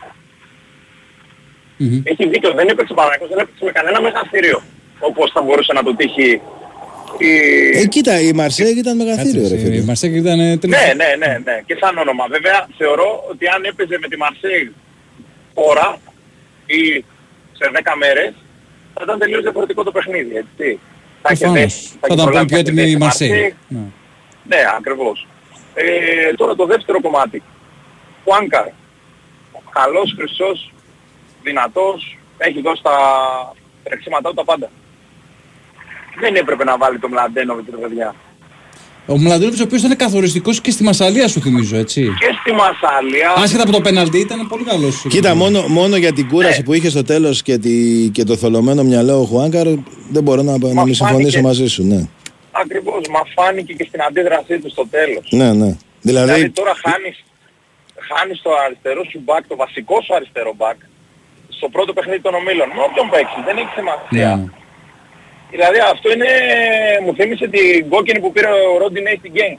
Μμμ. 1.76 2.00
Έχει 2.04 2.28
δίκιο, 2.28 2.52
δεν 2.52 2.68
έπαιξε 2.68 2.92
ο 2.92 2.94
Παναθηναϊκός, 2.94 3.28
δεν 3.28 3.38
έπαιξε 3.38 3.64
με 3.64 3.70
κανένα 3.72 4.00
μεγαθύριο 4.00 4.62
όπως 4.98 5.30
θα 5.34 5.42
μπορούσε 5.42 5.72
να 5.72 5.82
το 5.82 5.94
τύχει 5.96 6.40
η... 7.18 7.30
Ε, 7.78 7.86
κοίτα, 7.86 8.20
η 8.20 8.32
Μαρσέγ 8.32 8.76
ήταν 8.76 8.96
μεγαθύριο 8.96 9.42
ρε 9.42 9.48
Κάτσε, 9.48 9.64
φίλε. 9.64 9.74
Η 9.76 9.84
Μαρσέκ 9.84 10.14
ήταν 10.14 10.40
ε, 10.40 10.56
τέλος- 10.56 10.76
Ναι, 10.80 10.92
ναι, 10.94 11.26
ναι, 11.26 11.38
ναι. 11.44 11.60
Και 11.66 11.76
σαν 11.80 11.98
όνομα. 11.98 12.26
Βέβαια 12.28 12.66
θεωρώ 12.78 13.24
ότι 13.30 13.46
αν 13.46 13.64
έπαιζε 13.64 13.98
με 14.00 14.08
τη 14.08 14.16
Μαρσέη 14.16 14.74
τώρα 15.54 15.98
ή 16.66 17.04
σε 17.52 17.70
10 17.72 17.80
μέρες 17.98 18.32
θα 19.04 19.12
ήταν 19.12 19.18
τελείως 19.18 19.42
διαφορετικό 19.42 19.82
το 19.82 19.92
παιχνίδι, 19.92 20.36
έτσι. 20.36 20.80
Θα 21.22 21.32
είχε 21.32 21.44
Προφανώς. 21.44 21.52
δέσει- 21.62 21.88
Θα 21.88 22.06
είχε 22.06 22.14
ήταν 22.14 22.16
πολύ 22.16 22.24
προλάβει 22.26 22.46
πιο 22.46 22.56
να 22.56 22.60
έτοιμη 22.62 22.80
η 22.80 22.84
δέσει 22.84 22.96
Μαρσέη. 22.96 23.54
Ναι. 23.68 23.78
Ναι, 24.44 24.56
ακριβώς. 24.78 25.26
Ε, 25.74 26.34
τώρα 26.34 26.54
το 26.54 26.66
δεύτερο 26.66 27.00
κομμάτι. 27.00 27.42
Χουάνκαρ. 28.24 28.66
Καλός, 29.72 30.14
χρυσός, 30.18 30.72
δυνατός, 31.42 32.18
έχει 32.38 32.60
δώσει 32.60 32.82
τα 32.82 32.96
τρεξίματά 33.84 34.28
του 34.28 34.34
τα 34.34 34.44
πάντα. 34.44 34.70
Δεν 36.20 36.34
έπρεπε 36.34 36.64
να 36.64 36.76
βάλει 36.76 36.98
το 36.98 37.08
Μλαντένοβιτς, 37.08 37.68
ρε 37.70 37.76
παιδιά. 37.76 38.14
Ο 39.06 39.18
Μλαντίνοβιτς 39.18 39.60
ο 39.60 39.64
οποίος 39.64 39.82
ήταν 39.82 39.96
καθοριστικός 39.96 40.60
και 40.60 40.70
στη 40.70 40.82
Μασαλία 40.82 41.28
σου 41.28 41.40
θυμίζω, 41.40 41.76
έτσι. 41.76 42.00
Και 42.20 42.30
στη 42.40 42.52
Μασάλια... 42.52 43.32
Άσχετα 43.36 43.62
από 43.62 43.72
το 43.72 43.80
πέναλτι 43.80 44.18
ήταν 44.18 44.46
πολύ 44.48 44.64
καλός. 44.64 45.04
Κοίτα, 45.08 45.34
μόνο, 45.34 45.62
μόνο 45.68 45.96
για 45.96 46.12
την 46.12 46.28
κούραση 46.28 46.58
Ναι. 46.58 46.64
που 46.64 46.72
είχε 46.72 46.88
στο 46.90 47.02
τέλος 47.04 47.42
και, 47.42 47.58
τη, 47.58 47.74
και 48.12 48.24
το 48.24 48.36
θολωμένο 48.36 48.82
μυαλό 48.82 49.20
ο 49.20 49.24
Χουάνκαρ 49.24 49.66
δεν 50.14 50.22
μπορώ 50.22 50.42
να, 50.42 50.50
να 50.52 50.58
μην 50.58 50.74
φάνηκε- 50.76 50.94
συμφωνήσω 50.96 51.40
μαζί 51.40 51.66
σου, 51.66 51.82
ναι. 51.86 52.00
Ακριβώς, 52.52 53.00
μα 53.14 53.22
φάνηκε 53.36 53.72
και 53.72 53.84
στην 53.88 54.00
αντίδρασή 54.02 54.58
του 54.58 54.70
στο 54.70 54.84
τέλος. 54.96 55.24
Ναι, 55.30 55.52
ναι. 55.52 55.70
Δηλαδή 56.08 56.26
Δηλαδή, 56.32 56.50
τώρα 56.50 56.72
χάνεις, 56.84 57.16
χάνεις 58.10 58.38
το 58.42 58.50
αριστερό 58.64 59.02
σου 59.10 59.20
μπακ, 59.24 59.42
το 59.52 59.56
βασικό 59.64 59.96
σου 60.04 60.14
αριστερό 60.18 60.52
μπακ, 60.58 60.78
στο 61.56 61.66
πρώτο 61.74 61.92
παιχνίδι 61.96 62.20
των 62.26 62.34
ομίλων. 62.40 62.68
Με 62.76 62.82
όποιον 62.88 63.06
παίξεις, 63.12 63.40
δεν 63.48 63.56
έχεις 63.60 63.74
σημασία. 63.78 64.30
Ναι. 64.36 64.44
Δηλαδή 65.54 65.78
αυτό 65.92 66.12
είναι, 66.12 66.28
μου 67.04 67.14
θύμισε 67.14 67.46
την 67.48 67.88
κόκκινη 67.88 68.20
που 68.20 68.32
πήρε 68.32 68.46
ο 68.74 68.78
Ρόντιν 68.78 69.04
στην 69.18 69.32
Γκέιν. 69.32 69.58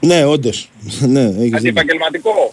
ναι, 0.00 0.24
όντως. 0.24 0.70
ναι, 1.14 1.20
έχεις 1.20 1.34
δίκιο. 1.38 1.56
Αντιπαγγελματικό. 1.56 2.52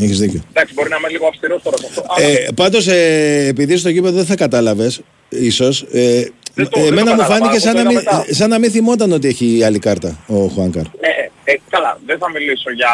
Έχεις 0.00 0.18
δίκιο. 0.18 0.44
Εντάξει, 0.52 0.74
μπορεί 0.74 0.88
να 0.88 0.96
είμαι 0.96 1.08
λίγο 1.08 1.26
αυστηρός 1.26 1.62
τώρα 1.62 1.76
σε 1.76 1.86
αυτό. 1.88 2.04
αλλά 2.08 2.26
Ε, 2.26 2.48
Πάντως, 2.54 2.86
ε, 2.86 3.46
επειδή 3.48 3.76
στο 3.76 3.88
γήπεδο 3.88 4.16
δεν 4.16 4.24
θα 4.26 4.34
κατάλαβες, 4.36 5.00
ίσως. 5.28 5.82
Ε, 5.92 6.24
Δεν 6.54 6.68
το- 6.68 6.80
δεν 6.80 6.86
εμένα 6.92 7.04
το 7.04 7.10
μου 7.14 7.20
κατάλαβα, 7.20 7.34
φάνηκε 7.34 7.56
εγώ 7.56 7.64
σαν 7.66 7.74
το 7.76 7.82
να, 7.82 7.88
μην, 7.88 7.98
είδα 7.98 8.14
μετά. 8.16 8.34
σαν 8.34 8.48
να 8.50 8.58
μην 8.58 8.70
θυμόταν 8.70 9.12
ότι 9.12 9.28
έχει 9.28 9.62
άλλη 9.64 9.78
κάρτα 9.78 10.24
ο 10.26 10.34
Χουάνκαρ. 10.34 10.82
Ναι, 10.82 11.12
ε, 11.44 11.54
καλά, 11.70 12.00
δεν 12.06 12.18
θα 12.18 12.30
μιλήσω 12.30 12.70
για 12.80 12.88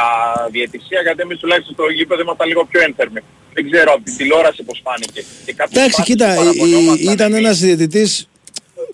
διαιτησία 0.50 1.00
γιατί 1.02 1.20
εμείς 1.22 1.38
τουλάχιστον 1.38 1.74
στο 1.74 1.84
γήπεδο 1.96 2.20
ήμασταν 2.22 2.48
λίγο 2.48 2.64
πιο 2.70 2.80
ένθερμοι. 2.82 3.20
Δεν 3.54 3.70
ξέρω 3.70 3.92
από 3.92 4.02
την 4.04 4.16
τηλεόραση 4.16 4.62
πώς 4.62 4.80
φάνηκε. 4.84 5.20
Και 5.44 5.52
κάποιες 5.52 5.76
Εντάξει, 5.80 5.96
φάσεις 5.96 6.10
κοίτα, 6.14 6.26
που 6.26 6.32
η- 6.32 6.36
η- 6.42 6.44
παραπονιόμασταν 6.44 7.12
ήταν 7.12 7.32
εμείς. 7.32 7.44
ένας 7.44 7.58
διαιτητής 7.58 8.28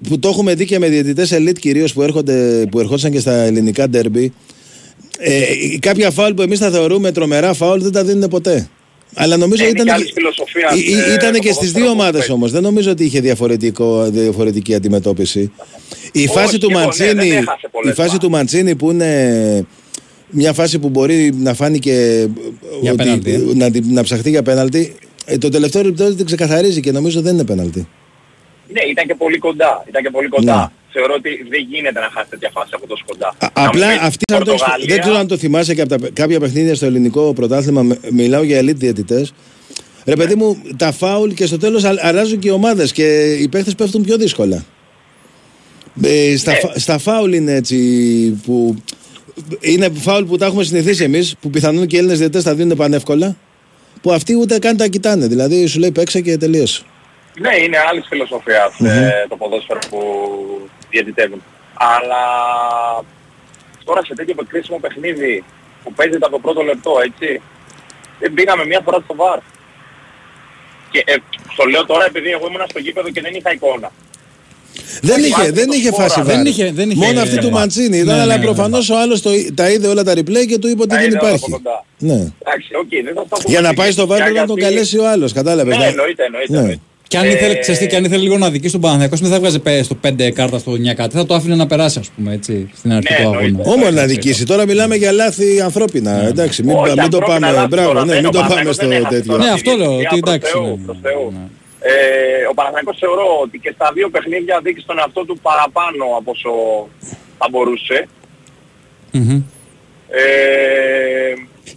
που 0.08 0.18
το 0.18 0.28
έχουμε 0.28 0.54
δει 0.54 0.64
και 0.64 0.78
με 0.78 0.88
διαιτητές 0.88 1.32
elite 1.34 1.58
κυρίως 1.58 1.92
που, 1.92 2.02
έρχονται- 2.02 2.66
που 2.70 2.80
ερχόντουσαν 2.80 3.10
και 3.10 3.20
στα 3.20 3.32
ελληνικά 3.32 3.88
ντέρμπι. 3.88 4.32
Ε, 5.18 5.44
κάποια 5.78 6.10
φάουλ 6.10 6.32
που 6.34 6.42
εμείς 6.42 6.58
τα 6.58 6.70
θεωρούμε 6.70 7.12
τρομερά 7.12 7.52
φάουλ 7.54 7.80
δεν 7.82 7.92
τα 7.92 8.04
δίνουν 8.04 8.28
ποτέ. 8.28 8.68
Αλλά 9.14 9.36
νομίζω 9.36 9.62
Ε, 9.64 9.66
είναι 9.68 9.74
ήταν, 9.74 9.86
και 9.86 9.92
άλλη 9.92 10.10
φιλοσοφία, 10.14 10.70
ή- 10.76 10.90
ή- 10.90 11.10
ε, 11.10 11.14
ήταν 11.14 11.32
το 11.32 11.38
και 11.38 11.52
στις 11.52 11.54
ποδόσφαιρο 11.56 11.72
δύο 11.84 11.84
που 11.84 11.90
ομάδες 12.00 12.18
παίζει. 12.18 12.32
όμως. 12.32 12.50
Δεν 12.50 12.62
νομίζω 12.62 12.90
ότι 12.90 13.04
είχε 13.04 13.20
διαφορετικό, 13.20 14.10
διαφορετική 14.10 14.74
αντιμετώπιση. 14.74 15.40
Η 16.12 16.18
Όχι, 16.18 16.28
φάση 16.28 16.58
του 16.58 16.66
εγώ, 16.70 16.78
ναι, 16.78 16.84
Μαντσίνη, 16.84 17.12
δεν 17.12 17.20
έχασε 17.30 17.68
πολλές 17.70 17.92
η 17.92 17.94
φάση 17.94 18.08
φάσεις. 18.08 18.18
του 18.18 18.30
Μαντσίνη 18.30 18.74
που 18.74 18.90
είναι 18.90 19.64
μια 20.30 20.52
φάση 20.52 20.78
που 20.78 20.88
μπορεί 20.88 21.32
να 21.38 21.54
φάνηκε 21.54 22.26
Για 22.82 22.94
πέναλτι, 22.94 23.30
ε. 23.32 23.40
να, 23.54 23.70
την- 23.70 23.84
να 23.92 24.02
ψαχτεί 24.02 24.30
για 24.30 24.42
πέναλτι. 24.42 24.94
ε, 25.24 25.38
το 25.38 25.48
τελευταίο 25.48 25.82
λεπτό 25.82 26.14
την 26.14 26.24
ξεκαθαρίζει 26.26 26.80
και 26.80 26.92
νομίζω 26.92 27.20
δεν 27.20 27.34
είναι 27.34 27.44
πέναλτι. 27.44 27.88
Ναι, 28.72 28.80
ήταν 28.90 29.06
και 29.06 29.14
πολύ 29.14 29.38
κοντά. 29.38 29.84
Ήταν 29.88 30.02
και 30.02 30.10
πολύ 30.10 30.28
κοντά. 30.28 30.56
Ναι. 30.56 30.66
Θεωρώ 30.92 31.14
ότι 31.16 31.30
δεν 31.48 31.60
γίνεται 31.70 32.00
να 32.00 32.08
χάσει 32.14 32.30
τέτοια 32.30 32.50
φάση 32.52 32.70
από 32.74 32.86
τόσο 32.86 33.04
κοντά. 33.06 33.28
Α- 33.28 33.34
Να 33.54 33.60
μου 33.62 33.68
απλά 33.68 33.88
πεις, 33.88 33.98
αυτή 34.00 34.24
σαν 34.32 34.38
το, 34.44 34.50
Πορτογαλία, 34.50 34.86
δεν 34.88 35.00
ξέρω 35.00 35.16
αν 35.16 35.26
το 35.26 35.36
θυμάσαι 35.36 35.74
και 35.74 35.80
από 35.80 35.98
τα, 35.98 36.08
κάποια 36.12 36.40
παιχνίδια 36.40 36.74
στο 36.74 36.86
ελληνικό 36.86 37.32
πρωτάθλημα. 37.34 37.82
με- 37.82 37.98
Μιλάω 38.10 38.42
για 38.42 38.60
elite 38.60 38.74
διαιτητές. 38.74 39.32
Ρε 40.04 40.16
παιδί 40.16 40.34
μου, 40.34 40.62
τα 40.76 40.92
φάουλ 40.92 41.30
και 41.30 41.46
στο 41.46 41.58
τέλος 41.58 41.84
α- 41.84 41.98
αλλάζουν 42.00 42.38
και 42.38 42.48
οι 42.48 42.50
ομάδες 42.50 42.92
και 42.92 43.32
οι 43.40 43.48
παίχτες 43.48 43.74
πέφτουν 43.74 44.02
πιο 44.02 44.16
δύσκολα. 44.16 44.64
Ε, 46.02 46.36
στα, 46.36 46.52
Ναι. 46.52 46.58
φα- 46.58 46.78
στα 46.78 46.98
φάουλ 46.98 47.32
είναι 47.32 47.52
έτσι 47.54 47.76
που... 48.44 48.76
Είναι 49.60 49.90
φάουλ 49.94 50.24
που 50.24 50.36
τα 50.36 50.46
έχουμε 50.46 50.64
συνηθίσει 50.64 51.04
εμείς, 51.04 51.34
που 51.40 51.50
πιθανόν 51.50 51.86
και 51.86 51.94
οι 51.96 51.98
Έλληνες 51.98 52.18
διαιτητές 52.18 52.42
τα 52.44 52.54
δίνουν 52.54 52.76
πανεύκολα, 52.76 53.36
που 54.02 54.12
αυτοί 54.12 54.34
ούτε 54.36 54.58
καν 54.58 54.76
τα 54.76 54.86
κοιτάνε. 54.86 55.26
Δηλαδή 55.26 55.66
σου 55.66 55.78
λέει 55.78 55.90
παίξε 55.90 56.20
και 56.20 56.36
τελείωσε. 56.36 56.82
Ναι, 57.38 57.56
είναι 57.64 57.76
άλλη 57.90 58.02
φιλοσοφία 58.08 58.72
ε, 58.78 59.26
το 59.28 59.36
ποδόσφαιρο 59.36 59.78
που 59.90 60.00
διαιτητεύουν. 60.90 61.42
Αλλά 61.74 62.22
τώρα 63.84 64.04
σε 64.04 64.14
τέτοιο 64.14 64.34
κρίσιμο 64.48 64.78
παιχνίδι 64.78 65.44
που 65.84 65.92
παίζεται 65.92 66.26
από 66.26 66.34
το 66.36 66.38
πρώτο 66.38 66.62
λεπτό, 66.62 66.92
έτσι, 67.04 67.40
δεν 68.20 68.34
πήγαμε 68.34 68.64
μία 68.66 68.80
φορά 68.84 68.98
στο 69.04 69.14
VAR. 69.14 69.38
Και 70.90 71.02
ε, 71.06 71.14
το 71.56 71.64
λέω 71.64 71.86
τώρα 71.86 72.04
επειδή 72.04 72.30
εγώ 72.30 72.46
ήμουν 72.46 72.62
στο 72.68 72.78
γήπεδο 72.78 73.10
και 73.10 73.20
δεν 73.20 73.34
είχα 73.34 73.52
εικόνα. 73.52 73.90
Δεν 75.02 75.16
Όχι, 75.18 75.26
είχε, 75.26 75.36
βάζει 75.40 75.50
δεν 75.50 75.66
το 75.66 75.72
είχε 75.74 75.88
σπόρα. 75.88 76.08
φάση 76.08 76.22
Δεν 76.22 76.36
VAR. 76.36 76.46
είχε- 76.46 76.72
δεν 76.72 76.90
είχε- 76.90 77.06
Μόνο 77.06 77.20
αυτή 77.20 77.36
ε, 77.36 77.38
του 77.40 77.46
ε, 77.46 77.50
Μαντσίνη 77.50 77.96
ήταν, 77.96 78.06
ναι, 78.06 78.12
ναι, 78.14 78.20
αλλά 78.20 78.36
ναι, 78.36 78.44
προφανώς 78.44 78.90
ο 78.90 78.98
άλλος 78.98 79.22
το, 79.22 79.30
τα 79.54 79.70
είδε 79.70 79.86
όλα 79.88 80.02
τα 80.04 80.12
replay 80.12 80.46
και 80.48 80.58
του 80.58 80.68
είπε 80.68 80.80
ότι 80.80 80.88
Τα 80.90 80.96
δεν 80.96 81.04
είδε 81.06 81.18
όλα 81.20 81.28
υπάρχει. 81.28 81.44
από 81.44 81.56
κοντά. 81.56 81.84
Ναι. 81.98 82.12
Εντάξει, 82.14 82.68
οκ, 82.82 82.88
δεν 83.04 83.14
θα 83.14 83.22
σταθούμε 83.26 83.48
Για 83.52 83.60
να 83.60 83.66
στην 83.66 83.78
πάει 83.78 83.90
στο 83.90 84.06
κριτική, 84.06 84.06
βάρ 84.06 84.18
πρέπει 84.22 84.38
να 84.38 84.46
τον 84.46 84.56
γιατί- 84.56 84.74
καλέσει 84.74 84.98
ο 84.98 85.08
άλλος, 85.08 85.32
κατάλαβες. 85.32 85.76
Ναι, 85.76 85.82
να- 85.84 85.88
εννοείται, 85.90 86.24
εννοείται. 86.24 86.80
Ναι. 87.14 87.18
εννοείται. 87.18 87.36
Και 87.36 87.38
αν 87.38 87.44
ήθελε, 87.44 87.52
Ε, 87.52 87.60
ξέρεις 87.60 87.80
τι, 87.80 87.86
και 87.86 87.96
αν 87.96 88.04
ήθελε 88.04 88.22
λίγο 88.22 88.38
να 88.38 88.50
δικήσει 88.50 88.72
τον 88.72 88.80
Παναθηναϊκό, 88.80 89.16
δεν 89.16 89.28
θα 89.30 89.34
έβγαζε 89.36 89.58
πέ- 89.58 89.84
στο 89.84 89.94
5 89.94 90.30
κάρτα 90.30 90.58
στο 90.58 90.72
9 90.72 90.94
κάτι. 90.94 91.16
Θα 91.16 91.26
το 91.26 91.34
άφηνε 91.34 91.54
να 91.54 91.66
περάσει, 91.66 91.98
ας 91.98 92.08
πούμε, 92.16 92.32
έτσι, 92.34 92.70
στην 92.76 92.92
αρχή 92.92 93.12
Ναι, 93.12 93.18
του 93.18 93.22
αγώνα. 93.28 93.40
εννοείται. 93.46 93.70
Όμως 93.70 93.92
να 93.92 94.04
δικήσει. 94.06 94.46
Τώρα 94.46 94.66
μιλάμε 94.66 94.94
για 94.96 95.12
λάθη 95.12 95.60
ανθρώπινα. 95.60 96.10
Εντάξει, 96.26 96.62
μην, 96.62 96.76
Όχι, 96.76 96.84
μην 96.86 96.94
το 96.96 97.02
ανθρώπινα 97.02 97.38
πάμε. 97.46 97.52
λάθη 97.56 97.68
Μπράβο, 97.68 97.88
τώρα, 97.88 98.00
ναι, 98.04 98.12
δεν 98.12 98.16
μην 98.16 98.26
ο 98.26 98.30
το 98.30 98.38
πάμε 98.38 98.48
Παναθηναϊκός 98.48 98.74
στο 98.74 98.86
δεν 98.88 98.96
έχασε 98.98 99.14
τέτοιο. 99.16 99.30
τώρα 99.32 99.42
Ναι, 99.44 99.48
τη 99.50 99.54
αυτό 99.58 99.70
λέω, 99.80 99.88
διαιτησία, 99.96 100.08
ότι 100.12 100.20
προς 100.20 100.34
εντάξει, 100.34 100.52
Θεού, 100.52 100.66
ναι, 100.76 100.84
προς 100.86 100.96
ναι, 101.02 101.08
Θεού. 101.10 101.24
ναι. 101.36 101.44
Ε, 101.90 101.92
ο 102.50 102.54
Παναθηναϊκός 102.58 102.96
θεωρώ 103.02 103.26
ότι 103.44 103.56
και 103.64 103.70
στα 103.76 103.86
δύο 103.96 104.08
παιχνίδια 104.14 104.60
δείξει 104.64 104.84
τον 104.90 104.96
εαυτό 104.98 105.20
του 105.28 105.36
παραπάνω 105.48 106.04
από 106.18 106.30
όσο 106.36 106.50
θα 107.38 107.46
μπορούσε. 107.50 107.98
Μμμ. 109.12 109.42
Ε, 110.08 110.22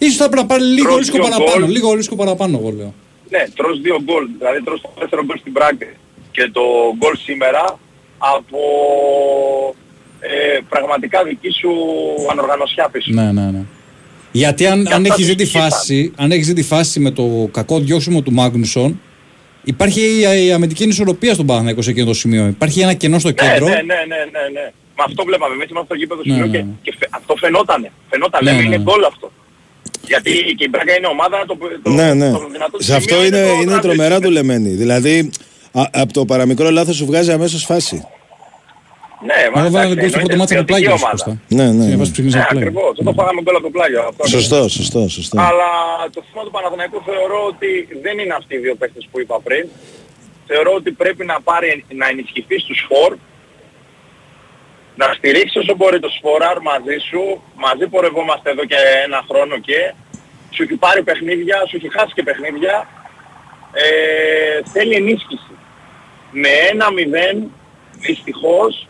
Ίσως 0.06 0.16
θα 0.16 0.26
πρέπει 0.30 0.42
να 0.42 0.48
πάρει 0.52 0.64
λίγο 0.64 0.88
Τρώει 0.88 0.98
ρίσκο 1.00 1.18
δύο 1.18 1.24
παραπάνω. 1.30 1.60
γκολ. 1.66 1.72
Λίγο 1.76 1.94
ρίσκο 1.94 2.16
παραπάνω, 2.16 2.58
εγώ 2.62 2.72
λέω. 2.80 2.94
Ναι, 3.34 3.44
τρως 3.58 3.76
δύο 3.86 3.98
γκολ, 4.06 4.24
δηλαδή 4.40 4.60
τρως 4.64 4.82
το 4.82 4.90
τέσσερο 5.00 5.24
γκολ 5.26 5.38
στην 5.40 5.54
Πράγκη 5.54 5.90
και 6.36 6.50
το 6.58 6.64
γκολ 6.98 7.16
σήμερα 7.28 7.64
από 8.18 8.60
ε, 10.20 10.60
πραγματικά 10.70 11.24
δική 11.24 11.50
σου 11.60 11.72
ανοργανωσιά 12.32 12.90
πίσω. 12.92 13.10
Ναι, 13.14 13.32
ναι, 13.32 13.46
ναι. 13.52 13.62
Γιατί 14.32 14.68
αν, 14.68 14.84
Και 14.86 14.94
αν 14.94 15.02
αυτά 15.02 15.14
έχεις 15.14 15.28
δει 15.28 15.36
τη 15.36 15.44
τους 15.44 15.52
φάση, 15.52 16.14
αν 16.16 16.32
έχεις 16.32 16.48
δει 16.48 16.54
τη 16.54 16.64
φάση 16.64 17.00
με 17.00 17.12
το 17.12 17.50
κακό 17.52 17.80
διώξιμο 17.80 18.22
του 18.22 18.32
Μάγνουσον, 18.32 19.00
υπάρχει 19.64 20.02
η, 20.02 20.46
η 20.46 20.52
αμυντική 20.52 20.84
ισορροπία 20.84 21.34
στον 21.34 21.46
Παναθηναϊκό 21.46 21.82
σε 21.82 21.90
εκείνο 21.90 22.06
το 22.06 22.14
σημείο. 22.14 22.48
Υπάρχει 22.48 22.80
ένα 22.82 22.94
κενό 22.94 23.20
στο 23.20 23.28
Ναι, 23.30 23.34
κέντρο. 23.34 23.68
ναι, 23.68 23.74
ναι, 23.74 23.80
ναι, 23.82 24.22
ναι, 24.32 24.44
ναι. 24.54 24.72
Μα 24.98 25.04
αυτό 25.04 25.24
βλέπαμε. 25.24 25.54
Εμείς 25.54 25.70
είμαστε 25.70 25.86
στο 25.86 25.96
γήπεδο 25.96 26.22
Ναι, 26.26 26.34
σημείο 26.34 26.46
ναι, 26.46 26.58
και, 26.58 26.64
ναι. 26.64 26.72
και 26.82 26.94
φε- 27.00 27.10
αυτό 27.16 27.36
φαινότανε. 27.36 27.92
Φαινόταν. 28.10 28.44
Ναι, 28.44 28.50
Λέμε 28.52 28.62
ναι, 28.62 28.68
είναι 28.68 28.78
ναι. 28.78 28.84
γκολ 28.84 29.04
αυτό. 29.04 29.32
Γιατί 30.08 30.32
και 30.58 30.64
η 30.64 30.68
Μπράγκα 30.72 30.98
είναι 30.98 31.08
ομάδα 31.08 31.44
το, 31.48 31.58
το, 31.84 31.90
Ναι, 31.90 32.14
ναι. 32.14 32.32
το 32.32 32.48
δυνατό 32.52 32.78
της 32.78 32.86
Σε 32.86 32.96
αυτό 32.96 33.14
σημείο 33.14 33.26
είναι, 33.28 33.42
το 33.48 33.54
είναι 33.54 33.64
τραπέζι. 33.72 33.80
τρομερά 33.82 34.20
δουλεμένη. 34.20 34.70
Δηλαδή, 34.70 35.30
α- 35.72 35.90
από 35.92 36.14
το 36.14 36.26
παραμικρό 36.26 36.70
λάθος 36.72 36.96
σου 36.96 37.06
βγάζει 37.06 37.32
αμέσως 37.32 37.64
φάση. 37.66 38.08
Ναι, 39.30 39.42
μα 39.54 39.62
Εγώ 39.62 39.70
βάλα 39.76 39.92
εντάξει, 39.92 40.00
γκολ 40.00 40.10
στο 40.10 40.20
πρώτο 40.20 40.34
εννοείται 40.34 40.38
μάτσο 40.38 40.56
από 40.60 40.68
το 40.68 40.74
ποιοτική 40.74 40.74
πλάγιο. 40.74 40.92
σου, 40.98 41.04
ομάδα. 41.04 41.24
Κώστα. 41.24 41.32
Ναι, 41.58 41.66
ναι. 41.78 41.84
Στην 41.84 41.92
ναι. 41.92 41.98
φάση 42.00 42.10
που 42.10 42.16
ξεκίνησε 42.18 42.38
Ναι, 42.38 42.44
από 42.44 42.52
το 42.54 42.60
πλάγιο. 42.60 42.70
ακριβώς. 42.80 42.94
Εδώ 43.02 43.12
φάγαμε 43.20 43.40
γκολ 43.44 43.56
από 43.60 43.66
το 43.70 43.74
πλάγιο. 43.78 44.00
Αυτό 44.10 44.22
είναι. 44.26 44.34
Σωστό, 44.38 44.60
σωστό, 44.80 45.02
σωστό. 45.18 45.36
Αλλά 45.50 45.70
το 46.16 46.20
θέμα 46.28 46.42
του 46.46 46.52
Παναθηναϊκού 46.56 46.98
θεωρώ 47.10 47.40
ότι 47.52 47.70
δεν 48.06 48.16
είναι 48.22 48.34
αυτοί 48.42 48.54
οι 48.58 48.62
δύο 48.66 48.76
παίκτες 48.82 49.04
που 49.12 49.18
είπα 49.24 49.36
πριν. 49.48 49.64
Θεωρώ 50.50 50.72
ότι 50.80 50.90
πρέπει 51.02 51.24
να 51.32 51.38
πάρει, 51.50 51.70
να 52.02 52.06
ενισχυθεί 52.14 52.56
στους 52.66 52.80
φορ, 52.90 53.10
να 54.96 55.14
στηρίξεις 55.14 55.56
όσο 55.56 55.76
μπορεί 55.76 56.00
το 56.00 56.10
σφοράρ 56.10 56.62
μαζί 56.62 56.98
σου, 57.10 57.42
μαζί 57.56 57.88
πορευόμαστε 57.88 58.50
εδώ 58.50 58.66
και 58.66 58.76
ένα 59.06 59.24
χρόνο 59.30 59.58
και 59.60 59.94
σου 60.50 60.64
έχει 60.64 60.76
πάρει 60.76 61.04
παιχνίδια, 61.04 61.58
σου 61.68 61.76
έχει 61.76 61.92
χάσει 61.92 62.14
και 62.14 62.24
παιχνίδια, 62.24 62.88
ε, 63.72 64.70
θέλει 64.74 64.96
ενίσχυση. 64.96 65.54
Με 66.32 66.50
ένα 66.72 66.92
μηδέν, 66.92 67.52
δυστυχώς, 68.00 68.88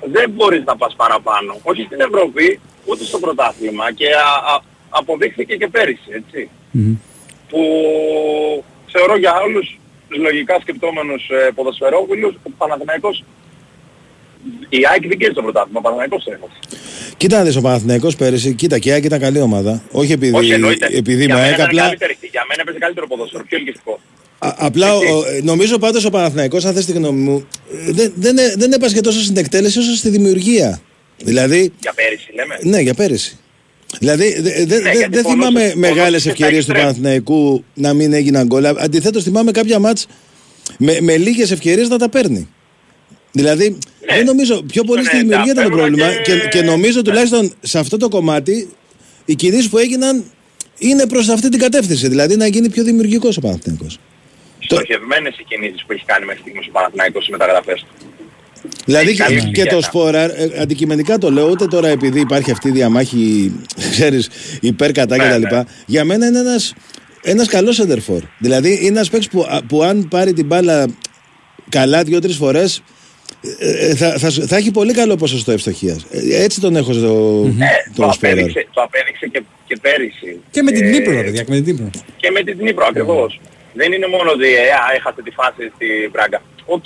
δεν 0.00 0.30
μπορείς 0.30 0.64
να 0.64 0.76
πας 0.76 0.94
παραπάνω. 0.96 1.56
Όχι 1.62 1.82
στην 1.82 2.00
Ευρώπη, 2.00 2.60
ούτε 2.84 3.04
στο 3.04 3.18
πρωτάθλημα 3.18 3.92
και 3.92 4.06
α, 4.14 4.54
α, 4.54 4.60
αποδείχθηκε 4.88 5.56
και 5.56 5.68
πέρυσι, 5.68 6.10
έτσι. 6.10 6.50
Μμμ. 6.70 6.96
Που 7.48 7.62
θεωρώ 8.86 9.16
για 9.16 9.40
όλους 9.40 9.78
τους 10.08 10.18
λογικά 10.18 10.58
σκεπτόμενους 10.60 11.28
ε, 11.28 11.50
ποδοσφαιρόβιλους, 11.54 12.34
ο 12.34 12.50
Παναθηναϊκός 12.58 13.24
η 14.68 14.78
ΑΕΚ 14.90 15.00
δεν 15.00 15.18
κέρδισε 15.18 15.32
το 15.32 15.42
πρωτάθλημα, 15.42 15.78
ο 15.78 15.82
Παναθηναϊκός 15.82 16.24
το 16.24 16.30
έχασε. 16.32 16.58
Κοίτα 17.16 17.38
να 17.38 17.44
δεις 17.44 17.56
ο 17.56 17.60
Παναθηναϊκός 17.60 18.16
πέρυσι, 18.16 18.54
κοίτα 18.54 18.78
και 18.78 18.88
η 18.88 18.92
ΑΕΚ 18.92 19.04
ήταν 19.04 19.18
καλή 19.20 19.40
ομάδα. 19.40 19.82
Όχι 19.90 20.12
επειδή, 20.12 20.36
Όχι 20.36 20.52
εννοείται. 20.52 20.86
επειδή 20.92 21.24
για, 21.24 21.34
με 21.34 21.40
μένα 21.40 21.44
ΑΕΚ, 21.46 21.54
ήταν 21.54 21.66
απλά, 21.66 21.82
καλύτερη, 21.82 22.16
για 22.30 22.42
μένα 22.48 22.60
έπαιζε 22.62 22.78
καλύτερο 22.78 23.06
ποδόσφαιρο, 23.06 23.44
πιο 23.48 23.58
ελκυστικό. 23.58 24.00
α- 24.38 24.54
απλά 24.58 24.86
Έτσι. 24.92 25.12
ο- 25.12 25.24
νομίζω 25.42 25.78
πάντως 25.78 26.04
ο 26.04 26.10
Παναθηναϊκός, 26.10 26.64
αν 26.64 26.74
θες 26.74 26.84
τη 26.86 26.92
γνώμη 26.92 27.20
μου, 27.20 27.46
ε, 27.88 27.92
δεν, 27.92 28.12
δεν, 28.16 28.36
έ- 28.38 28.54
δεν 28.58 28.72
έπασχε 28.72 29.00
τόσο 29.00 29.20
στην 29.22 29.36
εκτέλεση 29.36 29.78
όσο 29.78 29.94
στη 29.94 30.08
δημιουργία. 30.08 30.80
Δηλαδή, 31.24 31.72
Για 31.80 31.92
πέρυσι 31.94 32.28
λέμε. 32.34 32.58
ναι, 32.62 32.80
για 32.80 32.94
πέρυσι. 32.94 33.38
Δηλαδή, 33.98 34.32
δε- 34.40 34.40
δε- 34.40 34.64
δε- 34.64 34.80
Ναι, 34.80 34.90
γιατί 34.90 35.14
δεν 35.14 35.22
πολλούς- 35.22 35.22
θυμάμαι 35.46 35.60
πολλούς 35.60 35.74
μεγάλες 35.74 36.22
και 36.22 36.28
τα 36.28 36.34
ευκαιρίες 36.34 36.64
του 36.64 36.70
εξτρέμ. 36.70 36.80
Παναθηναϊκού 36.92 37.64
να 37.74 37.92
μην 37.92 38.12
έγιναν 38.12 38.46
γκολ. 38.46 38.64
Αντιθέτως, 38.64 39.22
θυμάμαι 39.22 39.50
κάποια 39.50 39.78
μάτς 39.78 40.06
με, 40.78 40.98
με 41.00 41.16
λίγες 41.16 41.50
ευκαιρίες 41.50 41.88
να 41.88 41.98
τα 41.98 42.08
παίρνει. 42.08 42.48
Δηλαδή, 43.36 43.68
Ναι. 43.70 44.16
δεν 44.16 44.24
νομίζω, 44.24 44.62
πιο 44.62 44.82
πολύ 44.84 45.02
Ναι, 45.02 45.08
στη 45.08 45.16
δημιουργία 45.16 45.54
τα 45.54 45.60
ήταν 45.60 45.70
το 45.72 45.76
παίρνουν 45.76 45.96
πρόβλημα. 45.98 46.22
Και, 46.22 46.32
και- 46.38 46.48
και, 46.48 46.62
νομίζω 46.62 46.96
ναι. 46.96 47.02
τουλάχιστον 47.02 47.52
σε 47.60 47.78
αυτό 47.78 47.96
το 47.96 48.08
κομμάτι, 48.08 48.68
οι 49.24 49.34
κινήσεις 49.34 49.68
που 49.68 49.78
έγιναν 49.78 50.24
είναι 50.78 51.06
προς 51.06 51.28
αυτή 51.28 51.48
την 51.48 51.58
κατεύθυνση. 51.60 52.08
Δηλαδή, 52.08 52.36
να 52.36 52.46
γίνει 52.46 52.68
πιο 52.68 52.84
δημιουργικός 52.84 53.36
ο 53.36 53.40
Παναθηναϊκός. 53.40 53.98
Στοχευμένες 54.58 55.34
οι 55.38 55.44
κινήσεις 55.48 55.84
που 55.86 55.92
έχει 55.92 56.04
κάνει 56.04 56.24
μέχρι 56.24 56.40
στιγμής 56.40 56.66
ο 56.66 56.70
Παναθηναϊκός 56.72 57.22
στις 57.24 57.32
μεταγραφές 57.36 57.80
του. 57.80 58.06
Δηλαδή 58.84 59.08
Έχει 59.08 59.16
καλή 59.18 59.34
και, 59.34 59.40
και 59.40 59.46
δουλειά. 59.62 59.66
το 59.74 59.80
Σφόρα, 59.80 60.20
ε, 60.20 60.52
αντικειμενικά 60.60 61.18
το 61.18 61.30
λέω, 61.30 61.48
ούτε 61.48 61.66
τώρα 61.66 61.88
επειδή 61.88 62.20
υπάρχει 62.20 62.50
αυτή 62.50 62.68
η 62.68 62.70
διαμάχη, 62.70 63.52
ξέρεις, 63.94 64.28
υπέρ 64.60 64.92
κατά 64.92 65.16
Ναι, 65.16 65.24
κτλ. 65.28 65.54
ναι. 65.54 65.62
Για 65.86 66.04
μένα 66.04 66.26
είναι 66.26 66.38
ένας, 66.38 66.74
ένας 67.22 67.46
καλός 67.48 67.74
σέντερ 67.74 68.00
φορ. 68.00 68.22
Δηλαδή 68.38 68.78
είναι 68.80 68.86
ένας 68.86 69.10
παίκτης 69.10 69.28
που, 69.28 69.40
α- 69.48 69.62
που 69.68 69.82
αν 69.82 70.08
πάρει 70.08 70.32
την 70.32 70.46
μπάλα 70.46 70.86
καλά 71.68 72.02
δύο-τρεις 72.02 72.36
φορές 72.36 72.76
ε, 72.76 72.82
ε, 72.82 72.82
θα, 73.96 74.18
θα, 74.18 74.30
σου- 74.30 74.46
θα 74.48 74.56
έχει 74.56 74.70
πολύ 74.70 74.92
καλό 74.92 75.16
ποσοστό 75.16 75.52
ευστοχίας. 75.52 76.06
Ε, 76.10 76.42
Έτσι 76.44 76.60
τον 76.60 76.76
έχω 76.76 76.92
στο 76.92 77.06
Ε, 77.46 77.90
το, 77.94 78.02
το 78.06 78.12
Σπόραρ. 78.12 78.32
απέδειξε, 78.32 78.66
το 78.74 78.80
απέδειξε 78.82 79.26
και, 79.32 79.42
και 79.66 79.76
πέρυσι. 79.80 80.40
Και 80.50 80.62
με 80.62 80.70
την 80.72 80.84
Ε, 80.86 80.88
Ντνίπρο, 80.88 81.12
ρε 81.12 81.22
παιδιά, 81.22 81.42
και 81.42 81.50
με 81.52 81.60
την 81.60 81.74
Ντνίπρο. 81.74 81.90
Και 82.16 82.30
με 82.30 82.40
την 82.42 82.56
Ντνίπρο 82.60 82.86
ακριβώς. 82.88 83.40
Δεν 83.74 83.92
είναι 83.92 84.06
μόνο 84.06 84.30
ότι 84.30 84.44
ε, 84.54 84.70
α, 84.80 84.84
έχασε 84.98 85.20
τη 85.24 85.30
φάση 85.30 85.62
στη 85.74 85.86
Μπράγκα. 86.12 86.42
OK. 86.76 86.84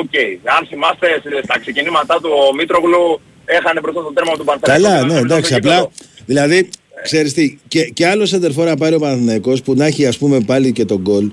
OK. 0.00 0.14
Αν 0.56 0.66
θυμάστε 0.70 1.06
σε- 1.22 1.40
στα 1.44 1.58
ξεκινήματά 1.60 2.14
του 2.22 2.30
ο 2.50 2.54
Μήτρογλου 2.54 3.20
έχανε 3.44 3.80
μπροστά 3.80 4.00
στο 4.00 4.12
τέρμα 4.16 4.32
του 4.38 4.44
Παναθηναϊκού. 4.44 4.82
Καλά, 4.82 4.98
και 5.00 5.06
ναι, 5.06 5.12
ήταν 5.12 5.24
εντάξει, 5.24 5.44
στο 5.50 5.56
απλά 5.56 5.74
γήπεδο. 5.74 5.90
δηλαδή 6.26 6.68
ξέρεις 7.02 7.32
τι, 7.34 7.58
και, 7.68 7.82
και 7.84 8.06
άλλο 8.06 8.26
σεντερφόρ 8.26 8.66
να 8.66 8.76
πάρει 8.76 8.94
ο 8.94 8.98
Παναθηναϊκός 8.98 9.62
που 9.62 9.74
να 9.74 9.84
έχει 9.86 10.06
ας 10.06 10.18
πούμε 10.18 10.40
πάλι 10.40 10.72
και 10.72 10.84
τον 10.84 10.98
γκολ. 11.00 11.30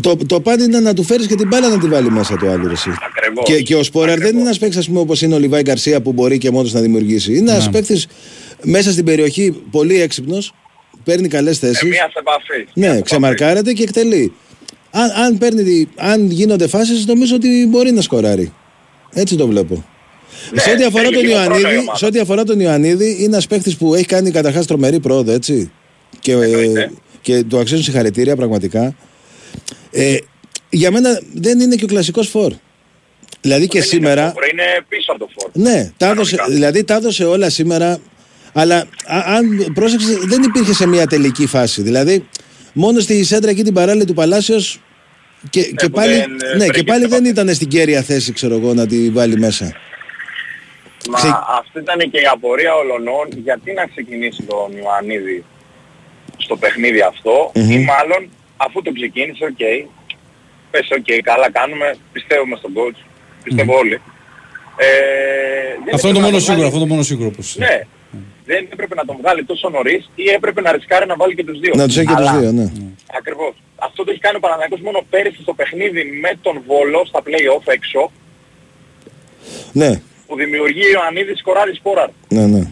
Το, 0.00 0.16
το 0.16 0.40
πάντα 0.40 0.64
είναι 0.64 0.80
να 0.80 0.94
του 0.94 1.02
φέρεις 1.02 1.26
και 1.26 1.34
την 1.34 1.48
μπάλα 1.48 1.68
να 1.68 1.78
τη 1.78 1.86
βάλει 1.88 2.10
μέσα 2.10 2.36
το 2.36 2.50
άλλο. 2.50 2.70
Εσύ. 2.70 2.90
Ακριβώς. 3.08 3.44
Και, 3.46 3.62
και 3.62 3.74
ο 3.74 3.82
Σπόραρ 3.82 4.18
δεν 4.18 4.32
είναι 4.32 4.40
ένας 4.40 4.58
παίκτης, 4.58 4.78
ας 4.78 4.86
πούμε, 4.86 5.00
όπως 5.00 5.22
είναι 5.22 5.34
ο 5.34 5.38
Λιβάη 5.38 5.62
Γκαρσία 5.62 6.00
που 6.00 6.12
μπορεί 6.12 6.38
και 6.38 6.50
μόνος 6.50 6.72
να 6.72 6.80
δημιουργήσει. 6.80 7.36
Είναι 7.36 7.50
ένας 7.50 7.70
παίκτης 7.70 8.06
μέσα 8.62 8.90
στην 8.92 9.04
περιοχή 9.04 9.62
πολύ 9.70 10.00
έξυπνος, 10.00 10.54
παίρνει 11.04 11.28
καλές 11.28 11.56
Ε, 11.62 11.66
θέσεις. 11.66 11.82
μία 11.88 12.08
σε 12.12 12.18
επαφή. 12.18 12.56
Μία 12.58 12.66
σε 12.66 12.72
Ναι, 12.74 12.86
επαφή. 12.86 13.02
ξεμαρκάρεται 13.02 13.72
και 13.72 13.82
εκτελεί. 13.82 14.32
Αν, 14.90 15.10
αν, 15.10 15.38
παίρνει, 15.38 15.62
τη- 15.62 15.86
αν 15.96 16.30
γίνονται 16.30 16.66
φάσεις, 16.68 17.06
νομίζω 17.06 17.34
ότι 17.34 17.66
μπορεί 17.68 17.92
να 17.92 18.00
σκοράρει. 18.00 18.52
Έτσι 19.12 19.36
το 19.36 19.46
βλέπω. 19.46 19.84
Ναι, 20.54 20.60
σε, 20.60 20.70
ό,τι 20.70 20.84
αφορά 20.84 21.02
έχει 21.02 21.12
τον 21.12 21.22
λίγο 21.22 21.36
χρόνο 21.38 21.56
η 21.56 21.60
Ιωαννίδη, 21.60 21.78
ομάδα. 21.80 21.98
σε 21.98 22.06
ό,τι 22.06 22.18
αφορά 22.18 22.44
τον 22.44 22.60
Ιωαννίδη, 22.60 23.10
είναι 23.18 23.24
ένας 23.24 23.46
παίκτης 23.46 23.76
που 23.76 23.94
έχει 23.94 24.04
κάνει 24.04 24.30
καταρχάς 24.30 24.66
τρομερή 24.66 25.00
πρόοδο, 25.00 25.32
έτσι. 25.32 25.70
Και, 26.20 26.32
Εννοείται. 26.32 26.90
και 27.20 27.42
του 27.44 27.58
αξίζουν 27.58 27.82
συγχαρητήρια 27.84 28.36
πραγματικά. 28.36 28.94
Ε, 29.90 30.16
για 30.70 30.90
μένα 30.90 31.20
δεν 31.34 31.60
είναι 31.60 31.74
και 31.74 31.84
ο 31.84 31.86
κλασικός 31.86 32.28
φόρ. 32.28 32.52
Δηλαδή 33.40 33.66
και 33.68 33.78
Δεν 33.78 33.88
σήμερα. 33.88 34.22
Είναι, 34.22 34.32
φόρ, 34.32 34.44
είναι 34.52 34.62
πίσω 34.88 35.12
από 35.12 35.18
το 35.18 35.28
φόρ. 35.38 35.50
Ναι, 35.52 35.90
τα 35.96 36.06
έδωσε, 36.08 36.36
Κανονικά. 36.36 36.58
δηλαδή 36.58 36.84
τα 36.84 36.94
έδωσε 36.94 37.24
όλα 37.24 37.50
σήμερα. 37.50 37.98
Αλλά 38.52 38.76
α- 39.06 39.34
αν 39.36 39.70
πρόσεξε, 39.74 40.18
δεν 40.22 40.42
υπήρχε 40.42 40.72
σε 40.74 40.86
μια 40.86 41.06
τελική 41.06 41.46
φάση. 41.46 41.82
Δηλαδή, 41.82 42.28
μόνος 42.72 43.02
στη 43.02 43.24
σέντρα 43.24 43.50
εκεί 43.50 43.62
την 43.62 43.74
παράλληλη 43.74 44.04
του 44.04 44.14
Παλάσιος. 44.14 44.80
Και, 45.50 45.62
και, 45.62 45.86
που 45.88 45.90
πάλι, 45.90 46.12
δεν, 46.14 46.36
ε, 46.52 46.56
ναι, 46.56 46.64
και 46.64 46.70
βρήκε 46.72 46.82
πάλι 46.84 47.00
την 47.00 47.10
δεν 47.10 47.18
επαφή. 47.24 47.40
ήταν 47.40 47.54
στην 47.54 47.68
καίρια 47.68 48.02
θέση, 48.02 48.32
ξέρω 48.32 48.54
εγώ, 48.54 48.74
να 48.74 48.86
τη 48.86 49.10
βάλει 49.10 49.38
μέσα. 49.38 49.64
Μα 51.10 51.16
Ξε- 51.18 51.32
αυτή 51.58 51.78
ήταν 51.78 52.10
και 52.10 52.18
η 52.18 52.26
απορία 52.32 52.74
όλων 52.74 53.02
γιατί 53.44 53.72
να 53.72 53.86
ξεκινήσει 53.86 54.42
τον 54.42 54.76
Ιωαννίδη 54.82 55.44
στο 56.36 56.56
παιχνίδι 56.56 57.00
αυτό 57.00 57.52
Μμμ. 57.54 57.70
ή 57.70 57.78
μάλλον 57.84 58.28
αφού 58.56 58.82
το 58.82 58.92
ξεκίνησε, 58.92 59.44
οκ, 59.44 59.62
πες 60.70 60.88
οκ, 60.98 61.10
καλά 61.30 61.50
κάνουμε, 61.58 61.96
πιστεύουμε 62.12 62.56
στον 62.56 62.72
coach, 62.76 62.98
πιστεύω 63.44 63.72
όλοι. 63.82 63.94
Ε, 64.86 64.88
δεν 65.84 65.94
Αυτό 65.94 66.08
είναι 66.08 66.18
το 66.18 66.18
έπρεπε 66.18 66.18
να 66.18 66.20
μόνο 66.20 66.30
τον 66.30 66.40
σίγουρο. 66.40 66.56
βγάλει- 66.56 66.66
Αυτό 66.70 66.76
είναι 66.78 66.86
το 66.88 66.92
μόνο 66.94 67.02
σίγουρο. 67.10 67.28
όπως- 67.32 67.56
Ναι, 67.64 67.76
δεν 68.50 68.62
έπρεπε 68.72 68.94
να 69.00 69.04
τον 69.04 69.16
βγάλει 69.20 69.42
τόσο 69.44 69.68
νωρίς 69.68 70.10
ή 70.14 70.24
έπρεπε 70.36 70.60
να 70.60 70.70
ρισκάρει 70.72 71.06
να 71.06 71.16
βάλει 71.20 71.34
και 71.34 71.44
τους 71.44 71.58
δύο. 71.62 71.72
Να 71.76 71.86
τους 71.86 71.96
έχει 71.96 72.06
και 72.06 72.12
Αλλά- 72.16 72.32
του 72.32 72.38
δύο, 72.40 72.52
ναι. 72.52 72.66
Ακριβώς. 73.18 73.54
Αυτό 73.76 74.04
το 74.04 74.10
έχει 74.10 74.20
κάνει 74.20 74.36
ο 74.36 74.40
Παναθηναϊκός 74.40 74.80
μόνο 74.80 74.98
πέρυσι 75.10 75.40
στο 75.42 75.54
παιχνίδι 75.54 76.02
με 76.24 76.30
τον 76.42 76.62
Βόλο 76.66 77.00
στα 77.10 77.20
play-off 77.26 77.66
έξω 77.78 78.10
Ναι, 79.72 80.00
που 80.26 80.36
δημιουργεί 80.36 80.80
ο 80.86 80.90
Ιωαννίδης 80.90 81.38
σκοράρει 81.38 81.74
σπόραρ. 81.74 82.08
ναι, 82.28 82.46
ναι. 82.46 82.62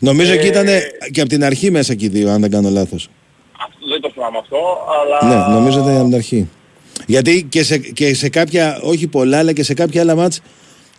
Νομίζω 0.00 0.32
εκεί 0.32 0.46
Ε, 0.46 0.48
ήταν 0.48 0.66
και 1.12 1.20
από 1.20 1.28
την 1.28 1.44
αρχή 1.44 1.70
μέσα 1.70 1.94
και 1.94 2.04
οι 2.04 2.08
δύο, 2.08 2.30
αν 2.30 2.40
δεν 2.40 2.50
κάνω 2.50 2.68
λάθος. 2.70 3.08
Αυτό 3.64 3.88
δεν 3.92 4.00
το 4.00 4.10
θυμάμαι 4.14 4.38
αυτό, 4.38 4.56
αλλά... 5.00 5.34
Ναι, 5.48 5.54
νομίζω 5.54 5.78
ήταν 5.80 5.96
από 5.96 6.04
την 6.04 6.14
αρχή. 6.14 6.48
Γιατί 7.06 7.46
και 7.48 7.62
σε, 7.62 7.78
και 7.78 8.14
σε 8.14 8.28
κάποια, 8.28 8.78
όχι 8.82 9.06
πολλά, 9.06 9.38
αλλά 9.38 9.52
και 9.52 9.62
σε 9.62 9.74
κάποια 9.74 10.00
άλλα 10.00 10.14
μάτς 10.14 10.40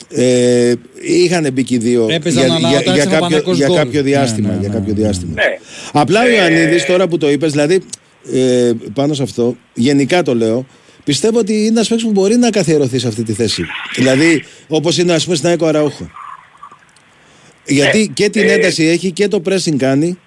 ε, 0.10 0.74
είχαν 1.02 1.50
μπει 1.54 1.64
και 1.64 1.76
οι 1.76 1.78
δύο 1.78 2.08
Έπαιζαν, 2.10 2.46
για, 2.46 2.56
αλλά 2.56 2.70
για, 2.70 2.80
όταν 2.80 2.94
για, 2.94 3.04
έρθει 3.04 3.16
ο 3.16 3.20
κάποιο, 3.20 3.20
Παναθηναϊκός 3.20 3.58
για 3.58 3.68
γκολ. 3.68 3.78
κάποιο 3.78 4.02
διάστημα. 4.04 4.48
Ναι, 4.48 4.54
ναι, 4.54 4.60
για 4.60 4.70
ναι, 4.70 4.76
κάποιο 4.76 4.94
ναι. 4.94 5.00
διάστημα. 5.00 5.32
Ναι. 5.34 5.44
Απλά 5.92 6.22
ο 6.22 6.26
Ε, 6.28 6.36
Ιωαννίδης 6.36 6.86
τώρα 6.86 7.08
που 7.08 7.18
το 7.18 7.30
είπες, 7.30 7.52
δηλαδή 7.52 7.82
ε, 8.34 8.72
πάνω 8.94 9.14
σε 9.14 9.24
αυτό, 9.24 9.56
γενικά 9.74 10.24
το 10.24 10.36
λέω, 10.36 10.66
πιστεύω 11.04 11.40
ότι 11.40 11.54
είναι 11.54 11.68
ένας 11.68 11.88
παίκτης 11.88 12.06
που 12.08 12.12
μπορεί 12.12 12.36
να 12.36 12.50
καθιερωθεί 12.50 13.00
σε 13.00 13.08
αυτή 13.08 13.24
τη 13.24 13.34
θέση. 13.34 13.64
δηλαδή 13.96 14.44
όπως 14.68 14.98
είναι 14.98 15.14
ας 15.14 15.24
πούμε 15.24 15.36
στην 15.36 15.50
ΑΕΚ 15.50 15.62
ο 15.62 15.68
Αραούχο. 15.68 16.10
Γιατί 17.66 17.98
Ναι. 17.98 18.06
και 18.14 18.30
την 18.30 18.50
Ε, 18.50 18.52
ένταση 18.54 18.84
έχει 18.84 19.12
και 19.12 19.28
το 19.28 19.42
pressing 19.46 19.76
κάνει 19.78 20.18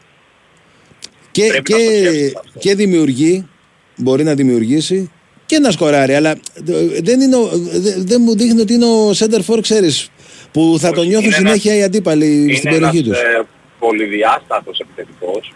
και, 1.33 1.47
Πρέπει 1.47 1.73
να 1.73 1.79
το 1.79 1.83
και, 1.85 1.89
σκέφτεσαι 1.99 2.33
αυτό. 2.47 2.59
και 2.59 2.75
δημιουργεί, 2.75 3.49
μπορεί 3.97 4.25
να 4.25 4.35
δημιουργήσει 4.35 5.11
και 5.47 5.59
να 5.59 5.71
σκοράρει. 5.71 6.15
Αλλά 6.15 6.31
ε, 6.31 7.01
δεν, 7.03 7.21
είναι, 7.21 7.37
ο- 7.37 7.51
δε- 7.73 7.95
δεν 7.99 8.21
μου 8.25 8.37
δείχνει 8.37 8.61
ότι 8.61 8.73
είναι 8.75 8.85
ο 8.87 9.11
center 9.11 9.41
for, 9.47 9.59
ξέρεις, 9.63 10.11
που 10.53 10.77
θα 10.81 10.87
Όχι, 10.89 10.97
τον 10.97 11.07
νιώθουν 11.07 11.27
είναι 11.27 11.37
συνέχεια 11.37 11.75
οι 11.75 11.83
αντίπαλοι 11.83 12.27
στην 12.57 12.71
είναι 12.71 12.79
περιοχή 12.79 12.99
ένας 12.99 13.09
τους. 13.09 13.19
ε, 13.19 13.43
πολυδιάστατος 13.79 14.79
επιθετικός, 14.79 15.53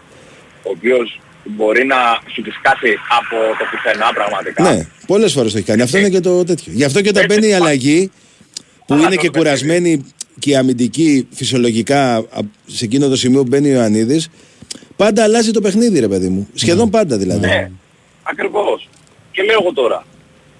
ο 0.63 0.69
οποίος 0.75 1.21
μπορεί 1.43 1.85
να 1.85 1.95
σου 2.33 2.41
τη 2.41 2.49
σκάσει 2.51 2.91
από 3.19 3.35
το 3.59 3.63
πουθενά 3.71 4.13
πραγματικά. 4.13 4.63
Ναι, 4.63 4.87
πολλές 5.07 5.31
φορές 5.33 5.51
το 5.51 5.57
έχει 5.57 5.67
κάνει. 5.67 5.81
Αυτό 5.81 5.97
είναι 5.97 6.09
και 6.09 6.19
το 6.19 6.43
τέτοιο. 6.43 6.71
Γι' 6.75 6.83
αυτό 6.83 7.01
και 7.01 7.09
όταν 7.09 7.23
Έτσι, 7.23 7.35
μπαίνει 7.39 7.47
η 7.53 7.57
πα- 7.57 7.63
αλλαγή, 7.65 8.11
που 8.77 8.83
Καλά 8.87 8.99
είναι 9.01 9.15
το 9.15 9.21
και 9.21 9.29
παιχνίδι. 9.31 9.37
κουρασμένη 9.57 10.05
και 10.39 10.49
η 10.49 10.55
αμυντική 10.55 11.27
φυσιολογικά 11.31 12.15
α- 12.15 12.23
σε 12.67 12.85
εκείνο 12.85 13.07
το 13.07 13.15
σημείο 13.15 13.41
που 13.41 13.47
μπαίνει 13.47 13.69
ο 13.69 13.73
Ιωαννίδης, 13.73 14.29
πάντα 14.97 15.23
αλλάζει 15.23 15.51
το 15.51 15.61
παιχνίδι, 15.61 15.99
ρε 15.99 16.07
παιδί 16.07 16.29
μου. 16.29 16.47
Σχεδόν 16.53 16.89
πάντα 16.89 17.17
δηλαδή. 17.17 17.39
Ναι, 17.47 17.71
ακριβώς. 18.23 18.89
Και 19.31 19.43
λέω 19.43 19.57
εγώ 19.61 19.73
τώρα, 19.73 20.05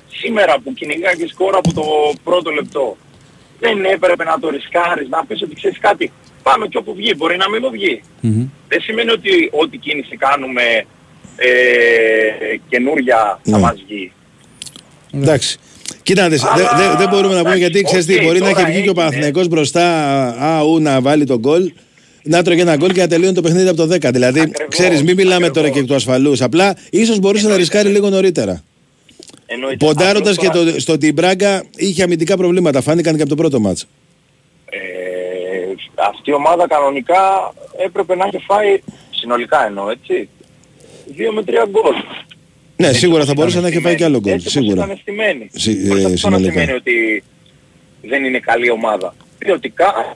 σήμερα 0.07 0.59
που 0.63 0.73
κυνηγά 0.73 1.13
και 1.15 1.27
σκόρα 1.27 1.57
από 1.57 1.73
το 1.73 1.83
πρώτο 2.23 2.49
λεπτό, 2.51 2.97
δεν 3.59 3.85
έπρεπε 3.85 4.23
να 4.23 4.39
το 4.39 4.49
ρισκάρεις, 4.49 5.07
να 5.09 5.25
πεις 5.25 5.41
ότι 5.41 5.55
ξέρεις 5.55 5.77
κάτι, 5.79 6.11
πάμε 6.43 6.67
και 6.67 6.77
όπου 6.77 6.93
βγει, 6.95 7.13
μπορεί 7.17 7.37
να 7.37 7.49
μην 7.49 7.59
μου 7.63 7.69
βγει. 7.71 8.01
Μμμ. 8.21 8.45
Δεν 8.67 8.81
σημαίνει 8.81 9.11
ότι 9.11 9.49
ό,τι 9.51 9.77
κίνηση 9.77 10.17
κάνουμε 10.17 10.61
ε, 11.35 11.49
καινούρια 12.69 13.39
θα 13.43 13.51
Ναι. 13.51 13.57
μας 13.57 13.83
βγει. 13.87 14.11
Εντάξει. 15.13 15.57
Κοίτα, 16.03 16.29
δεν 16.29 16.39
Αλλά, 16.53 16.75
δε, 16.77 16.95
δεν 16.97 17.09
μπορούμε 17.09 17.33
να 17.33 17.41
πούμε 17.41 17.55
εντάξει, 17.55 17.59
γιατί 17.59 17.81
ξέρεις 17.81 18.05
τι, 18.05 18.15
οκ, 18.15 18.21
μπορεί 18.23 18.39
να 18.39 18.49
τώρα 18.49 18.59
έχει 18.59 18.71
βγει 18.71 18.81
και 18.81 18.89
ο 18.89 18.91
έγινε. 18.91 18.93
Παναθηναϊκός 18.93 19.47
μπροστά, 19.47 19.85
α, 20.43 20.61
ου, 20.63 20.79
να 20.79 21.01
βάλει 21.01 21.25
τον 21.25 21.37
γκολ. 21.37 21.71
Να 22.27 22.43
τρώγε 22.43 22.61
ένα 22.61 22.75
γκολ 22.75 22.91
και 22.91 22.99
να 23.01 23.07
τελειώνει 23.07 23.33
το 23.33 23.41
παιχνίδι 23.41 23.67
από 23.67 23.77
το 23.77 23.93
10. 23.95 24.09
Δηλαδή, 24.13 24.39
Ακριβώς, 24.39 24.67
ξέρεις, 24.75 25.03
μην 25.03 25.15
μιλάμε 25.15 25.49
τώρα 25.49 25.59
ακριβώς. 25.67 25.79
και 25.81 25.85
του 25.87 25.95
ασφαλούς. 25.95 26.41
Απλά 26.41 26.75
ίσως 26.89 27.19
μπορούσε 27.19 27.43
να 27.47 27.49
Εννοείται. 27.53 27.71
ρισκάρει 27.73 27.93
λίγο 27.95 28.09
νωρίτερα. 28.09 28.63
Εννοείται. 29.45 29.85
Ποντάροντας 29.85 30.37
Απλώς 30.37 30.53
και 30.53 30.57
τώρα, 30.59 30.71
το, 30.71 30.79
στο 30.79 30.93
ότι 30.93 31.07
η 31.07 31.11
Μπράγκα 31.15 31.63
είχε 31.75 32.03
αμυντικά 32.03 32.37
προβλήματα. 32.37 32.81
Φάνηκαν 32.81 33.15
και 33.15 33.21
από 33.21 33.29
το 33.29 33.35
πρώτο 33.35 33.59
μάτς. 33.59 33.87
Ε, 34.69 34.79
αυτή 36.09 36.29
η 36.29 36.33
ομάδα 36.33 36.67
κανονικά 36.67 37.53
έπρεπε 37.85 38.15
να 38.15 38.25
έχει 38.25 38.43
φάει, 38.47 38.79
συνολικά 39.11 39.65
εννοώ, 39.65 39.89
έτσι, 39.89 40.29
δύο 41.15 41.31
με 41.33 41.43
τρία 41.43 41.67
γκολ. 41.69 41.93
Ναι, 42.75 42.87
Έτσι 42.87 42.99
σίγουρα 42.99 43.17
όπως 43.17 43.27
θα 43.27 43.33
μπορούσε 43.33 43.57
ήταν 43.57 43.69
να 43.69 43.75
έχει 43.75 43.83
φάει 43.83 43.93
στημένοι. 43.93 43.97
και 43.97 44.03
άλλο 44.03 44.19
γκολ. 44.19 44.33
Έτσι 44.33 44.47
όπως 44.57 44.63
Σίγουρα. 44.67 44.85
ήταν 44.85 44.97
στημένοι. 45.01 45.49
Συ- 45.53 45.85
ε, 45.85 45.87
Χωρίς 45.87 46.05
αυτό 46.05 46.09
να 46.29 46.37
συνολικά. 46.37 46.51
σημαίνει 46.51 46.71
ότι 46.71 47.23
δεν 48.01 48.23
είναι 48.23 48.39
καλή 48.39 48.69
ομάδα. 48.71 49.15
Ποιοτικά 49.37 50.13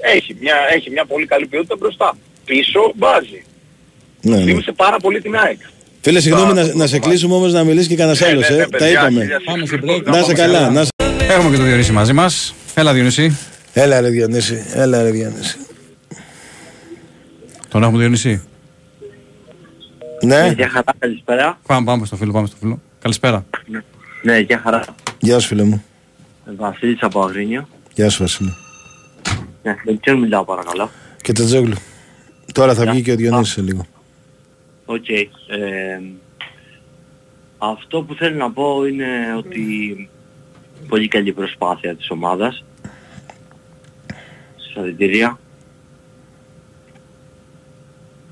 έχει 0.00 0.36
μια, 0.40 0.54
έχει 0.74 0.90
μια 0.90 1.04
πολύ 1.04 1.26
καλή 1.26 1.46
ποιότητα 1.46 1.76
μπροστά. 1.78 2.16
Πίσω 2.44 2.92
μπάζει. 2.94 3.44
Ναι, 4.20 4.36
ναι. 4.36 4.42
Θύμισε 4.44 4.72
πάρα 4.72 4.96
πολύ 4.96 5.20
την 5.20 5.36
ΑΕΚ. 5.36 5.58
Φίλε, 6.00 6.20
συγγνώμη 6.20 6.46
Πάρα 6.48 6.60
να, 6.60 6.66
πολύ 6.66 6.78
να 6.78 6.86
σε 6.86 6.90
κομμάτι. 6.92 7.08
κλείσουμε 7.10 7.34
όμως 7.34 7.52
να 7.52 7.64
μιλήσεις 7.64 7.88
και 7.88 7.96
κανένας 7.96 8.20
Ναι, 8.20 8.26
άλλος. 8.26 8.48
ναι, 8.48 8.54
Ε. 8.54 8.58
ναι, 8.58 8.62
Τα 8.64 8.68
παιδιά, 8.78 8.90
είπαμε. 9.00 9.20
χίλια 9.20 9.40
Πάμε 9.44 9.66
σε 9.66 9.66
συγγνώμη. 9.66 10.02
break. 10.06 10.10
Να 10.10 10.18
είσαι 10.18 10.32
καλά. 10.32 10.70
Να... 10.70 10.82
σε- 10.84 10.90
Έχουμε 11.30 11.50
και 11.50 11.56
το 11.56 11.62
Διονύση 11.62 11.92
μαζί 11.92 12.12
μας. 12.12 12.54
Έλα, 12.74 12.92
Διονύση. 12.92 13.36
Έλα 13.72 14.00
ρε 14.00 14.08
Διονύση. 14.08 14.64
Έλα 14.74 15.02
ρε 15.02 15.10
Διονύση. 15.10 15.56
Τον 17.68 17.82
έχουμε 17.82 17.98
Διονύση. 17.98 18.42
Ναι, 20.22 20.52
Γεια 20.56 20.68
χαρά, 20.68 20.92
καλησπέρα. 20.98 21.58
Πάμε, 21.66 21.84
πάμε 21.84 22.06
στο 22.06 22.16
φίλο, 22.16 22.32
πάμε 22.32 22.46
στο 22.46 22.56
φίλο. 22.60 22.80
Καλησπέρα. 23.02 23.44
Ναι, 24.22 24.38
γεια 24.38 24.60
χαρά. 24.62 24.84
γεια 25.18 25.38
σου 25.38 25.46
φίλε 25.48 25.62
μου. 25.62 25.84
Βασίλης 26.56 26.98
από 27.02 27.20
Αγρίνιο. 27.22 27.68
Γεια 27.94 28.10
σου 28.10 28.22
Βασίλη. 28.22 28.54
Ναι, 29.66 29.76
με 29.84 29.92
ποιον 29.92 30.18
μιλάω 30.18 30.44
παρακαλώ. 30.44 30.90
Και 31.22 31.32
το 31.32 31.44
Τζόγλου. 31.44 31.76
Τώρα 32.52 32.74
θα 32.74 32.82
Γεια. 32.82 32.92
βγει 32.92 33.02
και 33.02 33.12
ο 33.12 33.16
Διονύσης 33.16 33.54
σε 33.54 33.60
λίγο. 33.60 33.86
Οκ. 34.84 35.08
Ε, 35.08 35.28
αυτό 37.58 38.02
που 38.02 38.14
θέλω 38.14 38.36
να 38.36 38.50
πω 38.52 38.86
είναι 38.86 39.06
ότι 39.36 40.08
πολύ 40.88 41.08
καλή 41.08 41.32
προσπάθεια 41.32 41.96
της 41.96 42.10
ομάδας. 42.10 42.64
Συγχαρητήρια. 44.56 45.38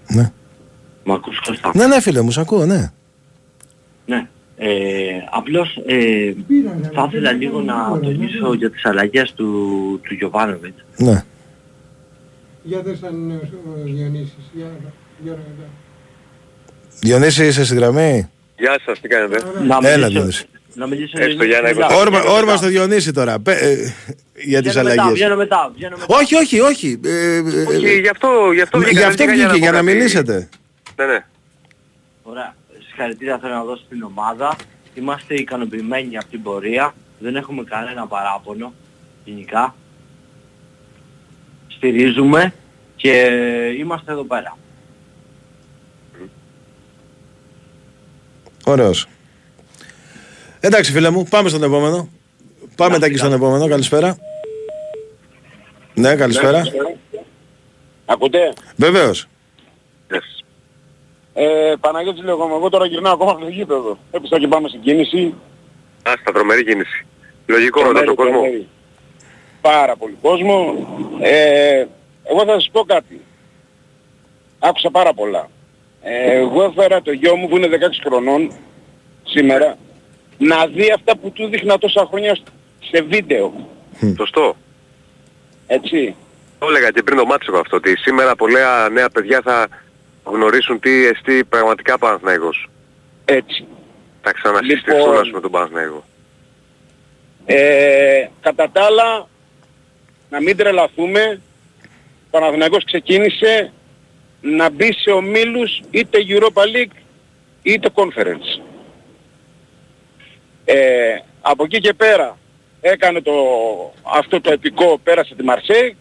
Ναι. 0.08 0.32
Μ' 1.04 1.12
ακούς 1.12 1.40
Κώστα; 1.40 1.70
Ναι, 1.74 1.86
ναι 1.86 2.00
φίλε 2.00 2.20
μου, 2.20 2.30
σ' 2.30 2.38
ακούω, 2.38 2.66
ναι. 2.66 2.92
Ναι. 4.06 4.28
Ε, 4.56 4.68
απλώς 5.30 5.76
ε, 5.86 6.32
θα 6.94 7.08
ήθελα 7.10 7.32
λίγο 7.32 7.60
να 7.60 7.98
τονίσω 8.02 8.54
για 8.54 8.70
τις 8.70 8.84
αλλαγές 8.84 9.32
του, 9.32 10.00
του 10.02 10.14
Γιωβάνοβιτς. 10.14 10.84
Ναι. 10.96 11.24
Για 12.62 12.80
δες 12.82 13.02
αν 13.02 13.14
είναι 13.14 13.34
ο 13.34 13.82
Διονύσης. 13.84 14.50
Για, 14.52 14.66
για 15.22 15.32
ρωτά. 15.32 15.68
Διονύση 17.00 17.46
είσαι 17.46 17.64
στη 17.64 17.74
γραμμή; 17.74 18.30
Γεια 18.58 18.78
σας, 18.84 19.00
τι 19.00 19.08
κάνετε; 19.08 19.42
Να 19.66 19.78
Έλα, 19.82 19.96
μιλήσω, 19.96 20.08
Διονύση. 20.08 20.46
να 20.74 20.86
μιλήσω 20.86 21.12
Έστω 21.18 21.30
λίγο 21.30 21.44
για 21.44 21.56
ένα 21.58 21.68
μετά. 21.68 21.78
εικοσάρι. 21.80 22.00
Όρμα, 22.06 22.18
Βγαίνω 22.18 22.32
όρμα 22.34 22.44
μετά. 22.46 22.56
στο 22.56 22.66
Διονύση 22.68 23.12
τώρα. 23.12 23.38
Πε- 23.38 23.62
ε, 23.62 23.94
για 24.44 24.62
τις 24.62 24.70
Βγαίνω 24.72 24.88
μετά, 24.88 25.02
αλλαγές. 25.02 25.12
Βγαίνω 25.18 25.36
μετά, 25.36 25.72
βγαίνω 25.76 25.96
μετά. 26.00 26.16
Όχι, 26.18 26.34
όχι, 26.34 26.60
όχι. 26.60 27.00
Ε, 27.04 27.36
ε, 27.36 27.40
Όχι, 27.68 28.00
γι' 28.00 28.08
αυτό, 28.08 28.28
γι' 28.54 28.60
αυτό 28.60 28.78
ε, 28.78 28.80
βγήκα. 28.80 28.90
Γι' 28.92 28.98
δεν 28.98 29.08
αυτό 29.08 29.24
βγήκα 29.24 29.32
βγήκε, 29.48 29.58
για 29.58 29.70
πω 29.70 29.76
να 29.76 29.82
κάτι. 29.82 29.84
μιλήσετε. 29.96 30.48
Ναι, 30.96 31.04
ναι. 31.06 31.24
Ωραία. 32.22 32.54
Συγχαρητήρια 32.94 33.38
θέλω 33.38 33.54
να 33.54 33.64
δώσω 33.64 33.82
στην 33.86 34.02
ομάδα. 34.02 34.56
Είμαστε 34.94 35.34
ικανοποιημένοι 35.34 36.16
από 36.16 36.26
την 36.26 36.42
πορεία. 36.42 36.94
Δεν 37.18 37.36
έχουμε 37.36 37.64
κανένα 37.64 38.06
παράπονο 38.06 38.72
γενικά. 39.24 39.74
Στηρίζουμε 41.68 42.54
Και 42.96 43.10
είμαστε 43.78 44.12
εδώ 44.12 44.24
πέρα. 44.24 44.58
Ωραίος. 48.64 49.06
Εντάξει 50.60 50.92
φίλε 50.92 51.10
μου, 51.10 51.24
πάμε 51.24 51.48
στον 51.48 51.62
επόμενο. 51.62 52.08
Πάμε 52.76 52.98
τα 52.98 53.16
στον 53.16 53.32
επόμενο. 53.32 53.68
Καλησπέρα. 53.68 54.16
Ναι, 55.94 56.16
καλησπέρα. 56.16 56.62
Ακούτε; 58.06 58.52
Βεβαίως. 58.76 59.28
Ε, 61.34 61.72
Παναγιώτης 61.80 62.22
λέγομαι, 62.22 62.54
εγώ 62.54 62.68
τώρα 62.68 62.86
γυρνάω 62.86 63.12
ακόμα 63.12 63.30
από 63.30 63.40
το 63.40 63.48
γήπεδο. 63.48 63.98
Έπεισα 64.10 64.38
και 64.38 64.48
πάμε 64.48 64.68
στην 64.68 64.80
κίνηση. 64.80 65.34
Α, 66.02 66.12
σταυρωμένη 66.20 66.64
κίνηση. 66.64 67.06
Λογικό 67.46 67.78
με 67.80 67.84
Τρομερή, 67.84 68.06
τον 68.06 68.14
κόσμο. 68.14 68.32
τρομερή. 68.32 68.68
Πάρα 69.60 69.96
πολύ 69.96 70.16
κόσμο. 70.22 70.86
Ε, 71.20 71.84
εγώ 72.24 72.44
θα 72.44 72.52
σας 72.52 72.68
πω 72.72 72.84
κάτι. 72.84 73.20
Άκουσα 74.58 74.90
πάρα 74.90 75.14
πολλά. 75.14 75.48
Ε, 76.02 76.34
εγώ 76.34 76.62
έφερα 76.62 77.02
το 77.02 77.12
γιο 77.12 77.36
μου 77.36 77.48
που 77.48 77.56
είναι 77.56 77.68
16 77.68 77.76
χρονών 78.04 78.52
σήμερα 79.24 79.76
να 80.38 80.66
δει 80.66 80.92
αυτά 80.92 81.16
που 81.16 81.30
του 81.30 81.46
δείχνα 81.48 81.78
τόσα 81.78 82.06
χρόνια 82.10 82.38
σε 82.90 83.02
βίντεο. 83.02 83.68
Σωστό. 84.16 84.56
Έτσι. 85.66 86.16
Το 86.58 86.66
έλεγα 86.68 86.90
και 86.90 87.02
πριν 87.02 87.16
το 87.18 87.26
μάτσο 87.26 87.50
εγώ 87.52 87.60
αυτό, 87.60 87.76
ότι 87.76 87.96
σήμερα 87.96 88.36
πολλά 88.36 88.88
νέα 88.88 89.08
παιδιά 89.10 89.40
θα 89.44 89.68
γνωρίσουν 90.24 90.80
τι 90.80 91.06
εστί 91.06 91.44
πραγματικά 91.44 91.98
Παναθηναϊκός. 91.98 92.68
Έτσι. 93.24 93.66
Θα 94.22 94.32
ξανασυστηθούν 94.32 94.98
Λοιπόν- 94.98 95.18
ας 95.18 95.28
πούμε 95.28 95.40
τον 95.40 95.50
Παναθηναϊκό. 95.50 96.04
Ε, 97.46 98.28
κατά 98.40 98.70
τα 98.70 98.84
άλλα, 98.84 99.28
να 100.30 100.40
μην 100.40 100.56
τρελαθούμε, 100.56 101.40
ο 102.26 102.30
Παναθηναϊκός 102.30 102.84
ξεκίνησε 102.84 103.72
να 104.40 104.70
μπει 104.70 104.92
σε 104.92 105.10
ομίλους 105.10 105.80
είτε 105.90 106.18
Europa 106.28 106.62
League 106.62 106.96
είτε 107.62 107.88
Conference. 107.94 108.62
Ε, 110.64 111.16
από 111.40 111.64
εκεί 111.64 111.80
και 111.80 111.92
πέρα 111.92 112.38
έκανε 112.80 113.20
το, 113.20 113.32
αυτό 114.02 114.40
το 114.40 114.52
επικό, 114.52 114.98
πέρασε 115.04 115.34
τη 115.34 115.42
Μαρσέη. 115.42 115.96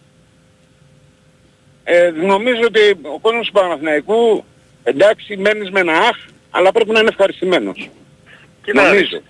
Ε, 1.84 2.12
νομίζω 2.16 2.62
ότι 2.66 2.80
ο 3.02 3.20
κόσμος 3.20 3.46
του 3.46 3.52
Παναθηναϊκού, 3.52 4.44
εντάξει, 4.84 5.38
μένεις 5.38 5.70
με 5.72 5.80
ένα 5.80 5.94
αχ, 5.94 6.18
αλλά 6.52 6.72
πρέπει 6.72 6.92
να 6.92 7.00
είναι 7.00 7.10
ευχαριστημένος. 7.10 7.90
Κοίτα 8.64 8.82
να 8.82 8.88
Νομίζω. 8.88 9.18
δεις. 9.18 9.22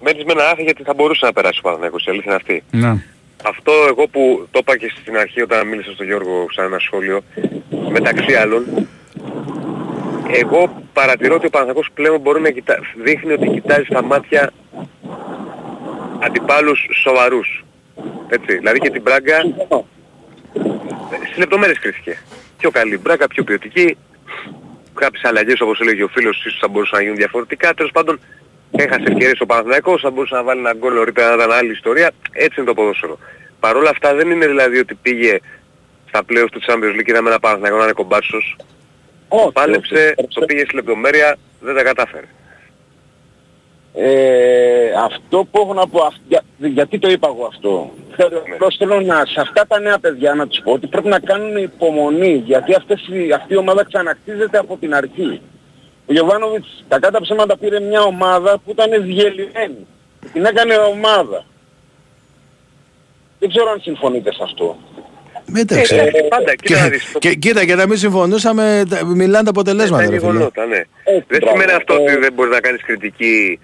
Μένεις 0.00 0.24
με 0.24 0.32
ένα 0.32 0.48
άθλη 0.48 0.64
γιατί 0.64 0.82
θα 0.82 0.94
μπορούσε 0.94 1.26
να 1.26 1.32
περάσει 1.32 1.58
ο 1.58 1.62
Παναθηναϊκός, 1.62 2.06
η 2.06 2.10
αλήθεια 2.10 2.32
είναι 2.32 2.40
αυτή. 2.42 2.62
Ναι. 2.70 3.02
Αυτό 3.44 3.72
εγώ 3.88 4.08
που 4.08 4.48
το 4.50 4.58
είπα 4.62 4.76
και 4.76 4.92
στην 5.00 5.16
αρχή 5.16 5.42
όταν 5.42 5.68
μίλησα 5.68 5.92
στον 5.92 6.06
Γιώργο 6.06 6.46
σαν 6.50 6.64
ένα 6.64 6.78
σχόλιο, 6.78 7.20
μεταξύ 7.90 8.34
άλλων, 8.34 8.88
εγώ 10.32 10.82
παρατηρώ 10.92 11.34
ότι 11.34 11.46
ο 11.46 11.50
Παναθηναϊκός 11.50 11.90
πλέον 11.94 12.20
μπορεί 12.20 12.40
να 12.40 12.50
κοιτά... 12.50 12.78
δείχνει 13.02 13.32
ότι 13.32 13.48
κοιτάζει 13.48 13.84
στα 13.84 14.02
μάτια 14.02 14.52
αντιπάλους 16.22 16.86
σοβαρούς. 17.02 17.64
Έτσι, 18.28 18.56
δηλαδή 18.56 18.78
και 18.78 18.90
την 18.90 19.02
Μπράγκα 19.02 19.36
στις 21.24 21.36
λεπτομέρειες 21.36 21.78
κρίθηκε. 21.78 22.18
Πιο 22.58 22.70
καλή 22.70 22.98
Μπράγκα, 22.98 23.26
πιο 23.26 23.44
ποιοτική. 23.44 23.96
Κάποιες 24.94 25.24
αλλαγές 25.24 25.60
όπως 25.60 25.80
έλεγε 25.80 26.02
ο 26.02 26.08
φίλος 26.08 26.38
ίσως 26.44 26.58
θα 26.60 26.68
μπορούσαν 26.68 26.96
να 26.98 27.02
γίνουν 27.02 27.16
διαφορετικά. 27.16 27.74
Τέλος 27.74 27.90
πάντων 27.92 28.20
έχασε 28.70 29.02
ευκαιρίες 29.02 29.40
ο 29.40 29.46
Παναθηναϊκός, 29.46 30.00
θα 30.00 30.10
μπορούσε 30.10 30.34
να 30.34 30.42
βάλει 30.42 30.60
ένα 30.60 30.74
γκολ 30.74 30.94
νωρίτερα 30.94 31.28
να 31.28 31.34
ήταν 31.34 31.52
άλλη 31.58 31.70
ιστορία. 31.72 32.10
Έτσι 32.32 32.54
είναι 32.60 32.66
το 32.68 32.74
ποδόσφαιρο. 32.74 33.18
Παρ' 33.60 33.76
όλα 33.76 33.90
αυτά 33.90 34.14
δεν 34.14 34.30
είναι 34.30 34.46
δηλαδή 34.46 34.78
ότι 34.78 34.94
πήγε 34.94 35.38
στα 36.08 36.20
playoffs 36.28 36.48
του 36.50 36.60
Champions 36.66 36.94
League 36.98 37.04
και 37.04 37.10
είδαμε 37.10 37.28
ένα 37.30 37.38
Παναθηναϊκό 37.38 37.76
να 37.76 37.82
είναι 37.84 37.92
κομπάτσος. 37.92 38.56
Όχι, 39.28 39.52
Πάλεψε, 39.52 40.14
όχι. 40.16 40.28
το 40.34 40.44
πήγε 40.44 40.64
στη 40.64 40.74
λεπτομέρεια, 40.74 41.36
δεν 41.60 41.74
τα 41.74 41.82
κατάφερε. 41.82 42.26
Ε, 43.94 44.92
αυτό 45.04 45.44
που 45.50 45.60
έχω 45.60 45.74
να 45.74 45.88
πω, 45.88 46.02
αυ- 46.04 46.20
για- 46.28 46.39
γιατί 46.68 46.98
το 46.98 47.10
είπα 47.10 47.28
εγώ 47.34 47.44
αυτό. 47.46 47.90
Θέλω, 48.16 48.42
απλώς 48.52 48.76
θέλω 48.78 49.00
να, 49.00 49.24
σε 49.26 49.40
αυτά 49.40 49.64
τα 49.68 49.80
νέα 49.80 49.98
παιδιά 49.98 50.34
να 50.34 50.46
τους 50.46 50.60
πω 50.64 50.72
ότι 50.72 50.86
πρέπει 50.86 51.08
να 51.08 51.18
κάνουν 51.18 51.56
υπομονή, 51.56 52.42
γιατί 52.46 52.74
αυτές, 52.74 53.08
οι- 53.12 53.32
αυτή 53.32 53.52
η 53.52 53.56
ομάδα 53.56 53.84
ξανακτίζεται 53.84 54.58
από 54.58 54.76
την 54.76 54.94
αρχή. 54.94 55.40
Ο 56.06 56.12
Γιωβάνοβιτς 56.12 56.84
τα 56.88 56.98
κάτω 56.98 57.20
ψέματα 57.20 57.56
πήρε 57.58 57.80
μια 57.80 58.02
ομάδα 58.02 58.58
που 58.64 58.70
ήταν 58.70 58.90
διελειμμένη. 59.02 59.86
Την 60.32 60.44
έκανε 60.44 60.74
ομάδα. 60.76 61.44
Δεν 63.38 63.48
ξέρω 63.48 63.70
αν 63.70 63.80
συμφωνείτε 63.80 64.32
σε 64.32 64.40
αυτό. 64.42 64.76
Εντάξει. 65.56 65.94
Ε, 65.94 66.10
πάντα, 66.28 66.54
κοίτα 66.54 66.78
να 66.80 66.84
Και, 66.84 66.90
δεις. 66.90 67.12
το- 67.12 67.18
και, 67.18 67.34
κοίτα 67.34 67.64
και 67.64 67.74
να 67.74 67.86
μην 67.86 67.96
συμφωνούσαμε, 67.96 68.82
τα- 68.88 69.04
μιλάνε 69.04 69.44
τα 69.44 69.50
αποτελέσματα. 69.50 70.04
Τα 70.04 70.10
ρε 70.10 70.18
φίλε. 70.18 70.30
γεγονότα, 70.32 70.66
ναι. 70.66 70.76
Έτσι, 70.76 71.24
Δεν 71.28 71.38
μπράβο. 71.40 71.50
σημαίνει 71.56 71.72
αυτό 71.72 71.94
Ε, 71.94 71.96
ότι 71.96 72.16
δεν 72.16 72.32
μπορείς 72.32 72.52
να 72.52 72.60
κάνεις 72.60 72.82
κριτική, 72.82 73.58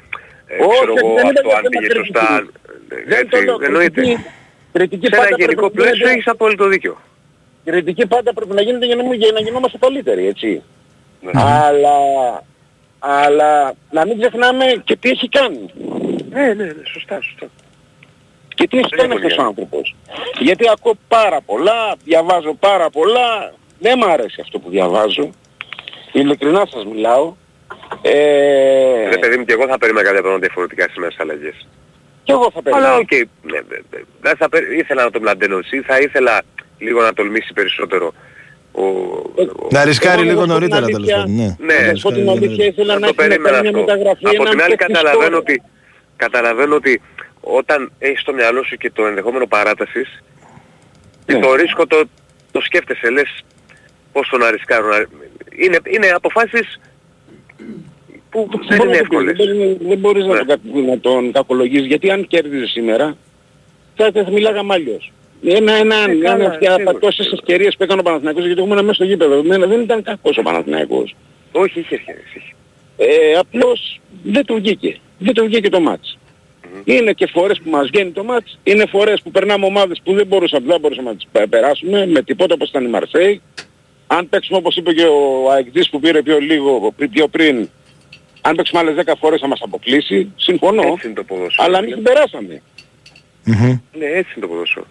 ε, 0.46 0.62
Όχι, 0.64 0.70
ξέρω 0.76 0.92
εγώ, 0.96 1.14
δεν 1.14 1.24
είναι 1.26 1.32
αυτό 1.38 1.48
για 1.48 1.56
αν 1.56 1.62
θέμα 1.62 1.68
πήγε 1.68 1.86
κριτική. 1.86 2.06
σωστά. 2.06 2.46
Δεν 2.88 3.28
το 3.28 3.36
Έτσι, 3.36 3.44
λέω. 3.44 3.58
εννοείται. 3.62 4.00
Κριτική- 4.00 4.24
Κριτική 4.72 5.06
Σε 5.06 5.14
ένα 5.16 5.22
πάντα 5.24 5.36
γενικό 5.38 5.60
πρέπει 5.60 5.76
να 5.76 5.82
πλαίσιο 5.82 5.96
γίνεται- 5.96 6.12
έχεις 6.14 6.26
απόλυτο 6.26 6.66
δίκιο. 6.68 6.96
κριτική 7.64 8.06
πάντα 8.06 8.32
πρέπει 8.32 8.52
να 8.54 8.62
γίνεται 8.62 8.86
για 8.86 8.96
να, 8.96 9.02
μην- 9.02 9.12
για 9.20 9.32
να 9.32 9.40
γινόμαστε 9.40 9.78
καλύτεροι, 9.78 10.26
έτσι. 10.26 10.62
Ναι. 11.20 11.30
Αλλά, 11.34 11.96
αλλά 12.98 13.72
να 13.90 14.06
μην 14.06 14.20
ξεχνάμε 14.20 14.64
και 14.84 14.96
τι 14.96 15.08
έχει 15.10 15.28
κάνει. 15.28 15.70
Ναι, 16.30 16.46
ναι, 16.46 16.64
ναι, 16.64 16.72
σωστά, 16.92 17.20
σωστά. 17.20 17.46
Και 18.54 18.68
τι 18.68 18.78
έχει 18.78 18.88
Δεν 18.90 18.98
κάνει 18.98 19.10
έχω 19.14 19.18
αυτός 19.26 19.32
ο 19.38 19.42
δει. 19.42 19.48
άνθρωπος. 19.48 19.94
Γιατί 20.38 20.64
ακούω 20.68 20.94
πάρα 21.08 21.40
πολλά, 21.40 21.94
διαβάζω 22.04 22.54
πάρα 22.54 22.90
πολλά, 22.90 23.52
δεν 23.78 23.98
μ' 23.98 24.04
αρέσει 24.04 24.40
αυτό 24.40 24.58
που 24.58 24.70
διαβάζω. 24.70 25.30
Ειλικρινά 26.12 26.66
σας 26.72 26.84
μιλάω. 26.84 27.34
Ε, 28.02 29.08
Ρε 29.08 29.18
παιδί 29.18 29.36
μου 29.36 29.44
και 29.44 29.52
εγώ 29.52 29.66
θα 29.66 29.78
περίμενα 29.78 30.06
κάποια 30.06 30.20
πράγματα 30.20 30.46
διαφορετικά 30.46 30.88
σήμερα 30.92 31.10
στις 31.10 31.22
αλλαγές. 31.22 31.66
Και 32.26 32.32
εγώ 32.32 32.50
θα 32.54 32.62
περιμένω. 32.62 32.86
Αλλά 32.86 32.96
οκ, 32.96 33.10
ναι, 33.12 33.18
ναι, 33.52 33.58
ναι. 33.90 33.98
δεν 34.20 34.36
θα 34.36 34.48
περί- 34.48 34.78
ήθελα 34.80 35.04
να 35.04 35.10
τον 35.10 35.22
Μλαντένος 35.22 35.70
ή 35.70 35.80
θα 35.80 35.98
ήθελα 35.98 36.42
λίγο 36.78 37.02
να 37.02 37.12
τολμήσει 37.12 37.52
περισσότερο. 37.52 38.12
Ο, 38.72 38.82
ο- 38.86 39.68
Να 39.70 39.84
ρισκάρει 39.84 40.20
Εγώ, 40.20 40.30
λίγο 40.30 40.46
να 40.46 40.54
πω 40.54 40.60
την 40.60 40.68
νωρίτερα 40.68 40.86
τέλος 40.86 40.96
αλήθεια, 40.98 41.16
πάντων. 41.16 41.34
Ναι. 41.34 41.56
Ναι, 41.74 41.80
Να 41.86 41.88
σας 41.88 42.00
πω 42.02 42.12
την 42.12 42.28
αλήθεια, 42.28 42.64
ήθελα 42.66 42.92
θα 42.92 42.98
να 42.98 43.06
το 43.06 43.14
έχει 43.22 43.28
να 43.28 43.28
περίμενα 43.28 43.56
κάνει 43.56 43.70
μια 43.70 43.78
αυτό. 43.80 43.92
μεταγραφή. 43.94 44.26
Από 44.26 44.34
έναν 44.42 44.50
την 44.50 44.62
άλλη 44.62 44.74
παίκτη 44.76 44.92
καταλαβαίνω 44.92 45.22
σκόρερ. 45.36 45.38
ότι, 45.38 45.62
καταλαβαίνω 46.16 46.74
ότι 46.74 47.02
όταν 47.40 47.92
έχεις 47.98 48.20
στο 48.20 48.32
μυαλό 48.32 48.62
σου 48.64 48.76
και 48.76 48.90
το 48.90 49.06
ενδεχόμενο 49.06 49.46
παράτασης, 49.46 50.22
Ναι. 51.26 51.38
το 51.38 51.54
ρίσκο 51.54 51.86
το, 51.86 52.04
το 52.50 52.60
σκέφτεσαι, 52.60 53.10
λες 53.10 53.44
πόσο 54.12 54.36
να 54.36 54.50
ρισκάρω. 54.50 54.88
να- 54.88 55.06
Είναι, 55.56 55.78
είναι 55.84 56.06
αποφάσεις 56.08 56.80
που 58.44 58.58
δεν 58.68 58.76
Μπορείς 58.76 58.84
είναι 58.84 58.84
να 58.84 58.84
το 58.84 58.90
πεις, 58.90 59.00
εύκολες. 59.00 59.36
Δεν, 59.36 59.56
μπορεί- 59.56 59.78
δεν 59.88 59.98
μπορείς 59.98 60.24
να, 60.26 60.32
Ναι. 60.34 60.38
τον, 60.38 60.46
κα- 60.46 60.80
να 60.90 60.98
τον 61.00 61.32
κακολογείς 61.32 61.84
γιατί 61.86 62.10
αν 62.10 62.26
κέρδιζες 62.26 62.70
σήμερα 62.70 63.16
θα, 63.96 64.10
θα 64.14 64.30
μιλάγαμε 64.30 64.74
αλλιώς. 64.74 65.12
Ένα, 65.44 65.72
ένα, 65.72 65.94
Ε, 65.96 66.10
ένα, 66.10 66.24
καλά, 66.24 66.48
αυτιά 66.48 66.70
σίγουρα, 66.72 66.90
από 66.90 67.00
τόσες 67.00 67.24
σίγουρα. 67.24 67.40
ευκαιρίες 67.42 67.76
που 67.76 67.82
έκανε 67.82 68.00
ο 68.00 68.02
Παναθηναϊκός 68.02 68.44
γιατί 68.46 68.60
εγώ 68.60 68.68
ήμουν 68.70 68.80
μέσα 68.84 68.94
στο 68.94 69.04
γήπεδο. 69.04 69.34
Εμένα 69.34 69.66
δεν 69.66 69.80
ήταν 69.80 70.02
κακός 70.02 70.36
ο 70.38 70.42
Παναθηναϊκός. 70.42 71.14
Όχι, 71.52 71.80
είχε 71.80 71.94
ευκαιρίες, 71.94 72.24
είχε. 72.34 72.54
Ε, 72.96 73.34
απλώς 73.38 74.00
δεν 74.22 74.44
του 74.46 74.54
βγήκε. 74.54 74.96
Δεν 75.18 75.34
του 75.34 75.44
βγήκε 75.44 75.68
το 75.68 75.80
μάτς. 75.80 76.18
Είναι 76.84 77.12
και 77.12 77.26
φορές 77.26 77.60
που 77.64 77.70
μας 77.70 77.86
βγαίνει 77.92 78.10
το 78.10 78.24
μάτς, 78.24 78.58
είναι 78.62 78.86
φορές 78.86 79.20
που 79.22 79.30
περνάμε 79.30 79.66
ομάδες 79.66 80.00
που 80.04 80.14
δεν 80.14 80.26
μπορούσαμε, 80.26 80.66
δεν 80.66 80.80
μπορούσαμε 80.80 81.10
να 81.10 81.16
τις 81.16 81.26
πε- 81.32 81.46
περάσουμε 81.48 82.06
με 82.06 82.22
τίποτα 82.22 82.54
όπως 82.54 82.68
ήταν 82.68 82.84
η 82.84 82.88
Μαρσέη. 82.88 83.40
Αν 84.06 84.28
παίξουμε 84.28 84.58
όπως 84.58 84.76
είπε 84.76 84.92
και 84.92 85.04
ο 85.04 85.50
Αεκτής 85.50 85.90
που 85.90 86.00
πήρε 86.00 86.22
πιο 86.22 86.38
λίγο 86.38 86.92
πριν- 86.96 87.10
πιο 87.10 87.28
πριν, 87.28 87.68
αν 88.46 88.56
παίξουμε 88.56 88.80
άλλες 88.80 88.94
10 89.06 89.12
φορές 89.20 89.40
θα 89.40 89.46
μας 89.46 89.60
αποκλείσει, 89.62 90.32
συμφωνώ, 90.36 90.82
Έτσι 90.82 91.06
είναι 91.06 91.14
το 91.14 91.24
ποδόσφαιρο. 91.24 91.64
αλλά 91.68 91.78
εμείς 91.78 91.94
την 91.94 92.02
περάσαμε. 92.02 92.62
Μμμ. 93.44 93.78
Ναι, 93.98 94.06
έτσι 94.06 94.32
είναι 94.36 94.46
το 94.46 94.48
ποδόσφαιρο. 94.48 94.86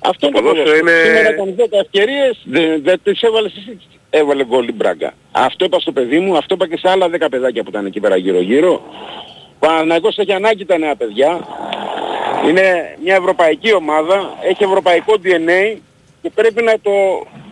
Αυτό 0.00 0.26
είναι 0.26 0.36
το 0.36 0.42
ποδόσφαιρο 0.42 0.70
ποδόσφαιρο. 0.70 0.98
είναι- 1.00 1.16
Σήμερα 1.16 1.30
ήταν 1.34 1.54
10 1.56 1.78
ευκαιρίες, 1.84 2.42
δεν 2.44 2.82
δεν 2.82 3.00
τις 3.02 3.22
έβαλες 3.22 3.52
εσύ. 3.56 3.78
Έβαλε 4.10 4.44
γκολ 4.44 4.68
η 4.68 4.72
Μπράγκα. 4.72 5.12
Αυτό 5.32 5.64
είπα 5.64 5.80
στο 5.80 5.92
παιδί 5.92 6.18
μου, 6.18 6.36
αυτό 6.36 6.54
είπα 6.54 6.68
και 6.68 6.76
σε 6.76 6.88
άλλα 6.90 7.08
10 7.08 7.28
παιδάκια 7.28 7.62
που 7.62 7.70
ήταν 7.70 7.86
εκεί 7.86 8.00
πέρα 8.00 8.16
γύρω 8.16 8.40
γύρω. 8.40 8.72
Ο 9.54 9.66
Παναθηναϊκός 9.66 10.18
έχει 10.18 10.32
ανάγκη 10.32 10.64
τα 10.64 10.78
νέα 10.78 10.96
παιδιά. 10.96 11.40
Είναι 12.48 12.96
μια 13.04 13.14
ευρωπαϊκή 13.14 13.74
ομάδα, 13.74 14.36
έχει 14.42 14.64
ευρωπαϊκό 14.64 15.14
DNA 15.24 15.76
και 16.22 16.30
πρέπει 16.34 16.62
να 16.62 16.80
το 16.80 16.90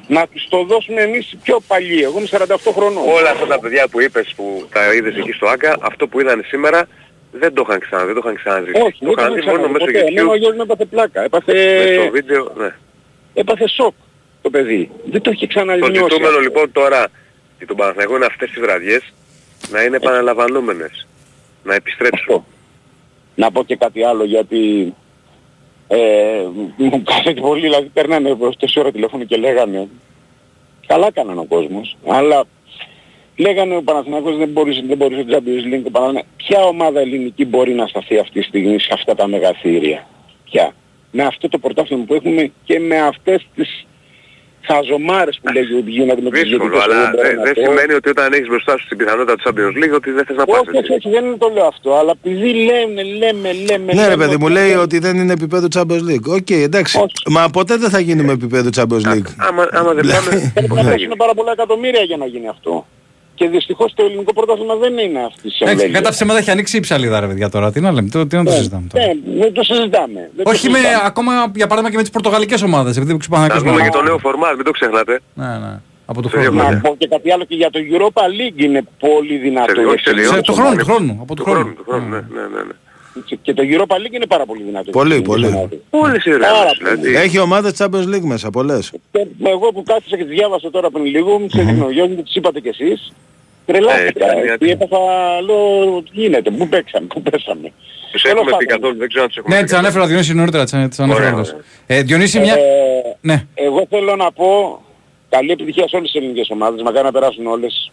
να 0.08 0.26
τους 0.26 0.48
το 0.48 0.64
δώσουμε 0.64 1.00
εμείς 1.00 1.36
πιο 1.42 1.60
παλιοί. 1.66 2.00
Εγώ 2.02 2.18
είμαι 2.18 2.28
48 2.30 2.56
χρονών. 2.74 3.08
Όλα 3.08 3.30
αυτά 3.30 3.46
τα 3.46 3.58
παιδιά 3.60 3.88
που 3.88 4.00
είπες 4.00 4.32
που 4.36 4.66
τα 4.72 4.94
είδες 4.94 5.16
εκεί 5.16 5.32
στο 5.32 5.46
ΆΚΑ, 5.46 5.76
αυτό 5.80 6.06
που 6.08 6.20
είδαν 6.20 6.44
σήμερα 6.46 6.88
δεν 7.32 7.54
το 7.54 7.64
είχαν 7.68 7.80
ξανά, 7.80 8.04
δεν 8.04 8.14
το 8.14 8.20
είχαν 8.24 8.34
ξαναδεί. 8.34 8.70
Όχι, 8.70 9.04
το 9.04 9.06
δεν 9.06 9.12
είχαν 9.12 9.28
το 9.28 9.34
δει 9.34 9.40
μόνο 9.40 9.58
ξαναδεί 9.58 9.72
μέσω 9.72 9.84
ποτέ. 9.84 9.98
Εμένα 9.98 10.30
ο 10.30 10.34
YouTube, 10.34 10.38
γιος 10.38 10.54
μου 10.54 10.62
έπαθε 10.62 10.84
πλάκα. 10.84 11.22
Έπαθε, 11.22 11.52
μέσω 11.84 12.10
βίντεο, 12.10 12.52
ναι. 12.56 12.74
έπαθε 13.34 13.68
σοκ 13.68 13.94
το 14.42 14.50
παιδί. 14.50 14.90
Δεν 15.04 15.20
το 15.20 15.30
έχει 15.30 15.40
Το 15.40 15.46
ξανανιώσει. 15.46 15.94
ζητούμενο 15.94 16.26
αυτό. 16.28 16.40
λοιπόν 16.40 16.72
τώρα 16.72 17.06
για 17.58 17.66
τον 17.66 17.76
Παναθηναϊκό 17.76 18.16
είναι 18.16 18.26
αυτές 18.26 18.50
τις 18.50 18.60
βραδιές 18.60 19.12
να 19.70 19.82
είναι 19.82 19.96
επαναλαμβανόμενες. 19.96 21.06
Να 21.62 21.74
επιστρέψουν. 21.74 22.34
Αυτό. 22.34 22.44
Να 23.34 23.50
πω 23.50 23.64
και 23.64 23.76
κάτι 23.76 24.04
άλλο 24.04 24.24
γιατί 24.24 24.94
ε, 25.88 26.46
μου 26.76 27.02
κάθεται 27.02 27.40
πολύ, 27.40 27.60
δηλαδή 27.60 27.88
περνάνε 27.88 28.34
προς 28.34 28.56
τόση 28.56 28.80
ώρα 28.80 28.90
τηλέφωνο 28.90 29.24
και 29.24 29.36
λέγανε 29.36 29.88
καλά 30.86 31.06
έκαναν 31.06 31.38
ο 31.38 31.44
κόσμος, 31.44 31.96
αλλά 32.06 32.44
λέγανε 33.36 33.76
ο 33.76 33.82
Παναθηναϊκός 33.82 34.36
δεν 34.36 34.48
μπορούσε, 34.48 34.82
δεν 34.86 34.96
μπορούσε 34.96 35.24
το 35.24 35.36
Champions 35.36 35.74
League, 35.74 35.86
ο 35.86 35.90
Παναθηναϊκός. 35.90 36.30
Ποια 36.36 36.64
ομάδα 36.64 37.00
ελληνική 37.00 37.44
μπορεί 37.44 37.74
να 37.74 37.86
σταθεί 37.86 38.18
αυτή 38.18 38.40
τη 38.40 38.46
στιγμή 38.46 38.80
σε 38.80 38.90
αυτά 38.92 39.14
τα 39.14 39.26
μεγαθήρια; 39.26 40.06
Ποια; 40.44 40.74
Με 41.10 41.22
αυτό 41.22 41.48
το 41.48 41.58
πρωτάθλημα 41.58 42.04
που 42.04 42.14
έχουμε 42.14 42.52
και 42.64 42.78
με 42.80 42.98
αυτές 42.98 43.46
τις 43.54 43.86
χαζομάρες 44.66 45.38
που 45.42 45.52
λέγει 45.52 45.74
ότι 45.74 45.90
γίνονται 45.90 46.22
με 46.22 46.30
τις 46.30 46.42
Δύσκολο, 46.42 46.70
διαιτητές, 46.70 46.84
αλλά 46.84 47.00
δεν 47.04 47.10
μπορώ 47.14 47.26
δεν 47.28 47.36
να 47.36 47.42
δεν 47.42 47.54
πω. 47.54 47.60
σημαίνει 47.60 47.92
ότι 47.92 48.08
όταν 48.08 48.32
έχεις 48.32 48.48
μπροστά 48.48 48.78
σου 48.78 48.86
την 48.88 48.96
πιθανότητα 48.96 49.34
του 49.36 49.42
Champions 49.46 49.74
League 49.84 49.94
ότι 49.94 50.10
δεν 50.10 50.24
θες 50.24 50.36
να 50.36 50.44
πας. 50.44 50.60
Όχι, 50.60 50.76
όχι, 50.78 50.92
όχι, 50.92 51.08
δεν 51.10 51.24
είναι 51.24 51.36
το 51.36 51.50
λέω 51.54 51.66
αυτό, 51.66 51.94
αλλά 52.00 52.12
επειδή 52.22 52.50
λέμε, 52.68 53.02
λέμε, 53.02 53.52
λέμε... 53.68 53.92
Ναι, 53.92 54.02
ρε 54.02 54.08
λέμε 54.08 54.24
παιδί 54.24 54.36
μου, 54.36 54.44
ότι- 54.44 54.52
λέει 54.52 54.72
ότι 54.74 54.98
δεν 54.98 55.16
είναι 55.16 55.32
επίπεδο 55.32 55.66
Champions 55.76 56.04
League. 56.10 56.26
OK, 56.38 56.50
εντάξει. 56.50 56.98
Μα 57.30 57.48
ποτέ 57.48 57.76
δεν 57.76 57.90
θα 57.90 58.00
γίνει 58.00 58.22
με 58.22 58.32
επίπεδο 58.32 58.68
Champions 58.76 59.06
League. 59.12 59.30
Άμα, 59.36 59.68
άμα 59.72 59.92
δεν 59.94 60.06
πάμε, 60.06 60.50
Πρέπει 60.54 60.68
πώς 60.68 60.76
να 60.76 60.82
θα 60.82 60.88
πέσουν 60.88 60.98
γίνει. 60.98 61.16
πάρα 61.16 61.34
πολλά 61.34 61.52
εκατομμύρια 61.52 62.02
για 62.02 62.16
να 62.16 62.26
γίνει 62.26 62.48
αυτό. 62.48 62.86
Και 63.38 63.48
δυστυχώς 63.48 63.92
το 63.94 64.04
ελληνικό 64.04 64.32
πρωτάθλημα 64.32 64.74
δεν 64.74 64.98
είναι 64.98 65.20
αυτής 65.24 65.52
η 65.52 65.56
Εντάξει, 65.60 65.70
εμβέλειας. 65.72 65.98
κατά 66.00 66.10
ψέματα 66.10 66.38
έχει 66.38 66.50
ανοίξει 66.50 66.76
η 66.76 66.80
ψαλίδα, 66.80 67.20
ρε 67.20 67.26
παιδιά 67.26 67.48
τώρα. 67.48 67.72
Τι 67.72 67.80
να 67.80 67.92
λέμε, 67.92 68.08
τι, 68.08 68.26
τι 68.26 68.36
να 68.36 68.44
το 68.44 68.50
συζητάμε 68.50 68.86
τώρα. 68.92 69.06
Ναι, 69.06 69.12
δεν 69.42 69.52
το 69.52 69.62
συζητάμε. 69.62 70.20
Δεν 70.36 70.44
το 70.44 70.50
Όχι 70.50 70.68
με, 70.70 70.78
συζητάμε. 70.78 71.02
ακόμα 71.06 71.32
για 71.54 71.66
παράδειγμα 71.66 71.90
και 71.90 71.96
με 71.96 72.02
τις 72.02 72.10
πορτογαλικές 72.10 72.62
ομάδες. 72.62 72.96
Επειδή 72.96 73.12
ο 73.12 73.16
Να 73.20 73.28
Παναγιώτης 73.28 73.62
δούμε 73.62 73.72
μιλάει. 73.74 73.88
και 73.90 73.96
το 73.96 74.02
νέο 74.02 74.18
φορμάτ, 74.18 74.54
μην 74.56 74.64
το 74.64 74.70
ξεχνάτε. 74.70 75.20
Ναι, 75.34 75.46
ναι. 75.46 75.72
Από 76.10 76.22
το 76.22 76.28
Σε 76.28 76.36
δύο 76.38 76.44
χρόνο. 76.50 76.60
χρόνια. 76.62 76.80
Να 76.82 76.88
πω 76.88 76.96
και 76.98 77.08
κάτι 77.08 77.32
άλλο 77.32 77.44
και 77.44 77.54
για 77.54 77.70
το 77.70 77.78
Europa 77.92 78.22
League 78.38 78.60
είναι 78.66 78.82
πολύ 78.98 79.36
δυνατό. 79.36 79.72
Σε- 79.74 79.80
για 79.80 79.90
όχι 79.90 79.98
σε 79.98 80.04
τις 80.04 80.12
δύο. 80.14 80.22
Σε- 80.22 80.28
ελληνικές 80.34 80.46
το 80.46 80.52
χρόνο, 80.52 80.68
ομάδες. 80.68 80.84
του 80.86 80.90
χρόνου. 80.92 81.18
Από 81.22 81.34
του 81.34 81.42
Του 81.42 81.50
χρόνου, 81.50 81.58
χρόνου. 81.60 81.74
του 81.74 81.84
χρόνου, 81.88 82.08
ναι, 82.08 82.40
ναι, 82.54 82.62
ναι. 82.68 82.74
Ναι. 83.14 83.36
Και 83.42 83.54
το 83.54 83.62
Europa 83.66 83.94
League 83.96 84.12
είναι 84.12 84.26
πάρα 84.26 84.44
πολύ 84.46 84.62
δυνατό. 84.62 84.90
Πολύ, 84.90 85.14
για 85.14 85.22
τις 85.22 85.34
ελληνικές 85.34 85.50
πολύ. 85.50 85.56
ομάδες. 85.56 85.78
Όλες 85.90 86.24
οι 86.24 86.30
Πάρα 86.30 86.52
ρεάλες, 86.52 86.78
πολύ. 86.78 86.96
δηλαδή. 87.00 87.26
Έχει 87.26 87.38
ομάδες 87.38 87.72
Champions 87.78 88.14
League 88.14 88.26
μέσα, 88.32 88.50
πολλές. 88.50 88.92
Και 89.12 89.26
εγώ 89.44 89.72
που 89.72 89.82
κάθισα 89.82 90.16
και 90.16 90.24
τις 90.24 90.32
διάβασα 90.36 90.70
τώρα 90.70 90.90
πριν 90.90 91.04
λίγο, 91.04 91.38
μου 91.38 91.46
ξεδείχνω 91.46 91.84
ο 91.86 91.90
Γιώργος, 91.90 92.22
τις 92.24 92.34
είπατε 92.34 92.60
κι 92.60 92.68
εσείς. 92.68 93.12
Τρελάθηκα. 93.66 94.36
Ε, 94.38 94.42
ήταν 94.44 94.58
Τι 94.58 94.70
έπαθα, 94.70 94.96
λέω, 95.46 96.02
τι 96.02 96.10
γίνεται, 96.20 96.50
πού 96.50 96.68
παίξαμε, 96.68 97.06
πού 97.06 97.22
πέσαμε. 97.22 97.72
Τους 98.12 98.22
Τέλος 98.22 98.38
έχουμε 98.40 98.56
πει 98.58 98.64
πάντων. 98.64 98.80
καθόλου, 98.80 98.98
δεν 98.98 99.08
ξέρω 99.08 99.22
αν 99.22 99.28
τους 99.28 99.38
έχουμε 99.38 99.54
Ναι, 99.54 99.60
πει 99.62 99.68
τι 99.68 99.76
ανέφερα 99.76 100.04
ο 100.04 100.06
Διονύση 100.06 100.34
νωρίτερα. 100.34 100.64
Τι 100.64 100.76
ανέφερα 100.76 101.14
Ωραία, 101.14 101.34
όλες. 101.34 101.48
ωραία. 101.48 101.62
Ε, 101.86 102.02
Διονύση, 102.02 102.38
μια. 102.40 102.54
Ε, 102.54 102.58
Ναι. 103.20 103.44
Εγώ 103.54 103.86
θέλω 103.90 104.16
να 104.16 104.32
πω 104.32 104.80
καλή 105.28 105.50
επιτυχία 105.50 105.88
σε 105.88 105.96
όλες 105.96 106.10
τις 106.10 106.20
ελληνικές 106.20 106.48
ομάδες, 106.50 106.82
μακάρι 106.82 107.04
να 107.04 107.12
περάσουν 107.12 107.46
όλες. 107.46 107.92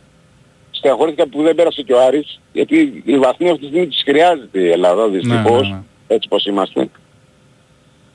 Στεναχωρήθηκα 0.78 1.28
που 1.28 1.44
δεν 1.44 1.56
πέρασε 1.56 1.82
και 1.82 1.94
ο 1.94 2.02
Άρης, 2.02 2.40
γιατί 2.54 3.04
η 3.06 3.18
βαθμοί 3.18 3.50
αυτή 3.50 3.62
τη 3.62 3.68
στιγμή 3.68 3.88
τις 3.88 4.02
χρειάζεται 4.06 4.60
η 4.60 4.72
Ελλάδα, 4.72 5.10
δυστυχώς, 5.10 5.70
ναι, 5.70 5.76
ναι. 5.76 5.82
έτσι 6.08 6.28
πως 6.28 6.46
είμαστε. 6.46 6.90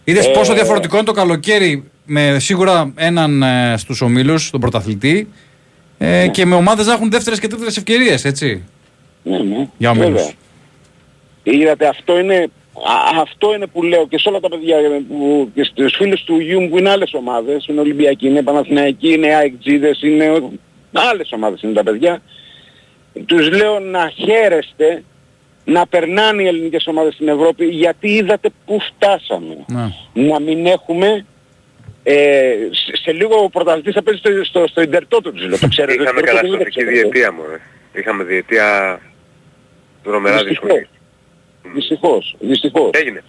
Είδες 0.04 0.26
Ε, 0.26 0.30
πόσο 0.30 0.54
διαφορετικό 0.54 0.96
είναι 0.96 1.04
το 1.04 1.12
καλοκαίρι 1.12 1.90
με 2.04 2.38
σίγουρα 2.38 2.92
έναν 2.96 3.42
ε, 3.42 3.74
στους 3.76 4.00
ομίλους, 4.00 4.50
τον 4.50 4.60
πρωταθλητή, 4.60 5.28
ε, 5.98 6.28
και 6.28 6.46
με 6.46 6.54
ομάδες 6.54 6.86
να 6.86 6.92
έχουν 6.92 7.10
δεύτερες 7.10 7.40
και 7.40 7.46
τρίτε 7.46 7.66
ευκαιρίες, 7.66 8.24
έτσι. 8.24 8.64
Ναι, 9.22 9.38
ναι. 9.38 9.68
Για 9.78 9.90
ομίλους. 9.90 10.10
Βέβαια. 10.10 10.32
Είδατε, 11.42 11.86
αυτό 11.86 12.18
είναι, 12.18 12.50
α, 12.74 13.20
αυτό 13.20 13.54
είναι 13.54 13.66
που 13.66 13.82
λέω 13.82 14.06
και 14.08 14.18
σε 14.18 14.28
όλα 14.28 14.40
τα 14.40 14.48
παιδιά 14.48 14.76
που, 15.08 15.50
και 15.54 15.64
στους 15.64 15.94
φίλους 15.96 16.22
του 16.24 16.40
Ιουμ 16.40 16.68
που 16.68 16.78
είναι 16.78 16.90
άλλες 16.90 17.14
ομάδες, 17.14 17.66
είναι 17.66 17.80
Ολυμπιακοί, 17.80 18.26
είναι 18.26 18.42
Παναθηναϊκοί, 18.42 19.12
είναι 19.12 19.34
ΑΕΚ 19.34 19.52
είναι 20.02 20.50
άλλες 20.92 21.32
ομάδες 21.32 21.62
είναι 21.62 21.72
τα 21.72 21.82
παιδιά. 21.82 22.22
Τους 23.26 23.50
λέω 23.50 23.78
να 23.78 24.08
χαίρεστε 24.08 25.02
να 25.64 25.86
περνάνε 25.86 26.42
οι 26.42 26.46
ελληνικές 26.46 26.86
ομάδες 26.86 27.14
στην 27.14 27.28
Ευρώπη 27.28 27.64
γιατί 27.64 28.08
είδατε 28.10 28.48
πού 28.66 28.80
φτάσαμε. 28.80 29.56
Ναι. 29.66 29.88
Να 30.28 30.40
μην 30.40 30.66
έχουμε 30.66 31.24
ε, 32.02 32.54
σε, 32.70 32.96
σε 32.96 33.12
λίγο 33.12 33.42
ο 33.42 33.48
πρωταθλητής 33.50 33.94
θα 33.94 34.02
παίζει 34.02 34.20
στο, 34.20 34.44
στο, 34.44 34.66
στο 34.66 34.82
Ιντερτότο 34.82 35.32
τους 35.32 35.46
λέω, 35.48 35.58
το 35.58 35.68
ξέρετε. 35.68 36.02
Είχαμε 36.02 36.20
το 36.20 36.26
ξέρετε, 36.26 36.48
δεν 36.48 36.56
το 36.56 36.56
καταστροφική 36.56 36.70
ξέρετε. 36.80 37.00
διετία 37.00 37.32
μου. 37.32 37.42
Είχαμε 37.92 38.24
διετία 38.24 39.00
δρομερά 40.04 40.36
Δυστυχώς. 40.36 40.68
δύσκολη. 40.68 40.88
Δυστυχώς, 41.74 42.36
δυστυχώς. 42.40 42.90
Έγινε. 42.92 43.22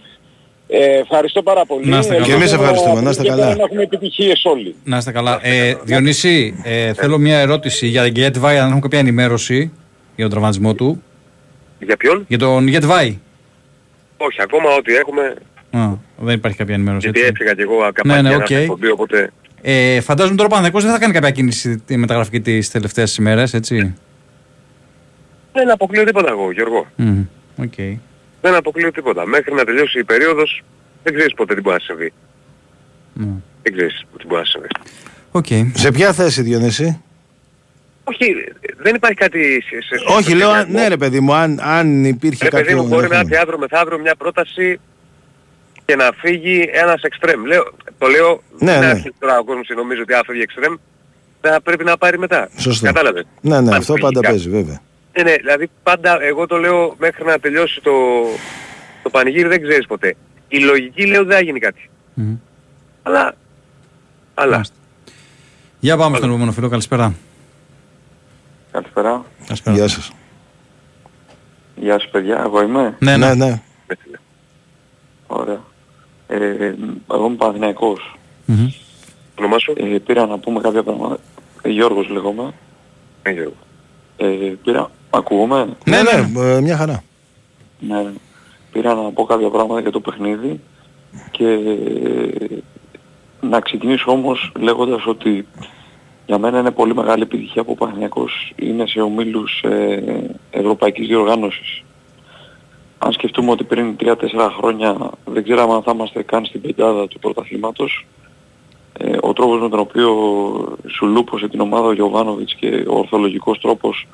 Ε, 0.74 0.98
ευχαριστώ 0.98 1.42
πάρα 1.42 1.64
πολύ. 1.66 1.88
Να 1.88 1.98
είστε 1.98 2.12
καλά. 2.14 2.24
Ελπίζω 2.24 2.38
Και 2.38 2.42
εμείς 2.44 2.52
ευχαριστούμε. 2.52 3.00
Να 3.00 3.10
είστε 3.10 3.22
και 3.22 3.28
καλά. 3.28 3.54
Να 3.56 3.62
έχουμε 3.62 3.82
επιτυχίες 3.82 4.44
όλοι. 4.44 4.74
Να 4.84 4.96
είστε 4.96 5.12
καλά. 5.12 5.38
Ε, 5.42 5.74
Διονύση, 5.84 6.60
ε, 6.64 6.92
θέλω 6.94 7.18
μια 7.18 7.38
ερώτηση 7.38 7.86
για 7.86 8.02
τον 8.02 8.10
Γετβάη, 8.14 8.56
αν 8.58 8.64
έχουμε 8.64 8.80
κάποια 8.80 8.98
ενημέρωση 8.98 9.72
για 10.16 10.24
τον 10.24 10.30
τραυματισμό 10.30 10.74
του. 10.74 11.02
Για 11.78 11.96
ποιον; 11.96 12.24
Για 12.28 12.38
τον 12.38 12.66
Γετβάη. 12.66 13.18
Όχι, 14.16 14.42
ακόμα 14.42 14.74
ό,τι 14.78 14.94
έχουμε, 14.94 15.34
Α, 15.70 15.88
δεν 16.16 16.34
υπάρχει 16.34 16.56
κάποια 16.58 16.74
ενημέρωση. 16.74 17.04
γιατί 17.06 17.20
Έτσι. 17.20 17.32
έφυγα 17.34 17.54
και 17.54 17.62
εγώ 17.62 17.78
καπάκι 17.92 18.22
ναι, 18.22 18.28
ναι, 18.28 18.34
οκ. 18.36 18.50
εκπομπή, 18.50 18.90
οπότε 18.90 19.30
Ε, 19.62 20.00
φαντάζομαι 20.00 20.36
τώρα 20.36 20.46
ο 20.48 20.50
Παναθηναϊκός 20.50 20.82
δεν 20.84 20.92
θα 20.92 20.98
κάνει 20.98 21.12
κάποια 21.12 21.30
κίνηση 21.30 21.78
τη 21.78 21.96
μεταγραφική 21.96 22.40
τις 22.40 22.70
τελευταίες 22.70 23.16
ημέρες, 23.16 23.54
έτσι. 23.54 23.94
δεν 25.52 25.70
αποκλείω 25.70 26.04
τίποτα 26.04 26.30
εγώ, 26.30 26.52
Γιώργο. 26.52 26.86
Μμμ, 26.96 27.24
Οκ. 27.62 27.72
Δεν 28.42 28.54
αποκλείω 28.54 28.92
τίποτα. 28.92 29.26
Μέχρι 29.26 29.54
να 29.54 29.64
τελειώσει 29.64 29.98
η 29.98 30.04
περίοδος 30.04 30.62
δεν 31.02 31.14
ξέρεις 31.14 31.34
ποτέ 31.34 31.54
τι 31.54 31.60
μπορεί 31.60 31.74
να 31.76 31.80
συμβεί. 31.82 32.12
Ναι. 33.14 33.26
Δεν 33.62 33.72
ξέρεις 33.76 34.04
τι 34.18 34.26
μπορεί 34.26 34.40
να 34.40 34.46
συμβεί. 34.46 34.66
Οκ. 35.32 35.46
Σε 35.78 35.90
ποια 35.90 36.12
θέση, 36.12 36.42
Διονύση; 36.42 37.02
Όχι, 38.04 38.34
δεν 38.76 38.94
υπάρχει 38.94 39.16
κάτι 39.16 39.62
σε, 39.66 39.80
σε, 39.96 40.04
Όχι, 40.16 40.28
σε 40.28 40.34
λέω, 40.34 40.48
αν- 40.48 40.54
σχεδιασμό. 40.54 40.80
ναι 40.82 40.88
ρε 40.88 40.96
παιδί 40.96 41.20
μου, 41.20 41.34
αν, 41.34 41.60
αν 41.62 42.04
υπήρχε 42.04 42.44
Ρε 42.44 42.50
παιδί 42.50 42.62
κάποιο... 42.62 42.76
μου, 42.82 42.88
μπορεί 42.88 42.92
να 43.08 43.16
ενδεχόμενο. 43.16 43.28
έρθει 43.28 43.42
αύριο 43.42 43.58
μεθαύριο 43.58 43.98
μια 43.98 44.14
πρόταση 44.16 44.80
και 45.84 45.96
να 45.96 46.10
φύγει 46.20 46.68
ένας 46.72 47.02
εξτρέμ. 47.02 47.44
Λέω, 47.44 47.72
το 47.98 48.06
λέω, 48.06 48.42
Ναι, 48.58 48.70
δεν 48.72 48.80
ναι. 48.80 48.86
αρχίσει 48.86 49.14
τώρα 49.18 49.38
ο 49.38 49.44
κόσμος 49.44 49.66
και 49.66 49.74
νομίζει 49.74 50.00
ότι 50.00 50.14
άφηγε 50.14 50.42
εξτρέμ, 50.42 50.74
θα 51.40 51.60
πρέπει 51.62 51.84
να 51.84 51.96
πάρει 51.96 52.18
μετά. 52.18 52.48
Σωστό. 52.56 52.86
Κατάλαβες. 52.86 53.26
Ναι, 53.40 53.50
ναι, 53.60 53.68
Αν 53.70 53.74
αυτό 53.76 53.92
φύγει 53.92 54.04
πάντα 54.06 54.20
κάποιος. 54.20 54.42
παίζει, 54.42 54.56
βέβαια. 54.62 54.80
Ναι, 55.16 55.22
ναι, 55.22 55.34
δηλαδή 55.36 55.70
πάντα 55.82 56.22
εγώ 56.22 56.46
το 56.46 56.56
λέω 56.56 56.94
μέχρι 56.98 57.24
να 57.24 57.38
τελειώσει 57.38 57.80
το, 57.80 57.92
το 59.02 59.10
πανηγύρι 59.10 59.48
δεν 59.48 59.62
ξέρεις 59.62 59.86
ποτέ. 59.86 60.16
Η 60.48 60.58
λογική 60.58 61.06
λέω 61.06 61.24
δεν 61.24 61.36
θα 61.36 61.42
γίνει 61.42 61.58
κάτι. 61.58 61.90
Μμμ. 62.14 62.36
Αλλά, 63.02 63.34
αλλά. 64.34 64.50
Μάλιστα. 64.50 64.74
Για 65.80 65.96
πάμε 65.96 66.16
στον 66.16 66.28
επόμενο 66.28 66.52
φίλο. 66.52 66.68
Καλησπέρα. 66.68 67.14
Καλησπέρα. 68.70 69.24
Καλησπέρα. 69.46 69.76
Γεια 69.76 69.88
σας. 69.88 70.12
Γεια 71.76 71.98
σου 71.98 72.10
παιδιά, 72.10 72.42
εγώ 72.44 72.62
είμαι; 72.62 72.96
Ναι, 72.98 73.16
ναι. 73.16 73.34
Ναι, 73.34 73.46
ναι. 73.46 73.60
Ωραία. 75.26 75.60
Ε, 76.26 76.74
εγώ 77.12 77.26
είμαι 77.26 77.36
Παναθηναϊκός. 77.36 78.18
Μμμ. 78.44 78.68
Όνομά 79.38 79.58
σου. 79.58 79.72
Ε, 79.76 79.98
πήρα 80.06 80.26
να 80.26 80.38
πούμε 80.38 80.60
κάποια 80.60 80.82
πράγματα. 80.82 81.18
Ε, 81.62 81.68
Γιώργος 81.68 82.08
λέγομαι. 82.08 82.52
Ναι, 83.22 83.32
Γιώργο. 83.32 83.56
Ε, 84.16 84.26
πήρα... 84.64 84.90
Ακούγομαι. 85.14 85.76
Ναι, 85.84 86.02
Ναι, 86.02 86.02
ναι, 86.02 86.50
ε, 86.50 86.60
μια 86.60 86.76
χαρά. 86.76 87.02
Ναι. 87.78 88.04
Πήρα 88.72 88.94
να 88.94 89.10
πω 89.10 89.24
κάποια 89.24 89.50
πράγματα 89.50 89.80
για 89.80 89.90
το 89.90 90.00
παιχνίδι 90.00 90.60
και 91.30 91.46
ε, 91.46 92.58
να 93.40 93.60
ξεκινήσω 93.60 94.10
όμως 94.10 94.52
λέγοντας 94.58 95.06
ότι 95.06 95.46
για 96.26 96.38
μένα 96.38 96.58
είναι 96.58 96.70
πολύ 96.70 96.94
μεγάλη 96.94 97.22
επιτυχία 97.22 97.64
που 97.64 97.72
ο 97.72 97.74
Παναθηναϊκός 97.74 98.52
είναι 98.56 98.86
σε 98.86 99.00
ομίλους 99.00 99.62
ε, 99.62 100.30
ευρωπαϊκής 100.50 101.06
διοργάνωσης. 101.06 101.84
Αν 102.98 103.12
σκεφτούμε 103.12 103.50
ότι 103.50 103.64
πριν 103.64 103.96
3-4 104.00 104.14
χρόνια 104.58 105.10
δεν 105.24 105.42
ξέραμε 105.42 105.74
αν 105.74 105.82
θα 105.82 105.92
είμαστε 105.94 106.22
καν 106.22 106.44
στην 106.44 106.60
πεντάδα 106.60 107.08
του 107.08 107.18
πρωταθλήματος, 107.18 108.06
ε, 108.98 109.16
ο 109.20 109.32
τρόπος 109.32 109.60
με 109.60 109.68
τον 109.68 109.78
οποίο 109.78 110.08
σου 110.88 111.06
λούπωσε 111.06 111.48
την 111.48 111.60
ομάδα 111.60 111.86
ο 111.86 111.92
Γιωβάνοβιτς 111.92 112.54
και 112.54 112.84
ο 112.88 112.98
ορθολογικός 112.98 113.60
τρόπος 113.60 114.06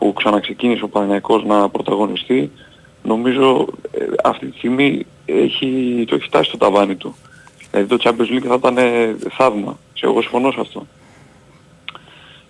που 0.00 0.12
ξαναξεκίνησε 0.12 0.84
ο 0.84 0.88
Παναθηναϊκός 0.88 1.44
να 1.44 1.68
πρωταγωνιστεί, 1.68 2.50
νομίζω 3.02 3.66
ε, 3.90 4.04
αυτή 4.24 4.46
τη 4.46 4.56
στιγμή 4.56 5.06
έχει, 5.24 6.04
το 6.08 6.14
έχει 6.14 6.24
φτάσει 6.24 6.48
στο 6.48 6.56
ταβάνι 6.56 6.96
του. 6.96 7.16
Δηλαδή 7.70 7.96
το 7.96 7.96
Champions 8.02 8.36
League 8.36 8.46
θα 8.46 8.54
ήταν 8.54 8.78
ε, 8.78 9.16
θαύμα. 9.30 9.78
Και 9.92 10.06
εγώ 10.06 10.20
συμφωνώ 10.20 10.50
σε 10.52 10.60
αυτό. 10.60 10.86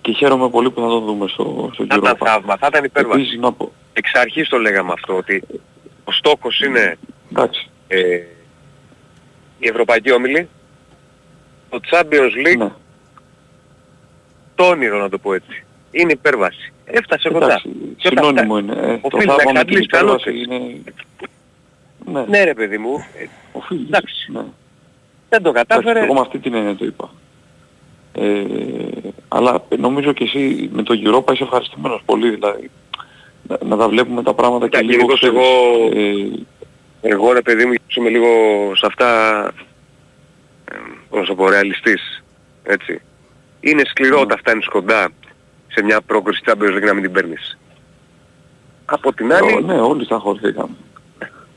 Και 0.00 0.12
χαίρομαι 0.12 0.48
πολύ 0.48 0.70
που 0.70 0.80
θα 0.80 0.86
το 0.86 1.00
δούμε 1.00 1.28
στο, 1.28 1.70
στο 1.72 1.86
Θα 1.88 1.94
ήταν 1.96 2.12
Europa. 2.14 2.26
θαύμα, 2.26 2.56
θα 2.56 2.66
ήταν 2.70 2.84
υπέρβαση. 2.84 3.20
Επίσης 3.20 3.40
να 3.40 3.52
πω, 3.52 3.72
Εξ 3.92 4.14
αρχής 4.14 4.48
το 4.48 4.58
λέγαμε 4.58 4.92
αυτό, 4.92 5.16
ότι 5.16 5.42
ο 6.04 6.12
στόχος 6.12 6.60
είναι 6.60 6.98
εντάξει, 7.30 7.70
ε, 7.88 8.20
η 9.58 9.68
Ευρωπαϊκή 9.68 10.12
Όμιλη, 10.12 10.48
το 11.68 11.80
Champions 11.90 12.46
League, 12.46 12.58
ναι. 12.58 12.72
το 14.54 14.64
όνειρο 14.64 14.98
να 14.98 15.08
το 15.08 15.18
πω 15.18 15.34
έτσι. 15.34 15.64
Είναι 15.90 16.12
υπέρβαση. 16.12 16.72
Έφτασε 16.92 17.28
κοντά. 17.30 17.44
Εντάξει, 17.44 17.68
Και 17.96 18.08
όταν 18.08 18.24
συνώνυμο 18.24 18.54
φτάσει- 18.54 18.80
είναι. 18.80 18.92
Ε, 18.92 18.96
το 18.96 19.08
οφείλει 19.16 19.26
να 19.26 19.34
θαύμα 19.34 19.52
με 19.52 19.64
την 19.64 19.76
εξαντλείς 19.76 19.84
υπέρβαση 19.84 20.24
καλώσεις. 20.24 20.44
είναι... 20.44 20.82
Ναι, 22.12 22.24
Ναι 22.28 22.44
ρε 22.44 22.54
παιδί 22.54 22.78
μου, 22.78 22.94
ε, 23.18 23.26
οφείλει. 23.52 23.84
εντάξει. 23.86 24.32
Ναι. 24.32 24.40
δεν 25.28 25.42
το 25.42 25.48
Εντάξει, 25.48 25.66
κατάφερε. 25.68 26.00
εγώ 26.04 26.14
με 26.14 26.20
αυτή 26.20 26.38
την 26.38 26.54
έννοια 26.54 26.74
το 26.76 26.84
είπα. 26.84 27.10
Ε, 28.12 28.44
αλλά 29.28 29.64
νομίζω 29.78 30.12
και 30.12 30.24
εσύ 30.24 30.70
με 30.72 30.82
το 30.82 30.94
Europa 31.04 31.32
είσαι 31.32 31.42
ευχαριστημένος 31.44 32.02
πολύ, 32.04 32.30
δηλαδή 32.30 32.70
να, 33.48 33.58
να 33.64 33.76
τα 33.76 33.88
βλέπουμε 33.88 34.22
τα 34.22 34.34
πράγματα 34.34 34.68
και 34.68 34.78
Ja, 34.78 34.82
λίγο 34.82 34.92
γενικώς 34.92 35.18
ξέρεις, 35.20 35.36
εγώ- 35.36 35.90
ε, 35.94 36.28
Εγώ 37.02 37.32
ρε 37.32 37.42
παιδί 37.42 37.64
μου 37.64 37.72
είμαι 37.96 38.08
λίγο 38.08 38.26
σε 38.76 38.86
αυτά, 38.86 39.08
ε, 40.72 40.74
πώς 41.10 41.20
να 41.20 41.26
το 41.26 41.34
πω, 41.34 41.48
ρεαλιστής. 41.48 42.22
Έτσι. 42.62 43.00
είναι 43.60 43.82
σκληρό 43.84 44.20
όταν 44.20 44.38
φτάνεις 44.38 44.66
κοντά 44.68 45.08
σε 45.70 45.82
μια 45.82 46.00
πρόκριση 46.00 46.42
Champions 46.46 46.76
League 46.76 46.84
να 46.86 46.94
μην 46.94 47.02
την 47.02 47.12
παίρνεις. 47.12 47.58
Από 48.84 49.12
την 49.12 49.32
άλλη, 49.32 49.52
Ω, 49.52 49.60
Ναι, 49.60 49.80
όλοι 49.80 50.04
σταχωρηθήκαμε. 50.04 50.74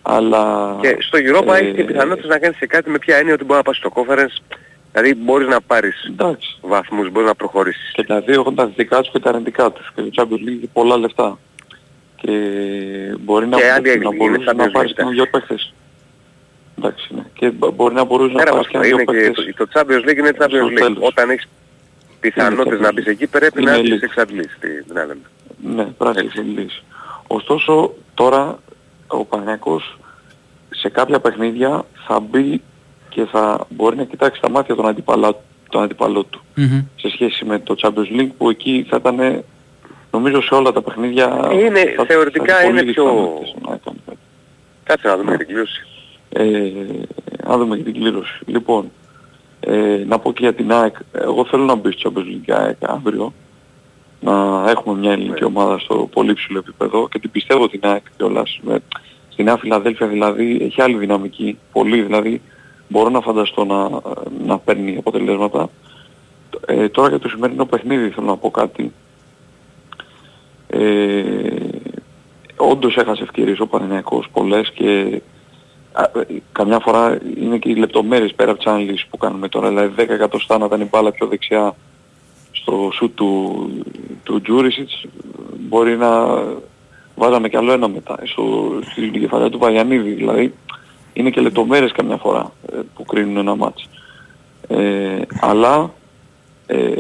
Αλλά... 0.01 0.76
και 0.82 0.97
στο 0.99 1.18
Europa 1.22 1.53
ε, 1.55 1.57
έχεις 1.59 1.76
και 1.76 1.84
πιθανότητες 1.84 2.30
να 2.30 2.38
κάνεις 2.39 2.57
και 2.57 2.66
κάτι 2.66 2.89
με 2.89 2.97
ποια 2.97 3.18
έννοια 3.18 3.34
ότι 3.34 3.43
μπορεί 3.43 3.57
να 3.57 3.64
πας 3.64 3.78
στο 3.78 3.91
conference, 3.93 4.55
δηλαδή 4.91 5.16
μπορείς 5.16 5.47
να 5.47 5.61
πάρεις 5.61 6.03
Εντάξει. 6.09 6.57
βαθμούς, 6.61 7.09
μπορείς 7.11 7.28
να 7.28 7.36
προχωρήσεις. 7.36 7.91
Και 7.93 8.03
τα 8.03 8.20
δύο 8.22 8.39
έχουν 8.39 8.55
τα 8.55 8.64
θετικά 8.66 9.01
τους 9.01 9.11
και 9.11 9.20
τα 9.20 9.30
αρνητικά 9.30 9.72
τους. 9.72 9.91
Και 9.95 10.01
το 10.01 10.09
Champions 10.16 10.34
League 10.47 10.57
έχει 10.57 10.70
πολλά 10.74 10.97
λεφτά. 10.97 11.39
Και 12.16 12.32
μπορεί 13.20 13.47
να, 13.47 13.57
Και 13.57 13.72
άλλη 13.72 13.86
να 13.88 13.91
έκδοση, 13.91 14.18
μπορούσε 14.18 14.41
είναι 14.41 14.51
να 14.53 14.66
Champions 14.66 14.72
πάρεις 14.72 14.91
League, 14.91 14.95
και 14.95 15.09
δύο 15.09 15.28
παίχτες. 15.30 15.74
Εντάξει, 16.78 17.07
ναι. 17.16 17.24
Και 17.34 17.49
μπο- 17.51 17.72
μπορεί 17.72 17.93
να 17.93 18.03
μπορούσε 18.03 18.32
να 18.34 18.38
Πέρα 18.43 18.49
από 18.51 18.55
πάρεις 18.57 18.72
και 18.72 18.78
αυτό, 18.78 18.88
δύο 18.89 18.95
είναι 18.99 19.20
και 19.20 19.32
παίχτες. 19.34 19.53
το, 19.55 19.66
το 19.66 19.72
Champions 19.74 20.09
League 20.09 20.18
είναι 20.18 20.32
Champions 20.39 20.47
στο 20.49 20.66
League. 20.68 20.74
τέλος. 20.80 20.97
Όταν 21.01 21.30
έχεις 21.30 21.47
πιθανότητες 22.32 22.78
Είναι 22.78 22.88
να 22.88 22.93
μπεις 22.93 23.05
εκεί 23.05 23.28
πρέπει 23.28 23.61
Είναι 23.61 23.71
να 23.71 23.82
τις 23.82 23.93
elite. 23.93 24.01
εξαντλήσεις 24.03 24.57
τι- 24.59 24.84
την 24.84 24.97
άλλη. 24.99 25.21
Ναι, 25.76 25.84
πράσινη 25.84 26.47
λύση. 26.59 26.84
Ωστόσο, 27.28 27.93
τώρα 28.13 28.59
ο 29.07 29.26
Παναγιακός 29.26 29.97
σε 30.69 30.89
κάποια 30.89 31.19
παιχνίδια 31.19 31.86
θα 32.07 32.19
μπει 32.19 32.61
και 33.09 33.26
θα 33.26 33.67
μπορεί 33.69 33.95
να 33.95 34.03
κοιτάξει 34.03 34.41
τα 34.41 34.49
μάτια 34.49 34.76
τον, 34.76 34.88
αντιπαλά, 34.88 35.36
τον 35.69 35.84
αντιπαλό 35.84 36.24
του. 36.24 36.41
Μμμ. 36.55 36.82
Σε 36.95 37.09
σχέση 37.09 37.45
με 37.45 37.59
το 37.59 37.76
Champions 37.82 38.19
League 38.19 38.32
που 38.38 38.49
εκεί 38.49 38.86
θα 38.89 38.97
ήταν 38.97 39.43
νομίζω 40.11 40.41
σε 40.41 40.53
όλα 40.53 40.71
τα 40.71 40.82
παιχνίδια 40.82 41.49
Είναι- 41.53 41.93
θα- 41.97 42.05
θεωρητικά 42.05 42.55
θα 42.55 42.61
είναι 42.63 42.69
είναι 42.69 42.80
πολύ 42.80 42.91
πιο- 42.93 43.03
πιθανότητες 43.03 43.53
να 43.67 43.74
έκανε 43.74 43.97
κάτι. 44.05 44.17
Κάτσε 44.84 45.07
να 45.07 45.17
δούμε 45.17 45.38
την 45.38 45.47
κλήρωση. 45.47 45.86
Ε, 46.30 46.71
να 47.47 47.57
δούμε 47.57 47.78
και 47.78 47.84
την 47.84 47.93
κλήρωση. 47.93 48.39
Λοιπόν, 48.45 48.91
ε, 49.66 50.03
να 50.07 50.20
πω 50.20 50.32
και 50.34 50.41
για 50.41 50.53
την 50.53 50.72
ΑΕΚ. 50.72 50.95
Εγώ 51.11 51.45
θέλω 51.45 51.64
να 51.64 51.76
μπει 51.76 51.91
στο 51.91 52.11
Champions 52.16 52.20
League 52.20 52.45
η 52.45 52.51
ΑΕΚ 52.53 52.78
αύριο. 52.82 53.34
Να 54.20 54.66
έχουμε 54.70 54.99
μια 54.99 55.11
ελληνική 55.11 55.43
ομάδα 55.43 55.80
στο 55.80 56.09
πολύ 56.14 56.34
ψηλό 56.34 56.57
επίπεδο 56.57 57.07
και 57.09 57.20
την 57.20 57.32
πιστεύω 57.32 57.68
την 57.68 57.80
ΑΕΚ 57.84 58.03
κιόλας. 58.18 58.59
Με, 58.61 58.80
στην 59.30 59.45
Νέα 59.45 59.57
Φιλαδέλφια 59.57 60.07
δηλαδή 60.07 60.57
έχει 60.61 60.82
άλλη 60.82 60.97
δυναμική. 60.97 61.57
Πολύ 61.72 62.01
δηλαδή. 62.01 62.41
Μπορώ 62.88 63.09
να 63.09 63.22
φανταστώ 63.22 63.66
να, 63.66 63.89
να 64.45 64.57
παίρνει 64.57 64.97
αποτελέσματα. 64.97 65.70
Ε, 66.66 66.89
τώρα 66.89 67.09
για 67.09 67.20
το 67.20 67.30
σημερινό 67.30 67.66
παιχνίδι 67.66 68.09
θέλω 68.09 68.28
να 68.28 68.38
πω 68.38 68.51
κάτι. 68.51 68.91
Ε, 70.68 71.24
όντως 72.55 72.97
έχασε 72.97 73.24
ευκαιρίες 73.24 73.59
ο 73.59 73.68
Παναθηναϊκός 73.68 74.28
πολλές 74.34 74.72
και 74.72 74.88
α, 74.88 74.89
ε, 74.89 75.22
καμιά 76.52 76.80
φορά 76.80 77.18
είναι 77.38 77.58
και 77.58 77.70
οι 77.70 77.76
λεπτομέρειες 77.76 78.34
πέρα 78.34 78.50
από 78.50 78.60
τις 78.60 78.68
αναλύσεις 78.68 79.06
που 79.06 79.18
κάνουμε 79.18 79.50
τώρα. 79.50 79.68
Δηλαδή 79.68 79.94
10 79.98 80.10
εκατοστά 80.10 80.58
να 80.58 80.66
ήταν 80.66 80.82
η 80.82 80.88
μπάλα 80.91 81.12
πιο 81.12 81.28
δεξιά 81.28 81.76
στο 82.52 82.89
σουτ 82.94 83.16
του, 83.16 83.70
του 84.24 84.41
Τζούρισιτς 84.41 85.06
μπορεί 85.60 85.98
να 85.98 86.10
βάζαμε 87.16 87.50
κι 87.50 87.58
άλλο 87.58 87.72
ένα 87.72 87.88
μετά 87.88 88.20
στο, 88.24 88.80
στην 88.91 89.12
κεφαλιά 89.12 89.50
του 89.50 89.58
Βαγιανίδη. 89.58 90.12
Δηλαδή 90.12 90.54
είναι 91.14 91.30
και 91.30 91.41
λεπτομέρειες 91.41 91.91
καμιά 91.91 92.18
φορά 92.18 92.52
ε, 92.74 92.80
που 92.96 93.04
κρίνουν 93.04 93.38
ένα 93.38 93.56
μάτς. 93.56 93.89
Ε, 94.68 95.22
αλλά 95.41 95.91
ε, 96.66 96.91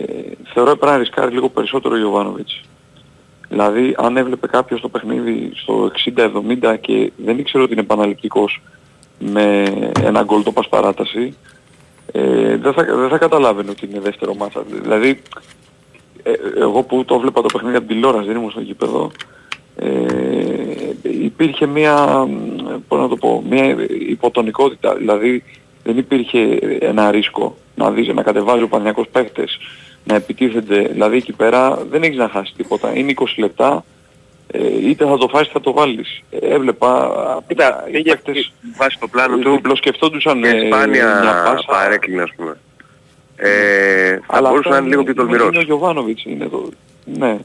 θεωρώ 0.53 0.71
έπρεπε 0.71 0.91
να 0.91 0.97
ρισκάρει 0.97 1.33
λίγο 1.33 1.49
περισσότερο 1.49 1.95
ο 1.95 1.97
Ιωβάνοβιτς. 1.97 2.61
Δηλαδή 3.49 3.95
αν 3.97 4.17
έβλεπε 4.17 4.47
κάποιος 4.47 4.81
το 4.81 4.89
παιχνίδι 4.89 5.51
στο 5.55 5.91
60-70 6.15 6.77
και 6.81 7.11
δεν 7.17 7.39
ήξερε 7.39 7.63
ότι 7.63 7.71
είναι 7.71 7.81
επαναληπτικός 7.81 8.61
με 9.31 9.63
ένα 10.03 10.23
γκολ 10.23 10.43
το 10.43 10.51
πας 10.51 10.67
παράταση, 10.67 11.35
ε, 12.11 12.57
δεν, 12.57 12.73
θα, 12.73 12.83
δεν 12.83 13.09
θα 13.09 13.17
καταλάβαινε 13.17 13.69
ότι 13.69 13.85
είναι 13.85 13.99
δεύτερο 13.99 14.35
μάτσα. 14.35 14.63
Δηλαδή 14.81 15.21
ε, 16.23 16.31
εγώ 16.59 16.83
που 16.83 17.05
το 17.05 17.19
βλέπα 17.19 17.41
το 17.41 17.47
παιχνίδι 17.53 17.75
από 17.75 17.87
την 17.87 17.95
τηλεόραση, 17.95 18.27
δεν 18.27 18.35
ήμουν 18.35 18.51
στο 18.51 18.61
γήπεδο, 18.61 19.11
ε, 19.75 20.05
υπήρχε 21.01 21.65
μια, 21.65 22.27
πώς 22.87 22.99
να 22.99 23.07
το 23.07 23.15
πω, 23.15 23.43
μια 23.49 23.75
υποτονικότητα. 24.07 24.95
Δηλαδή 24.95 25.43
δεν 25.83 25.97
υπήρχε 25.97 26.39
ένα 26.79 27.11
ρίσκο 27.11 27.55
να 27.75 27.91
δεις, 27.91 28.07
να 28.07 28.23
κατεβάζει 28.23 28.63
ο 28.63 28.67
Παναγιακός 28.67 29.07
παίχτες, 29.11 29.57
να 30.03 30.15
επιτίθενται. 30.15 30.87
Δηλαδή 30.91 31.17
εκεί 31.17 31.33
πέρα 31.33 31.85
δεν 31.89 32.03
έχεις 32.03 32.17
να 32.17 32.29
χάσεις 32.29 32.55
τίποτα. 32.55 32.97
Είναι 32.97 33.13
20 33.15 33.25
λεπτά, 33.37 33.85
ε, 34.47 34.87
είτε 34.87 35.05
θα 35.05 35.17
το 35.17 35.27
φάσεις 35.27 35.47
είτε 35.47 35.57
θα 35.57 35.63
το 35.63 35.73
βάλεις. 35.73 36.21
Ε, 36.29 36.37
έβλεπα 36.37 37.43
Κοίτα, 37.47 37.83
οι 37.87 37.91
πήγε 37.91 38.09
παίκτες 38.11 38.53
βάσει 38.77 38.97
το 38.99 39.07
πλάνο 39.07 39.37
του 39.37 39.51
διπλοσκεφτόντουσαν 39.51 40.41
και 40.41 40.47
ε, 40.47 40.65
σπάνια 40.65 41.19
μια 41.21 41.43
πάσα. 41.45 41.65
παρέκλεινε 41.67 42.21
ας 42.21 42.31
πούμε. 42.35 42.57
Ε, 43.35 44.11
θα 44.11 44.21
Αλλά 44.27 44.49
μπορούσε 44.49 44.69
αυτά 44.69 44.79
να 44.79 44.85
είναι 44.85 44.95
λίγο 44.95 45.03
πιο 45.03 45.13
τολμηρός. 45.13 45.47
Είναι 45.47 45.57
ο 45.57 45.61
Γιωβάνοβιτς, 45.61 46.23
είναι 46.25 46.47
το... 46.47 46.69
Ναι. 47.05 47.37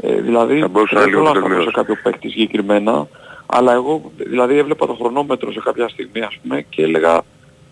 Ε, 0.00 0.20
δηλαδή, 0.20 0.60
Θα 0.60 0.68
μπορούσε 0.68 0.94
να 0.94 1.00
δεν 1.00 1.08
είναι 1.08 1.18
λίγο 1.18 1.32
θέλω 1.32 1.40
πιο 1.42 1.50
να 1.50 1.50
σταθώ 1.50 1.64
σε 1.64 1.70
τολμηρός. 1.70 1.74
κάποιο 1.74 1.96
παίκτη 2.02 2.28
συγκεκριμένα, 2.28 3.08
αλλά 3.46 3.72
εγώ 3.72 4.12
δηλαδή 4.16 4.58
έβλεπα 4.58 4.86
το 4.86 4.94
χρονόμετρο 4.94 5.52
σε 5.52 5.60
κάποια 5.64 5.88
στιγμή 5.88 6.20
ας 6.22 6.38
πούμε 6.42 6.64
και 6.68 6.82
έλεγα 6.82 7.20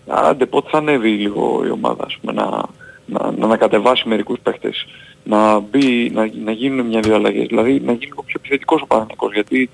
άντε 0.07 0.45
πότε 0.45 0.69
θα 0.71 0.77
ανέβει 0.77 1.09
λίγο 1.09 1.61
η 1.65 1.69
ομάδα 1.69 2.03
ας 2.05 2.17
πούμε, 2.21 2.33
να, 2.33 2.63
να, 3.05 3.31
να 3.31 3.45
ανακατεβάσει 3.45 4.07
μερικούς 4.07 4.39
παίκτες, 4.43 4.85
να, 5.23 5.59
μπει, 5.59 6.09
να, 6.13 6.29
να 6.43 6.51
γίνουν 6.51 6.85
μια-δυο 6.85 7.15
αλλαγές, 7.15 7.47
δηλαδή 7.47 7.71
να 7.71 7.91
γίνει 7.91 8.05
λίγο 8.05 8.23
πιο 8.23 8.35
επιθετικός 8.37 8.81
ο 8.81 8.85
Παναγικός 8.85 9.33
γιατί 9.33 9.69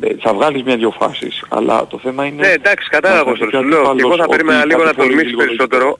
ε, 0.00 0.14
θα 0.20 0.34
βγάλεις 0.34 0.62
μια-δυο 0.62 0.90
φάσεις, 0.90 1.44
αλλά 1.48 1.86
το 1.86 1.98
θέμα 1.98 2.24
είναι... 2.24 2.46
Ναι, 2.46 2.52
εντάξει, 2.52 2.88
κατάλαβα 2.88 3.30
να 3.30 3.36
Σου 3.36 3.42
δείξει 3.42 3.56
ο 3.56 3.62
λέω. 3.62 3.70
Και 3.70 3.76
εγώ 3.84 3.90
αντίπαλος 3.90 4.16
θα 4.16 4.22
ότι 4.22 4.30
περίμενα 4.30 4.64
λίγο 4.64 4.78
να 4.78 4.84
κάθε 4.84 4.94
φορά 4.96 5.06
τολμήσεις 5.08 5.30
λίγο 5.30 5.42
περισσότερο, 5.44 5.98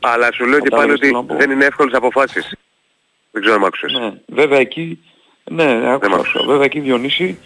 αλλά 0.00 0.32
σου 0.32 0.44
λέω 0.46 0.60
και 0.60 0.68
πάλι 0.68 0.82
Κατάλαβες 0.82 1.00
τι 1.00 1.06
ότι 1.06 1.14
να 1.14 1.24
πω. 1.24 1.36
δεν 1.36 1.50
είναι 1.50 1.64
εύκολες 1.64 1.94
αποφάσεις. 1.94 2.56
Δεν 3.30 3.40
ξέρω 3.42 3.54
αν 3.56 3.62
μ' 3.62 3.64
άκουσες. 3.64 3.92
Ναι, 3.92 4.12
βέβαια 4.26 4.58
εκεί, 4.58 4.98
ναι, 5.50 5.64
ναι, 5.64 5.90
άκουσα, 5.92 6.10
μ' 6.10 6.14
άκουσα. 6.14 6.40
βέβαια 6.46 6.64
εκεί 6.64 6.80
Διονύση, 6.80 7.38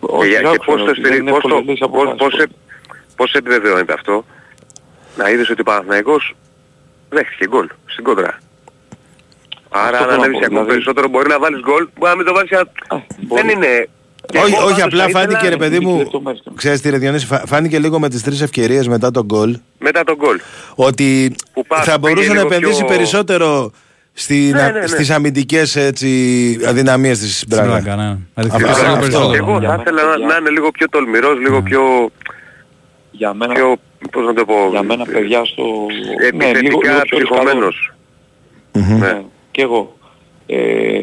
Και, 0.00 0.06
όχι, 0.10 0.28
για- 0.28 0.40
και 0.40 0.46
άκουσα, 0.46 0.64
πώς 0.64 0.82
το 0.84 0.90
ότι 0.90 1.00
δεν 1.00 1.04
στηρί- 1.04 1.20
είναι 1.20 1.30
πώς 1.30 1.36
εύκολο 1.38 1.54
το- 1.54 1.60
να 1.60 1.70
λύσεις 1.70 1.86
πώς- 1.88 2.02
αποφάσεις. 2.02 2.18
πώς 2.18 2.32
σε- 2.40 2.48
πώς 3.16 3.32
επιβεβαιώνεται 3.34 3.92
αυτό. 3.92 4.24
Να 5.16 5.30
είδες 5.30 5.50
ότι 5.50 5.60
ο 5.60 5.64
Παναθηναϊκός 5.64 6.34
δέχτηκε 7.14 7.46
γκολ 7.48 7.66
στην 7.92 8.04
κόντρα. 8.04 8.32
Άρα 9.68 9.98
Αυτό 9.98 10.02
αν 10.02 10.08
θέλω 10.08 10.10
να 10.10 10.14
ανέβεις 10.24 10.38
πω, 10.38 10.44
ακόμα 10.44 10.48
δηλαδή- 10.48 10.68
περισσότερο 10.72 11.08
μπορεί 11.08 11.28
να 11.28 11.38
βάλεις 11.38 11.60
γκολ, 11.60 11.88
μπορεί 11.98 12.10
να 12.10 12.16
μην 12.16 12.26
το 12.26 12.32
βάλεις 12.34 12.48
για... 12.54 12.62
Δεν 13.36 13.48
είναι... 13.48 13.88
Και 14.32 14.38
Όχι, 14.38 14.54
εγώ 14.54 14.64
όχι, 14.64 14.80
πάντως 14.80 14.82
απλά 14.84 15.02
θα 15.02 15.08
ήθελα- 15.08 15.20
φάνηκε 15.38 15.48
ρε 15.48 15.56
παιδί 15.56 15.80
μου. 15.80 16.10
Ξέρεις 16.54 16.80
τι, 16.80 16.90
ρε 16.90 16.98
Διονύση, 16.98 17.26
φα- 17.26 17.42
φάνηκε 17.46 17.78
λίγο 17.78 17.98
με 17.98 18.08
τις 18.08 18.22
τρεις 18.22 18.40
ευκαιρίες 18.40 18.88
μετά 18.88 19.10
τον 19.10 19.24
γκολ 19.24 19.58
Μετά 19.78 20.04
τον 20.04 20.14
γκολ. 20.16 20.40
ότι 20.74 21.34
Που 21.52 21.66
πας, 21.66 21.84
θα 21.84 21.98
μπορούσε 21.98 22.20
πήγε 22.20 22.32
να 22.34 22.42
λίγο 22.42 22.54
επενδύσει 22.54 22.78
πιο- 22.84 22.94
περισσότερο 22.96 23.70
στη, 24.12 24.34
Ναι, 24.52 24.60
να- 24.62 24.70
ναι, 24.72 24.78
ναι. 24.80 24.86
στις 24.86 25.10
αμυντικές 25.10 25.76
έτσι, 25.76 26.08
αδυναμίες 26.68 27.18
της 27.18 27.44
Μπράγκα. 27.48 27.68
Μπράγκα, 27.70 27.96
ναι. 27.96 28.08
Αυτό- 28.08 28.20
Αριθμητικά 28.34 28.70
αυτό- 28.70 28.82
λίγο 28.84 28.94
αυτό. 28.94 29.00
περισσότερο. 29.08 29.50
Εγώ 29.50 29.60
θα 29.60 29.76
ήθελα 29.80 30.02
να, 30.04 30.18
να 30.26 30.36
είναι 30.36 30.50
λίγο 30.50 30.70
πιο 30.70 30.88
τολμηρός, 30.88 31.38
λίγο 31.38 31.62
πιο... 31.62 32.10
Για 33.16 33.34
μένα, 33.34 33.54
πιο 33.54 33.76
πώς 34.12 34.24
να 34.24 34.34
το 34.34 34.44
πω... 34.44 34.68
για 34.70 34.82
μένα 34.82 35.04
παιδιά 35.04 35.44
στο... 35.44 35.62
ναι, 35.64 36.26
Επιθετικά 36.26 36.60
λίγο, 36.60 36.80
λίγο 36.82 37.00
πιο 37.02 37.16
ψυχωμένος. 37.18 37.92
Ναι, 38.72 39.22
και 39.50 39.62
εγώ. 39.62 39.96
Ε, 40.46 41.00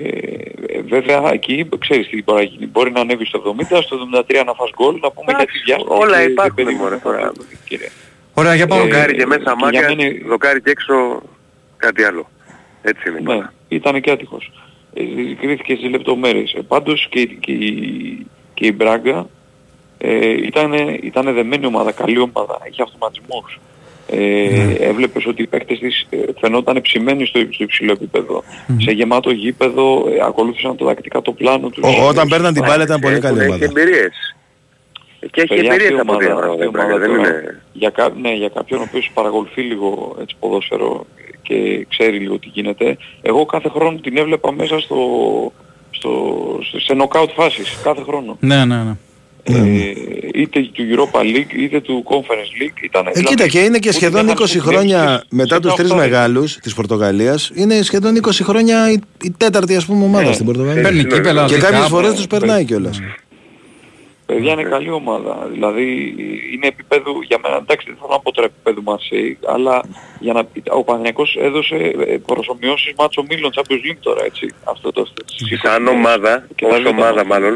βέβαια 0.88 1.32
εκεί 1.34 1.70
ξέρεις 1.80 2.08
τι 2.08 2.24
μπορεί 2.24 2.38
να 2.44 2.50
γίνει. 2.50 2.66
Μπορεί 2.68 2.92
να 2.92 3.00
ανέβει 3.02 3.26
στο 3.26 3.56
70, 3.72 3.80
στο 3.84 3.98
73 4.30 4.44
να 4.46 4.54
φας 4.54 4.70
γκολ, 4.76 5.00
να 5.02 5.12
πούμε 5.12 5.32
γιατί 5.38 5.52
βιάστηκε. 5.66 5.94
όλα 5.94 6.18
και- 6.24 6.30
υπάρχουν, 6.30 6.56
και 6.56 6.64
παιδί 6.64 6.76
μου, 6.76 6.82
μωρέ, 6.84 6.98
τώρα. 6.98 7.32
κύριε. 7.68 7.88
Ωραία, 8.34 8.56
για 8.56 8.68
πάμε. 8.68 8.82
Ε, 8.82 8.86
Δοκάρι 8.86 9.16
και 9.16 9.26
μέσα 9.26 9.40
και 9.44 9.44
για 9.70 9.82
μάτια, 9.82 9.96
μένα- 9.96 10.28
δοκάρι 10.28 10.62
και 10.62 10.70
έξω 10.70 11.22
κάτι 11.78 12.04
άλλο. 12.04 12.30
Έτσι 12.82 13.10
είναι. 13.10 13.34
Ναι, 13.36 13.42
ήταν 13.68 14.02
και 14.02 14.12
άτυχος. 14.12 14.52
Ε, 14.94 15.04
κρίθηκε 15.42 15.76
στις 15.76 15.90
λεπτομέρειες. 15.90 16.54
Ε, 16.54 16.62
πάντως 16.62 17.08
και, 17.10 17.26
και, 17.26 17.52
η- 17.52 18.26
και 18.54 18.66
η 18.66 18.74
Μπράγκα 18.76 19.28
ε, 20.02 20.30
ήταν, 20.30 20.74
ήταν 21.04 21.34
δεμένη 21.34 21.66
ομάδα, 21.66 21.92
καλή 21.92 22.20
ομάδα, 22.20 22.60
είχε 22.70 22.82
αυτοματισμούς. 22.82 23.60
Ε, 24.08 24.88
Έβλεπες 24.88 25.26
ότι 25.26 25.42
οι 25.42 25.48
παίκτες 25.48 25.80
της 25.80 26.08
ε, 26.10 26.18
φαινόταν 26.40 26.82
ψημένοι 26.82 27.26
στο, 27.26 27.40
στο 27.40 27.64
υψηλό 27.64 27.92
επίπεδο. 27.92 28.44
Σε 28.78 28.92
γεμάτο 28.92 29.32
γήπεδο 29.32 30.08
ε, 30.10 30.24
ακολούθησαν 30.26 30.76
το 30.76 30.86
τακτικά 30.86 31.22
το 31.22 31.32
πλάνο 31.32 31.70
τους. 31.70 31.84
Ό- 31.84 32.08
όταν 32.08 32.28
παίρναν 32.28 32.54
την 32.54 32.64
μπάλα 32.66 32.84
ήταν 32.84 33.00
πολύ 33.00 33.20
καλή 33.20 33.40
Έχει 33.40 33.48
ομάδα. 33.48 33.66
εμπειρίες. 33.66 34.36
Και 35.32 35.42
έχει 35.42 35.48
Παιδιά, 35.48 35.74
εμπειρίες 35.74 36.00
αυτή 36.00 36.02
από 36.02 36.12
ομάδα, 36.12 36.26
δύο 36.26 36.52
αυτή 36.52 36.66
η 36.66 36.70
πράγματα. 36.70 36.96
ομάδα 36.96 37.08
Δεν 37.08 37.16
τώρα, 37.16 37.30
είναι... 37.30 37.62
για, 37.74 37.90
κα, 37.90 38.10
ναι, 38.22 38.32
για 38.34 38.50
κάποιον 38.50 38.80
ο 38.80 38.84
οποίος 38.88 39.12
παρακολουθεί 39.14 39.62
λίγο 39.62 40.16
έτσι, 40.22 40.36
ποδόσφαιρο 40.40 41.06
και 41.42 41.86
ξέρει 41.90 42.18
λίγο 42.18 42.40
τι 42.40 42.48
γίνεται, 42.54 42.98
εγώ 43.22 43.46
κάθε 43.46 43.70
χρόνο 43.70 43.98
την 44.00 44.18
έβλεπα 44.18 44.52
μέσα 44.52 44.80
στο, 44.80 44.98
στο, 45.92 46.12
σε 46.62 46.96
knockout 46.98 47.30
φάσεις, 47.36 47.78
κάθε 47.84 48.02
χρόνο. 48.02 48.38
Ναι, 48.40 48.66
ναι, 48.66 48.76
ναι. 48.76 48.94
Ε, 49.44 49.92
είτε 50.34 50.60
του 50.74 50.84
Europa 50.96 51.20
League 51.22 51.54
είτε 51.58 51.80
του 51.82 52.04
Conference 52.08 52.64
League. 52.64 52.84
Ήταν, 52.84 53.08
Ε, 53.14 53.22
κοίτα 53.24 53.48
και 53.48 53.60
είναι 53.60 53.78
και 53.80 53.88
ούτε 53.90 53.98
σχεδόν 53.98 54.26
δεν 54.26 54.36
20 54.38 54.56
είχαν 54.56 54.62
χρόνια 54.62 54.98
συνδέσεις 55.00 55.28
μετά 55.30 55.56
σε 55.56 55.62
τους 55.62 55.74
τρεις 55.74 55.92
οχτάρι. 55.92 56.10
μεγάλους 56.10 56.56
της 56.58 56.74
Πορτογαλίας 56.74 57.52
είναι 57.54 57.82
σχεδόν 57.82 58.16
20 58.16 58.30
χρόνια 58.44 58.92
η, 58.92 59.00
η 59.24 59.32
τέταρτη 59.38 59.76
ας 59.76 59.86
πούμε 59.86 60.04
ομάδα 60.04 60.28
Ναι. 60.28 60.34
στην 60.34 60.46
Πορτογαλία. 60.46 60.82
Παίρνει 60.82 61.06
κύπελα, 61.06 61.46
Και 61.46 61.56
δικά, 61.56 61.70
κάποιες 61.70 61.88
φορές 61.88 62.10
ναι. 62.10 62.16
τους 62.16 62.28
περνάει 62.28 62.66
κιόλας. 62.66 63.00
Παιδιά 64.26 64.52
είναι 64.52 64.64
καλή 64.64 64.90
ομάδα. 64.92 65.48
Δηλαδή 65.52 65.84
είναι 66.54 66.68
επίπεδου 66.68 67.12
για 67.28 67.38
μένα. 67.44 67.56
Εντάξει 67.58 67.86
δεν 67.88 67.96
θέλω 68.00 68.12
να 68.12 68.20
πω 68.20 68.32
τώρα 68.32 68.48
επίπεδου 68.48 68.82
Μαρσέη, 68.84 69.38
αλλά 69.48 69.82
για 70.20 70.34
να, 70.34 70.42
ο 70.80 70.84
Παναγιακός 70.84 71.38
έδωσε 71.42 71.76
ε, 72.08 72.18
προσωμιώσεις 72.26 72.94
μάτσο 72.98 73.24
Μίλων 73.30 73.52
Champions 73.56 73.84
League 73.88 73.98
τώρα 74.02 74.24
έτσι. 74.26 74.46
Αυτό 74.64 74.92
το 74.92 75.08
Σαν 75.64 75.88
ομάδα, 75.88 76.48
Και 76.56 76.66
τα 76.66 76.72
ως 76.76 76.78
λέτε 76.82 76.90
ομάδα 76.90 77.14
μας. 77.26 77.28
μάλλον, 77.28 77.56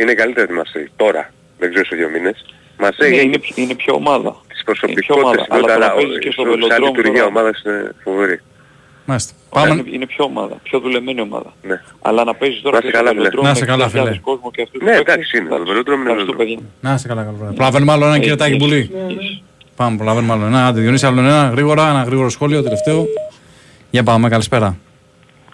είναι 0.00 0.14
καλύτερη 0.14 0.46
τη 0.46 0.52
Μαρσέη. 0.52 0.86
Τώρα. 0.96 1.22
Δεν 1.58 1.70
ξέρω 1.70 1.84
σε 1.90 1.96
δύο 1.96 2.08
μήνες. 2.08 2.36
Μαρσέη 2.78 3.10
Ναι, 3.10 3.16
έχει 3.16 3.24
είναι, 3.26 3.38
πιο- 3.38 3.54
είναι 3.62 3.74
πιο 3.74 3.94
ομάδα. 3.94 4.30
τις 4.48 4.60
Είναι 4.82 4.92
πιο 5.06 5.14
ομάδα. 5.14 5.36
προσωπικότητες, 5.36 5.46
Αλλά 5.50 5.66
το 5.66 5.72
αλλά 5.72 5.86
να 5.86 5.92
παίζεις 5.98 6.18
και 6.24 6.30
στο 6.30 6.42
σαν 6.42 6.50
βελοδρόμιο 6.52 6.86
λειτουργία 6.86 7.22
τώρα- 7.22 7.26
ομάδας 7.34 7.62
είναι 7.66 7.94
φοβερή. 8.04 8.38
Μάλιστα. 9.10 9.32
Πάμε. 9.50 9.68
Πάμε. 9.68 9.80
Είναι, 9.80 9.90
είναι 9.96 10.06
πιο 10.06 10.24
ομάδα, 10.24 10.54
πιο 10.68 10.78
δουλεμένη 10.84 11.20
ομάδα. 11.20 11.50
Ναι. 11.62 11.76
Αλλά 12.08 12.24
να 12.24 12.34
παίζεις 12.34 12.60
τώρα 12.62 12.76
Να 12.76 12.80
και 12.82 12.86
είσαι 12.88 12.96
στο 12.96 13.04
καλά, 13.04 13.10
φίλε. 13.10 13.20
βελοδρόμιο 13.22 13.48
Να 13.50 13.54
είσαι 13.56 13.64
με 13.64 13.70
καλά, 13.72 13.84
60.000 13.84 14.04
φίλε. 14.12 14.18
κόσμο 14.30 14.50
και 14.54 14.62
αυτούς 14.62 14.80
Ναι, 14.82 14.90
τους 14.90 15.00
εντάξει, 15.00 15.30
παίκτες. 15.30 15.40
είναι. 15.40 15.48
Το 15.62 15.64
βελοδρόμιο 15.70 16.02
είναι 16.02 16.10
Ευχαριστώ, 16.10 16.32
βελοδρόμιο. 16.36 16.56
παιδιά. 16.80 16.90
Να 16.90 16.94
είσαι 16.96 17.08
καλά, 17.08 17.22
καλό 17.28 17.36
βράδυ. 17.40 17.54
Προλαβαίνουμε 17.54 17.92
άλλο 17.92 18.04
ένα, 18.06 18.14
κύριε 18.18 18.28
Έχει, 18.36 18.38
Τάκη 18.42 18.50
έχει, 18.54 18.60
Πουλή. 18.64 18.82
έχει. 19.18 19.42
Πάμε, 19.76 19.96
προλαβαίνουμε 19.96 20.32
άλλο 20.32 20.44
ένα. 20.46 20.66
Άντε, 20.66 20.80
Διονύση, 20.80 21.06
άλλο 21.06 21.20
ένα. 21.20 21.48
Γρήγορα, 21.54 21.88
ένα 21.94 22.02
γρήγορο 22.02 22.28
σχόλιο, 22.28 22.62
τελευταίο. 22.62 23.06
Για 23.90 24.02
πάμε, 24.02 24.28
καλησπέρα. 24.28 24.76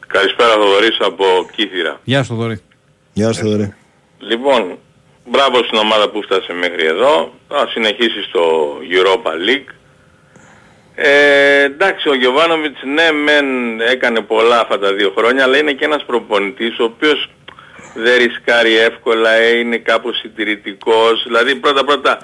Καλησπέρα 0.06 0.52
Θοδωρής 0.60 0.96
από 1.00 1.24
Κύθυρα. 1.56 2.00
Γεια 2.04 2.22
σου, 2.22 2.34
Δωρή. 2.34 2.60
Γεια 3.12 3.32
σου, 3.32 3.40
Θοδωρή. 3.42 3.74
Λοιπόν, 4.28 4.78
μπράβο 5.24 5.56
στην 5.64 5.78
ομάδα 5.78 6.08
που 6.10 6.22
φτάσε 6.22 6.52
μέχρι 6.52 6.84
εδώ. 6.86 7.32
Θα 7.48 7.68
συνεχίσει 7.70 8.22
στο 8.28 8.42
Europa 8.90 9.30
League. 9.48 9.72
Ε, 10.94 11.62
εντάξει, 11.62 12.08
ο 12.08 12.14
Γιωβάνοβιτς 12.14 12.80
ναι 12.94 13.12
μεν 13.12 13.80
έκανε 13.80 14.20
πολλά 14.20 14.60
αυτά 14.60 14.78
τα 14.78 14.92
δύο 14.92 15.12
χρόνια, 15.16 15.42
αλλά 15.44 15.56
είναι 15.58 15.72
και 15.72 15.84
ένας 15.84 16.04
προπονητής 16.04 16.78
ο 16.78 16.84
οποίος 16.84 17.30
δεν 17.94 18.16
ρισκάρει 18.18 18.76
εύκολα, 18.76 19.30
ε, 19.30 19.58
είναι 19.58 19.76
κάπως 19.76 20.18
συντηρητικός. 20.18 21.22
Δηλαδή 21.26 21.54
πρώτα 21.54 21.84
πρώτα 21.84 22.18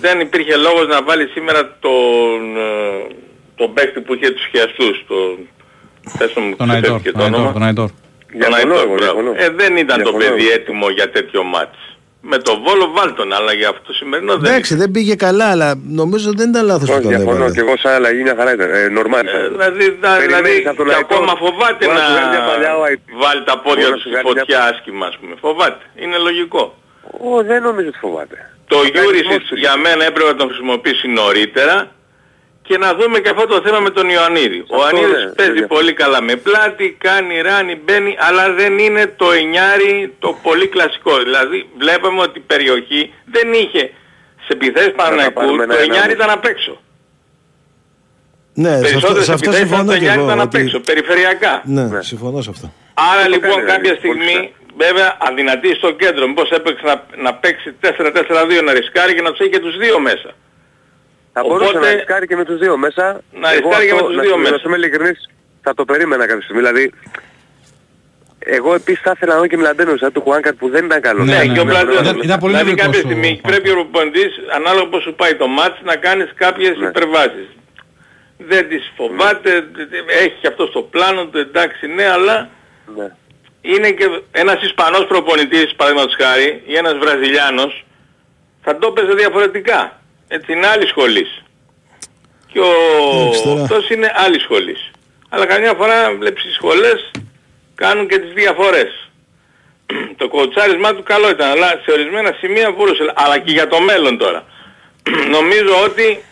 δεν 0.00 0.20
υπήρχε 0.20 0.56
λόγος 0.56 0.86
να 0.86 1.02
βάλει 1.02 1.26
σήμερα 1.26 1.76
τον, 1.80 2.56
ε, 2.56 3.14
τον 3.56 3.72
παίκτη 3.74 4.00
που 4.00 4.14
είχε 4.14 4.30
τους 4.30 4.46
χιαστούς, 4.50 5.04
τον... 5.08 5.48
Πες 6.18 6.32
μου, 6.34 6.56
Τον 6.56 6.70
Αϊτόρ. 6.70 7.00
ξεφεύγει 7.00 7.10
Τον 7.10 7.20
το 7.20 7.24
Αϊτόρ. 7.24 7.38
όνομα. 7.38 7.52
Τον 7.52 7.62
Αϊτόρ. 7.62 7.88
Τον 7.88 7.96
Διαφωνώ 8.32 8.56
Αϊτόρ, 8.56 8.72
εγώ, 8.86 8.94
μπράβο. 8.94 9.20
διαφωνώ. 9.20 9.32
Ε, 9.36 9.48
δεν 9.60 9.76
ήταν 9.76 10.02
το 10.02 10.10
Διαφωνώ 10.10 10.18
παιδί 10.34 10.44
εγώ. 10.48 10.54
έτοιμο 10.54 10.88
για 10.90 11.10
τέτοιο 11.10 11.42
μάτς. 11.42 11.78
Με 12.24 12.38
το 12.38 12.52
Βόλο 12.64 12.90
βάλτον, 12.96 13.32
αλλά 13.32 13.52
για 13.52 13.68
αυτό 13.68 13.80
το 13.86 13.92
σημερινό 13.92 14.36
δεν 14.36 14.50
Εντάξει, 14.52 14.74
δεν 14.74 14.90
πήγε 14.90 15.14
καλά, 15.14 15.50
αλλά 15.50 15.74
νομίζω 15.88 16.32
δεν 16.36 16.48
ήταν 16.48 16.64
λάθος 16.66 16.88
που 16.88 16.92
Όχι, 16.94 17.02
τον 17.02 17.10
διαφωνώ 17.10 17.36
έβαλε. 17.36 17.52
και 17.54 17.60
εγώ 17.60 17.74
σαν 17.82 17.92
αλλαγή 17.92 18.22
μια 18.22 18.34
χαρά 18.38 18.52
ήταν. 18.52 18.68
Ε, 18.74 18.88
νορμάλ. 18.88 19.26
Ε, 19.26 19.48
δηλαδή, 19.48 19.84
δα- 20.00 20.16
Περιμένεις 20.16 20.48
δηλαδή 20.50 20.66
από 20.68 20.76
τον 20.76 20.86
και 20.88 20.94
Αϊτόρ. 20.94 21.16
ακόμα 21.16 21.32
φοβάται 21.42 21.84
Μπορεί 21.86 21.96
να 21.98 22.02
να 22.02 22.06
σου 22.08 22.12
βγάλει 22.12 22.28
μια 22.34 22.42
παλιά 22.50 22.72
ο 22.80 22.82
Αϊτόρ. 22.88 23.14
βάλει 23.24 23.42
τα 23.50 23.54
πόδια 23.64 23.74
Μπορεί 23.74 23.90
να 23.90 23.96
του 23.96 24.00
σου 24.02 24.08
στη 24.08 24.10
βγάλει 24.14 24.26
μια- 24.34 24.40
φωτιά 24.40 24.58
άσχημα, 24.70 25.04
ας 25.10 25.16
πούμε. 25.20 25.34
Φοβάται. 25.44 25.82
Είναι 26.02 26.16
λογικό. 26.28 26.62
Ω, 27.30 27.42
δεν 27.50 27.58
νομίζω 27.68 27.88
ότι 27.92 27.98
φοβάται. 28.06 28.36
Το 28.72 28.76
κάνει 28.78 28.90
Γιούρισιτ 28.94 29.30
μότσο. 29.32 29.54
για 29.64 29.74
μένα 29.84 30.02
έπρεπε 30.10 30.28
να 30.34 30.38
τον 30.40 30.46
χρησιμοποιήσει 30.50 31.06
νωρίτερα 31.20 31.76
και 32.62 32.78
να 32.78 32.94
δούμε 32.94 33.18
και 33.20 33.28
αυτό 33.28 33.46
το 33.46 33.60
θέμα 33.64 33.80
με 33.80 33.90
τον 33.90 34.08
Ιωαννίδη. 34.08 34.64
Ο 34.68 34.76
Αυτό, 34.82 34.96
Ιωαννίδης 34.96 35.24
ναι, 35.24 35.30
παίζει 35.32 35.60
ναι. 35.60 35.66
πολύ 35.66 35.92
καλά 35.92 36.22
με 36.22 36.36
πλάτη, 36.36 36.96
κάνει 37.00 37.40
ράνι, 37.40 37.74
μπαίνει, 37.84 38.16
αλλά 38.18 38.52
δεν 38.52 38.78
είναι 38.78 39.06
το 39.16 39.32
εννιάρι 39.32 40.14
το 40.18 40.38
πολύ 40.42 40.66
κλασικό. 40.68 41.18
Δηλαδή 41.18 41.68
βλέπαμε 41.78 42.20
ότι 42.20 42.38
η 42.38 42.42
περιοχή 42.46 43.12
δεν 43.24 43.52
είχε 43.52 43.90
σε 44.44 44.48
επιθέσεις 44.52 44.92
Παναναϊκού, 44.96 45.32
πάρουμε 45.32 45.56
το 45.56 45.62
ένα-ένα 45.62 45.82
εννιάρι 45.82 46.12
όμως. 46.12 46.24
ήταν 46.24 46.30
απ' 46.30 46.44
έξω. 46.44 46.80
Ναι, 48.54 48.68
σε 48.68 48.74
αυτό, 48.74 48.88
Περισσότερες 48.88 49.24
σε 49.24 49.32
αυτό 49.32 49.50
επιθέσεις 49.50 49.68
ήταν 49.68 49.78
συμφωνώ 49.78 49.92
το 49.92 49.92
και 49.92 49.96
εννιάρι 49.98 50.18
εγώ. 50.20 50.28
ήταν 50.28 50.40
απ' 50.40 50.54
ότι- 50.54 50.62
έξω, 50.62 50.80
περιφερειακά. 50.80 51.62
Ναι, 51.64 51.82
Ναι. 51.82 52.02
συμφωνώ 52.02 52.40
σε 52.42 52.50
αυτό. 52.50 52.72
Άρα 53.12 53.22
το 53.24 53.28
λοιπόν 53.34 53.50
κάνει, 53.54 53.66
κάποια 53.72 53.80
δηλαδή, 53.80 53.98
στιγμή 54.02 54.34
πολύ 54.36 54.54
βέβαια 54.84 55.16
αδυνατεί 55.28 55.70
στο 55.74 55.90
κέντρο. 55.90 56.26
Μήπως 56.26 56.50
έπαιξε 56.50 56.84
να, 56.90 56.96
να 57.24 57.34
παίξει 57.34 57.68
4-4-2 57.80 58.62
να 58.62 58.72
ρισκάρει 58.72 59.14
και 59.14 59.22
να 59.22 59.30
τους 59.30 59.40
έχει 59.40 59.50
και 59.50 59.58
τους 59.66 59.76
δύο 59.76 59.98
μέσα. 60.00 60.30
Θα 61.32 61.42
μπορούσε 61.42 61.70
Οπότε- 61.70 61.86
να 61.90 61.94
ρισκάρει 61.94 62.26
και 62.26 62.36
με 62.36 62.44
τους 62.44 62.58
δύο 62.58 62.76
μέσα. 62.76 63.20
Να 63.32 63.52
Εγώ 63.52 63.60
ρισκάρει 63.68 63.86
και 63.86 63.92
με 63.92 63.98
αυτό, 63.98 64.06
τους 64.08 64.16
να- 64.16 64.22
δύο 64.22 64.36
να 64.36 64.42
μέσα. 64.42 64.58
σου 64.58 64.66
είμαι 64.68 64.76
ειλικρινής, 64.76 65.28
θα 65.62 65.74
το 65.74 65.84
περίμενα 65.84 66.26
κάποια 66.26 66.42
στιγμή. 66.42 66.60
Δηλαδή, 66.62 66.92
εγώ 68.38 68.74
επίσης 68.74 69.00
θα 69.02 69.12
ήθελα 69.16 69.32
να 69.34 69.38
δω 69.40 69.46
και 69.46 69.56
Μιλαντένο 69.56 69.96
σαν 69.96 70.12
του 70.12 70.20
Χουάνκαρ 70.20 70.52
που 70.54 70.68
δεν 70.70 70.84
ήταν 70.84 71.00
καλό. 71.00 71.24
Ναι, 71.24 71.32
Ναι, 71.32 71.44
ναι, 71.44 71.52
και 71.54 71.60
ο 71.60 71.64
ναι. 71.64 71.70
Πλατώνης. 71.70 72.00
Ήταν- 72.00 72.20
ήταν 72.22 72.38
πολύ 72.38 72.52
δηλαδή 72.52 72.70
νευρικός 72.70 72.84
κάποια 72.84 73.00
ο 73.00 73.02
στιγμή 73.10 73.30
Πάνκας. 73.42 73.50
πρέπει 73.50 73.70
ο 73.70 73.74
προπονητής, 73.74 74.32
ανάλογα 74.56 74.86
πώς 74.88 75.02
σου 75.02 75.14
πάει 75.14 75.34
το 75.34 75.46
μάτς, 75.46 75.78
να 75.84 75.96
κάνεις 75.96 76.32
κάποιες 76.34 76.76
Ναι. 76.78 76.86
υπερβάσεις. 76.86 77.48
Δεν 78.38 78.68
τις 78.68 78.92
φοβάται, 78.96 79.50
έχει 80.22 80.34
και 80.40 80.46
αυτό 80.46 80.66
στο 80.66 80.82
πλάνο 80.82 81.26
του, 81.26 81.38
εντάξει 81.38 81.86
ναι, 81.86 82.06
αλλά 82.08 82.48
Ναι. 82.96 83.06
είναι 83.60 83.90
και 83.90 84.06
ένας 84.32 84.62
Ισπανός 84.62 85.06
προπονητής, 85.06 85.74
παραδείγματος 85.74 86.16
χάρη, 86.20 86.62
ή 86.66 86.74
ένας 86.76 86.96
Βραζιλιάνος, 86.98 87.84
θα 88.62 88.78
το 88.78 88.86
έπαιζε 88.96 89.14
διαφορετικά. 89.14 90.01
Έτσι 90.34 90.52
είναι 90.52 90.66
άλλη 90.66 90.86
σχολής. 90.86 91.42
Και 92.46 92.58
ο 92.60 92.70
Εντάξει, 93.20 93.42
τώρα. 93.42 93.62
αυτός 93.62 93.90
είναι 93.90 94.12
άλλη 94.14 94.38
σχολής. 94.40 94.90
Αλλά 95.28 95.46
καμιά 95.46 95.74
φορά 95.74 96.14
βλέπεις 96.16 96.44
οι 96.44 96.52
σχολές 96.52 97.10
κάνουν 97.74 98.08
και 98.08 98.18
τις 98.18 98.32
διαφορές. 98.32 99.10
το 100.20 100.28
κοουτσάρισμά 100.28 100.94
του 100.94 101.02
καλό 101.02 101.28
ήταν, 101.30 101.50
αλλά 101.50 101.68
σε 101.84 101.90
ορισμένα 101.92 102.36
σημεία 102.40 102.70
μπορούσε. 102.70 103.12
Αλλά 103.14 103.38
και 103.38 103.52
για 103.52 103.68
το 103.68 103.80
μέλλον 103.80 104.18
τώρα. 104.18 104.44
Νομίζω 105.36 105.82
ότι 105.84 106.22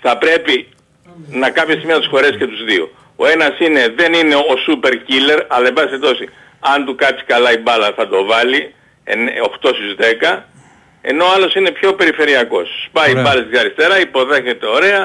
θα 0.00 0.18
πρέπει 0.18 0.68
να 1.30 1.50
κάποια 1.50 1.74
στιγμή 1.74 1.92
να 1.92 1.98
τους 1.98 2.08
χωρέσει 2.08 2.36
και 2.38 2.46
τους 2.46 2.64
δύο. 2.64 2.90
Ο 3.16 3.26
ένας 3.26 3.58
είναι, 3.58 3.88
δεν 3.96 4.12
είναι 4.12 4.34
ο 4.34 4.54
super 4.66 4.92
killer, 5.08 5.40
αλλά 5.48 5.66
εν 5.66 5.72
πάση 5.72 5.86
περιπτώσει, 5.88 6.28
αν 6.60 6.84
του 6.84 6.94
κάτσει 6.94 7.24
καλά 7.24 7.52
η 7.52 7.58
μπάλα 7.58 7.92
θα 7.96 8.08
το 8.08 8.24
βάλει, 8.24 8.74
εν- 9.04 9.28
8 9.42 9.70
στις 9.74 9.94
10, 9.98 10.44
ενώ 11.10 11.22
ο 11.24 11.30
άλλος 11.36 11.52
είναι 11.58 11.70
πιο 11.78 11.88
περιφερειακός. 12.00 12.68
Σπάει 12.88 13.10
Ωραία. 13.10 13.22
μπάλες 13.24 13.44
στην 13.48 13.58
αριστερά, 13.62 13.96
υποδέχεται 14.06 14.66
ωραία, 14.78 15.02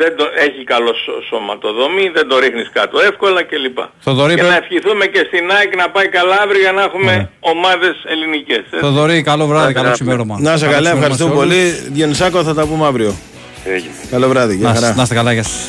δεν 0.00 0.12
το, 0.18 0.24
έχει 0.46 0.60
καλό 0.72 0.92
σω- 1.04 1.22
σωματοδομή, 1.28 2.06
δεν 2.16 2.26
το 2.30 2.38
ρίχνεις 2.44 2.68
κάτω 2.78 2.96
εύκολα 3.10 3.40
κλπ. 3.50 3.78
Θοδωρή, 4.06 4.34
και 4.34 4.40
πε- 4.42 4.50
να 4.50 4.56
ευχηθούμε 4.62 5.04
και 5.14 5.22
στην 5.28 5.44
ΑΕΚ 5.56 5.70
να 5.82 5.86
πάει 5.94 6.08
καλά 6.18 6.36
αύριο 6.44 6.60
για 6.66 6.72
να 6.78 6.82
έχουμε 6.88 7.12
Ωραία. 7.12 7.30
ομάδες 7.54 7.94
ελληνικές. 8.12 8.62
έτσι. 8.72 8.78
Θοδωρή, 8.86 9.22
καλό 9.22 9.44
βράδυ, 9.46 9.66
Να 9.66 9.72
καλό 9.72 9.90
είστε 9.90 9.98
ξημέρωμα. 10.04 10.34
Να 10.40 10.52
είσαι 10.54 10.64
Καλό 10.64 10.74
καλά, 10.76 10.88
ξημέρωμα 10.90 11.14
ευχαριστούμε 11.14 11.30
σε 11.34 11.36
όλους. 11.40 11.72
πολύ. 11.80 11.92
Διονυσάκο 11.96 12.38
θα 12.48 12.54
τα 12.54 12.66
πούμε 12.66 12.86
αύριο. 12.86 13.12
Έγινε. 13.64 13.94
Καλό 14.10 14.28
βράδυ, 14.28 14.54
γεια 14.56 14.66
Να 14.68 14.74
χαρά. 14.74 14.80
είστε- 14.86 14.96
να 14.96 15.02
είστε 15.02 15.14
καλά, 15.14 15.32
γεια 15.32 15.42
σας. 15.42 15.60